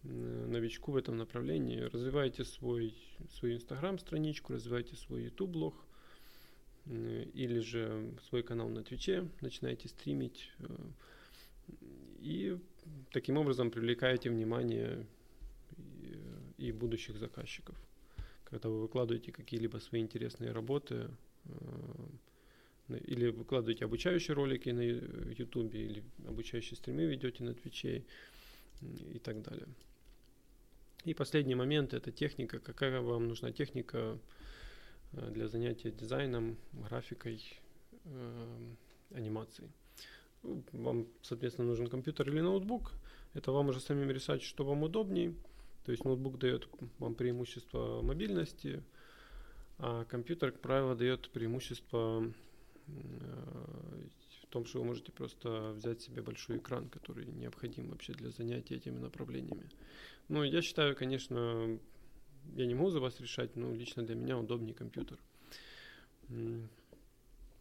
Э, 0.03 0.45
новичку 0.47 0.93
в 0.93 0.97
этом 0.97 1.17
направлении. 1.17 1.81
Развивайте 1.81 2.45
свой, 2.45 2.95
свою 3.31 3.55
инстаграм-страничку, 3.55 4.53
развивайте 4.53 4.95
свой 4.95 5.23
YouTube 5.23 5.49
блог 5.49 5.75
э, 6.85 7.25
или 7.33 7.59
же 7.59 8.13
свой 8.29 8.43
канал 8.43 8.69
на 8.69 8.81
Твиче, 8.81 9.27
начинайте 9.41 9.89
стримить 9.89 10.51
и 12.19 12.57
таким 13.11 13.37
образом 13.37 13.71
привлекаете 13.71 14.29
внимание 14.29 15.05
и 16.59 16.71
будущих 16.71 17.17
заказчиков. 17.17 17.75
Когда 18.43 18.69
вы 18.69 18.81
выкладываете 18.81 19.31
какие-либо 19.31 19.77
свои 19.77 20.01
интересные 20.01 20.51
работы, 20.51 21.09
или 22.89 23.29
выкладываете 23.29 23.85
обучающие 23.85 24.33
ролики 24.33 24.69
на 24.69 24.81
YouTube, 24.81 25.73
или 25.75 26.03
обучающие 26.27 26.75
стримы 26.75 27.05
ведете 27.05 27.43
на 27.43 27.53
Твиче 27.53 28.03
и 28.81 29.19
так 29.19 29.41
далее. 29.41 29.67
И 31.05 31.13
последний 31.13 31.55
момент– 31.55 31.93
это 31.93 32.11
техника. 32.11 32.59
Какая 32.59 32.99
вам 33.01 33.27
нужна 33.27 33.51
техника 33.51 34.17
э, 35.13 35.31
для 35.31 35.47
занятия 35.47 35.91
дизайном, 35.91 36.57
графикой, 36.73 37.41
э, 38.03 38.73
анимацией. 39.13 39.69
Вам, 40.43 41.07
соответственно, 41.21 41.67
нужен 41.67 41.87
компьютер 41.87 42.29
или 42.29 42.41
ноутбук. 42.41 42.91
Это 43.33 43.51
вам 43.51 43.69
уже 43.69 43.79
самим 43.79 44.09
решать, 44.09 44.41
что 44.41 44.65
вам 44.65 44.83
удобней. 44.83 45.35
То 45.89 45.93
есть 45.93 46.05
ноутбук 46.05 46.37
дает 46.37 46.69
вам 46.99 47.15
преимущество 47.15 48.03
мобильности, 48.03 48.83
а 49.79 50.05
компьютер, 50.05 50.51
как 50.51 50.61
правило, 50.61 50.95
дает 50.95 51.31
преимущество 51.31 52.31
э, 52.85 52.91
в 54.43 54.45
том, 54.51 54.65
что 54.65 54.81
вы 54.81 54.85
можете 54.85 55.11
просто 55.11 55.71
взять 55.71 56.03
себе 56.03 56.21
большой 56.21 56.57
экран, 56.57 56.89
который 56.89 57.25
необходим 57.25 57.89
вообще 57.89 58.13
для 58.13 58.29
занятия 58.29 58.75
этими 58.75 58.99
направлениями. 58.99 59.67
Ну, 60.27 60.43
я 60.43 60.61
считаю, 60.61 60.95
конечно, 60.95 61.79
я 62.53 62.67
не 62.67 62.75
могу 62.75 62.91
за 62.91 62.99
вас 62.99 63.19
решать, 63.19 63.55
но 63.55 63.73
лично 63.73 64.05
для 64.05 64.13
меня 64.13 64.37
удобнее 64.37 64.75
компьютер. 64.75 65.17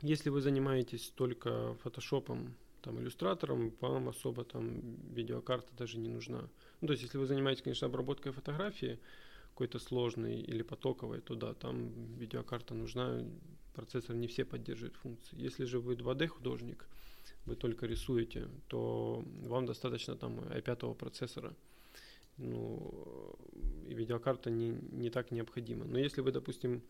Если 0.02 0.28
вы 0.28 0.42
занимаетесь 0.42 1.12
только 1.14 1.76
фотошопом, 1.76 2.54
там, 2.89 3.01
иллюстратором, 3.01 3.72
вам 3.80 4.09
особо 4.09 4.45
там 4.45 4.97
видеокарта 5.12 5.72
даже 5.76 5.99
не 5.99 6.09
нужна. 6.09 6.49
Ну, 6.80 6.86
то 6.86 6.93
есть, 6.93 7.03
если 7.03 7.18
вы 7.18 7.26
занимаетесь, 7.26 7.62
конечно, 7.62 7.86
обработкой 7.86 8.32
фотографии, 8.32 8.99
какой-то 9.51 9.78
сложной 9.78 10.41
или 10.41 10.62
потоковой, 10.62 11.20
то 11.20 11.34
да, 11.34 11.53
там 11.55 11.91
видеокарта 12.18 12.74
нужна, 12.74 13.24
процессор 13.74 14.16
не 14.16 14.26
все 14.26 14.45
поддерживает 14.45 14.97
функции. 14.97 15.36
Если 15.36 15.64
же 15.64 15.80
вы 15.80 15.95
2D 15.95 16.28
художник, 16.28 16.86
вы 17.47 17.57
только 17.57 17.86
рисуете, 17.86 18.49
то 18.68 19.24
вам 19.43 19.66
достаточно 19.66 20.16
там 20.16 20.39
i5 20.39 20.95
процессора– 20.95 21.55
ну, 22.39 23.36
и 23.89 23.95
видеокарта 23.95 24.51
не, 24.51 24.78
не 24.93 25.11
так 25.11 25.30
необходима. 25.30 25.84
Но 25.84 25.99
если 25.99 26.20
вы, 26.20 26.32
допустим, 26.32 26.82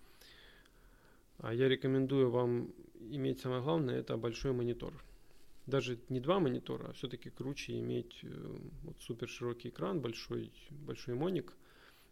а 1.38 1.54
я 1.54 1.68
рекомендую 1.68 2.30
вам 2.30 2.72
иметь 3.10 3.40
самое 3.40 3.62
главное, 3.62 3.98
это 3.98 4.16
большой 4.16 4.52
монитор. 4.52 4.92
Даже 5.68 5.98
не 6.08 6.18
два 6.18 6.40
монитора, 6.40 6.88
а 6.88 6.92
все-таки 6.94 7.28
круче 7.28 7.78
иметь 7.78 8.20
э, 8.22 8.56
вот 8.84 8.96
супер 9.00 9.28
широкий 9.28 9.68
экран, 9.68 10.00
большой, 10.00 10.50
большой 10.70 11.14
моник, 11.14 11.52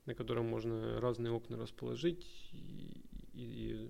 на 0.05 0.15
котором 0.15 0.47
можно 0.47 1.01
разные 1.01 1.33
окна 1.33 1.57
расположить 1.57 2.27
и, 2.53 3.03
и 3.33 3.89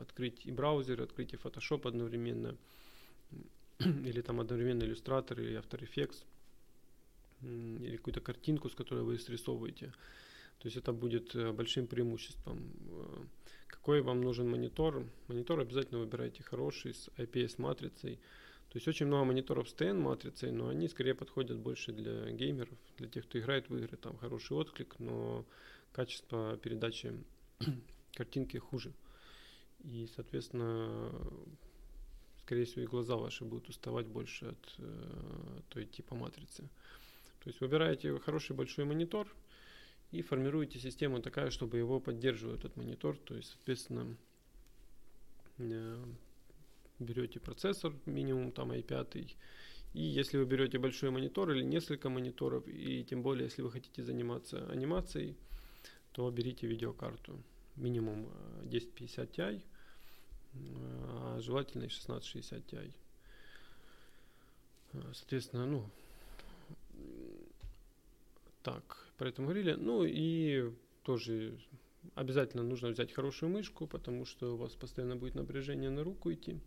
открыть 0.00 0.44
и 0.44 0.52
браузер, 0.52 1.00
открыть 1.00 1.32
и 1.32 1.36
Photoshop 1.36 1.88
одновременно, 1.88 2.58
или 3.78 4.20
там 4.20 4.40
одновременно 4.40 4.82
иллюстратор, 4.82 5.40
или 5.40 5.58
After 5.58 5.80
Effects 5.80 6.22
или 7.40 7.96
какую-то 7.96 8.20
картинку, 8.20 8.68
с 8.68 8.74
которой 8.74 9.02
вы 9.02 9.18
срисовываете. 9.18 9.92
То 10.58 10.66
есть 10.66 10.76
это 10.76 10.92
будет 10.92 11.34
э, 11.34 11.52
большим 11.52 11.86
преимуществом. 11.86 12.70
Э, 12.90 13.24
какой 13.66 14.02
вам 14.02 14.20
нужен 14.20 14.48
монитор? 14.48 15.06
Монитор 15.28 15.60
обязательно 15.60 16.00
выбирайте 16.00 16.42
хороший, 16.42 16.94
с 16.94 17.08
IPS-матрицей. 17.16 18.18
То 18.74 18.78
есть 18.78 18.88
очень 18.88 19.06
много 19.06 19.26
мониторов 19.26 19.68
с 19.68 19.72
TN-матрицей, 19.72 20.50
но 20.50 20.66
они 20.66 20.88
скорее 20.88 21.14
подходят 21.14 21.60
больше 21.60 21.92
для 21.92 22.28
геймеров, 22.32 22.76
для 22.98 23.06
тех, 23.06 23.24
кто 23.24 23.38
играет 23.38 23.70
в 23.70 23.76
игры. 23.76 23.96
Там 23.96 24.16
хороший 24.16 24.56
отклик, 24.56 24.98
но 24.98 25.44
качество 25.92 26.56
передачи 26.56 27.12
картинки 28.14 28.56
хуже. 28.56 28.92
И, 29.84 30.08
соответственно, 30.16 31.12
скорее 32.42 32.64
всего, 32.64 32.82
и 32.82 32.86
глаза 32.86 33.14
ваши 33.14 33.44
будут 33.44 33.68
уставать 33.68 34.08
больше 34.08 34.46
от 34.46 34.74
э, 34.78 35.60
той 35.68 35.86
типа 35.86 36.16
матрицы. 36.16 36.68
То 37.44 37.50
есть 37.50 37.60
выбираете 37.60 38.18
хороший 38.18 38.56
большой 38.56 38.86
монитор 38.86 39.32
и 40.10 40.20
формируете 40.20 40.80
систему 40.80 41.22
такая, 41.22 41.50
чтобы 41.50 41.78
его 41.78 42.00
поддерживал 42.00 42.56
этот 42.56 42.74
монитор. 42.74 43.16
То 43.18 43.36
есть, 43.36 43.50
соответственно, 43.50 44.16
э, 45.58 46.04
берете 46.98 47.40
процессор 47.40 47.92
минимум 48.06 48.52
там 48.52 48.72
i5, 48.72 49.34
и 49.94 50.02
если 50.02 50.38
вы 50.38 50.44
берете 50.44 50.78
большой 50.78 51.10
монитор 51.10 51.52
или 51.52 51.62
несколько 51.62 52.08
мониторов, 52.08 52.66
и 52.66 53.04
тем 53.04 53.22
более, 53.22 53.44
если 53.44 53.62
вы 53.62 53.70
хотите 53.70 54.02
заниматься 54.02 54.68
анимацией, 54.70 55.36
то 56.12 56.30
берите 56.30 56.66
видеокарту 56.66 57.42
минимум 57.76 58.28
1050 58.60 59.18
э, 59.18 59.32
Ti, 59.32 59.62
а 61.08 61.40
желательно 61.40 61.84
и 61.84 61.86
1660 61.86 62.72
Ti. 62.72 62.92
Э, 64.92 65.12
соответственно, 65.12 65.66
ну, 65.66 65.90
так, 68.62 69.08
про 69.18 69.28
это 69.28 69.42
мы 69.42 69.48
говорили. 69.48 69.74
Ну 69.74 70.04
и 70.04 70.72
тоже 71.02 71.58
обязательно 72.14 72.62
нужно 72.62 72.88
взять 72.88 73.12
хорошую 73.12 73.50
мышку, 73.50 73.86
потому 73.86 74.24
что 74.24 74.54
у 74.54 74.56
вас 74.56 74.72
постоянно 74.72 75.16
будет 75.16 75.34
напряжение 75.34 75.90
на 75.90 76.02
руку 76.02 76.32
идти. 76.32 76.58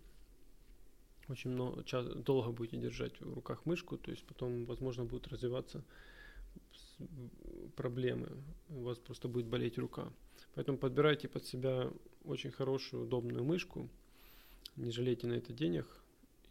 Очень 1.29 1.51
много, 1.51 1.83
час, 1.83 2.05
долго 2.07 2.51
будете 2.51 2.77
держать 2.77 3.19
в 3.19 3.33
руках 3.33 3.65
мышку, 3.65 3.97
то 3.97 4.11
есть 4.11 4.23
потом, 4.23 4.65
возможно, 4.65 5.03
будут 5.03 5.27
развиваться 5.27 5.83
проблемы. 7.75 8.29
У 8.69 8.83
вас 8.83 8.97
просто 8.97 9.27
будет 9.27 9.47
болеть 9.47 9.77
рука. 9.77 10.11
Поэтому 10.55 10.77
подбирайте 10.77 11.27
под 11.27 11.45
себя 11.45 11.91
очень 12.23 12.51
хорошую, 12.51 13.03
удобную 13.03 13.43
мышку. 13.43 13.89
Не 14.75 14.91
жалейте 14.91 15.27
на 15.27 15.33
это 15.33 15.53
денег. 15.53 15.85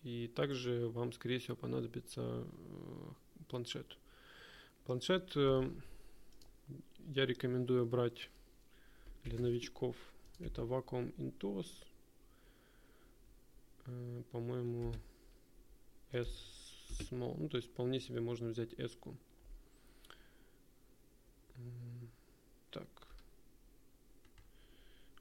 И 0.02 0.28
также 0.28 0.88
вам, 0.88 1.12
скорее 1.12 1.38
всего, 1.38 1.56
понадобится 1.56 2.20
э, 2.22 3.44
планшет. 3.48 3.98
Планшет 4.84 5.32
э, 5.36 5.70
я 7.08 7.26
рекомендую 7.26 7.86
брать 7.86 8.30
для 9.24 9.40
новичков. 9.40 9.96
Это 10.38 10.62
Wacom 10.62 11.14
Intuos. 11.16 11.66
По-моему, 14.32 14.92
S 16.12 16.28
Small. 17.00 17.36
Ну, 17.38 17.48
то 17.48 17.56
есть 17.56 17.70
вполне 17.70 18.00
себе 18.00 18.20
можно 18.20 18.48
взять 18.48 18.72
S-ку. 18.78 19.16
Так. 22.70 22.88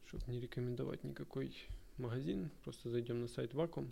Чтобы 0.06 0.24
не 0.28 0.40
рекомендовать 0.40 1.04
никакой 1.04 1.56
магазин, 1.98 2.50
просто 2.64 2.90
зайдем 2.90 3.22
на 3.22 3.28
сайт 3.28 3.54
Wacom. 3.54 3.90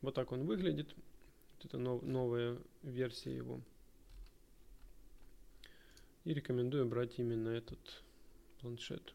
Вот 0.00 0.14
так 0.14 0.32
он 0.32 0.46
выглядит. 0.46 0.94
Вот 1.56 1.64
это 1.64 1.78
нов, 1.78 2.02
новая 2.02 2.58
версия 2.82 3.34
его. 3.36 3.60
И 6.24 6.34
рекомендую 6.34 6.86
брать 6.86 7.18
именно 7.18 7.48
этот 7.48 8.02
планшет. 8.60 9.14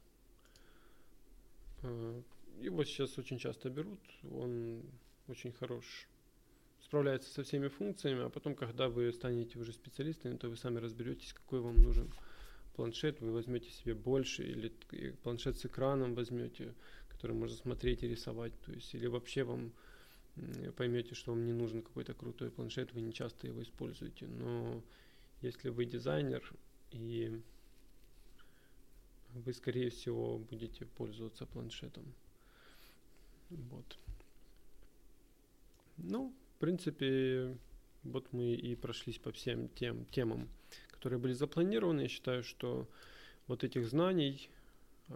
Его 2.59 2.83
сейчас 2.83 3.17
очень 3.17 3.37
часто 3.37 3.69
берут, 3.69 3.99
он 4.31 4.81
очень 5.27 5.51
хорош, 5.51 6.07
справляется 6.81 7.29
со 7.29 7.43
всеми 7.43 7.67
функциями, 7.67 8.25
а 8.25 8.29
потом, 8.29 8.55
когда 8.55 8.89
вы 8.89 9.11
станете 9.13 9.59
уже 9.59 9.73
специалистами, 9.73 10.37
то 10.37 10.49
вы 10.49 10.57
сами 10.57 10.79
разберетесь, 10.79 11.33
какой 11.33 11.59
вам 11.59 11.75
нужен 11.75 12.11
планшет, 12.75 13.21
вы 13.21 13.31
возьмете 13.31 13.69
себе 13.69 13.93
больше, 13.93 14.43
или 14.43 14.71
планшет 15.23 15.57
с 15.57 15.65
экраном 15.65 16.15
возьмете, 16.15 16.73
который 17.09 17.35
можно 17.35 17.55
смотреть 17.55 18.03
и 18.03 18.07
рисовать, 18.07 18.53
то 18.65 18.71
есть, 18.71 18.93
или 18.95 19.07
вообще 19.07 19.43
вам 19.43 19.71
поймете, 20.75 21.15
что 21.15 21.31
вам 21.31 21.45
не 21.45 21.53
нужен 21.53 21.81
какой-то 21.81 22.13
крутой 22.13 22.51
планшет, 22.51 22.93
вы 22.93 23.01
не 23.01 23.13
часто 23.13 23.47
его 23.47 23.61
используете, 23.61 24.27
но 24.27 24.81
если 25.41 25.69
вы 25.69 25.85
дизайнер 25.85 26.43
и 26.91 27.41
вы, 29.33 29.53
скорее 29.53 29.89
всего, 29.89 30.37
будете 30.37 30.85
пользоваться 30.85 31.45
планшетом. 31.45 32.05
Вот. 33.49 33.97
Ну, 35.97 36.33
в 36.55 36.59
принципе, 36.59 37.57
вот 38.03 38.31
мы 38.33 38.53
и 38.53 38.75
прошлись 38.75 39.17
по 39.17 39.31
всем 39.31 39.69
тем 39.69 40.05
темам, 40.05 40.47
которые 40.91 41.19
были 41.19 41.33
запланированы. 41.33 42.01
Я 42.01 42.07
считаю, 42.07 42.43
что 42.43 42.87
вот 43.47 43.63
этих 43.63 43.87
знаний, 43.87 44.49
э, 45.09 45.13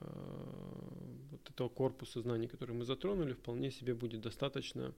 вот 1.31 1.49
этого 1.49 1.69
корпуса 1.69 2.21
знаний, 2.21 2.47
которые 2.47 2.75
мы 2.77 2.85
затронули, 2.85 3.33
вполне 3.33 3.71
себе 3.71 3.93
будет 3.93 4.21
достаточно 4.21 4.93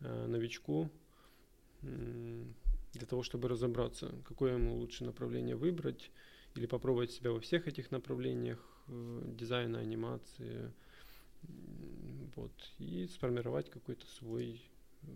э, 0.00 0.26
новичку 0.26 0.90
для 1.82 3.06
того, 3.06 3.22
чтобы 3.22 3.48
разобраться, 3.48 4.14
какое 4.26 4.54
ему 4.54 4.76
лучше 4.76 5.04
направление 5.04 5.54
выбрать, 5.54 6.10
или 6.54 6.66
попробовать 6.66 7.10
себя 7.10 7.32
во 7.32 7.40
всех 7.40 7.66
этих 7.66 7.90
направлениях 7.90 8.58
э, 8.88 9.22
дизайна, 9.36 9.80
анимации, 9.80 10.72
вот, 12.34 12.52
и 12.78 13.06
сформировать 13.08 13.70
какой-то 13.70 14.06
свой 14.06 14.62
э, 15.02 15.06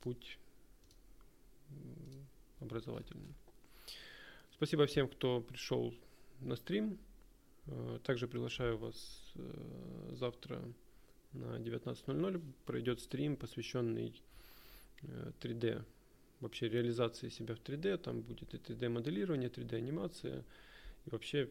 путь 0.00 0.38
образовательный. 2.60 3.34
Спасибо 4.52 4.86
всем, 4.86 5.08
кто 5.08 5.40
пришел 5.40 5.94
на 6.40 6.56
стрим. 6.56 6.98
Э, 7.66 7.98
также 8.02 8.28
приглашаю 8.28 8.78
вас 8.78 9.32
завтра 10.12 10.60
на 11.32 11.58
19.00 11.58 12.42
пройдет 12.66 13.00
стрим, 13.00 13.36
посвященный 13.36 14.20
3D 15.02 15.84
вообще 16.40 16.68
реализации 16.68 17.28
себя 17.28 17.54
в 17.54 17.60
3D, 17.60 17.98
там 17.98 18.22
будет 18.22 18.54
и 18.54 18.56
3D-моделирование, 18.56 19.48
3D-анимация, 19.48 20.44
и 21.06 21.10
вообще 21.10 21.48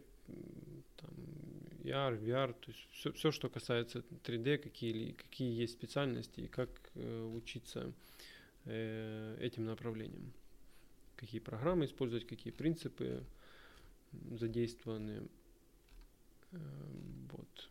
там, 0.97 1.09
AR, 1.89 2.19
VR, 2.19 2.53
то 2.53 2.71
есть 2.71 2.87
все, 2.91 3.11
все, 3.13 3.31
что 3.31 3.49
касается 3.49 3.99
3D, 4.23 4.57
какие, 4.57 5.11
какие 5.11 5.59
есть 5.59 5.73
специальности 5.73 6.41
и 6.41 6.47
как 6.47 6.69
э, 6.95 7.23
учиться 7.35 7.93
э, 8.65 9.37
этим 9.39 9.65
направлением. 9.65 10.33
Какие 11.15 11.41
программы 11.41 11.85
использовать, 11.85 12.27
какие 12.27 12.53
принципы 12.53 13.23
задействованы. 14.31 15.27
Э, 16.51 16.57
вот. 17.31 17.69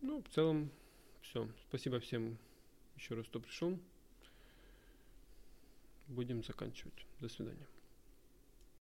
Ну, 0.00 0.22
в 0.22 0.28
целом, 0.34 0.70
все. 1.22 1.48
Спасибо 1.68 2.00
всем 2.00 2.36
еще 2.96 3.14
раз, 3.14 3.26
кто 3.26 3.40
пришел 3.40 3.78
будем 6.08 6.42
заканчивать. 6.42 7.06
До 7.20 7.28
свидания. 7.28 7.66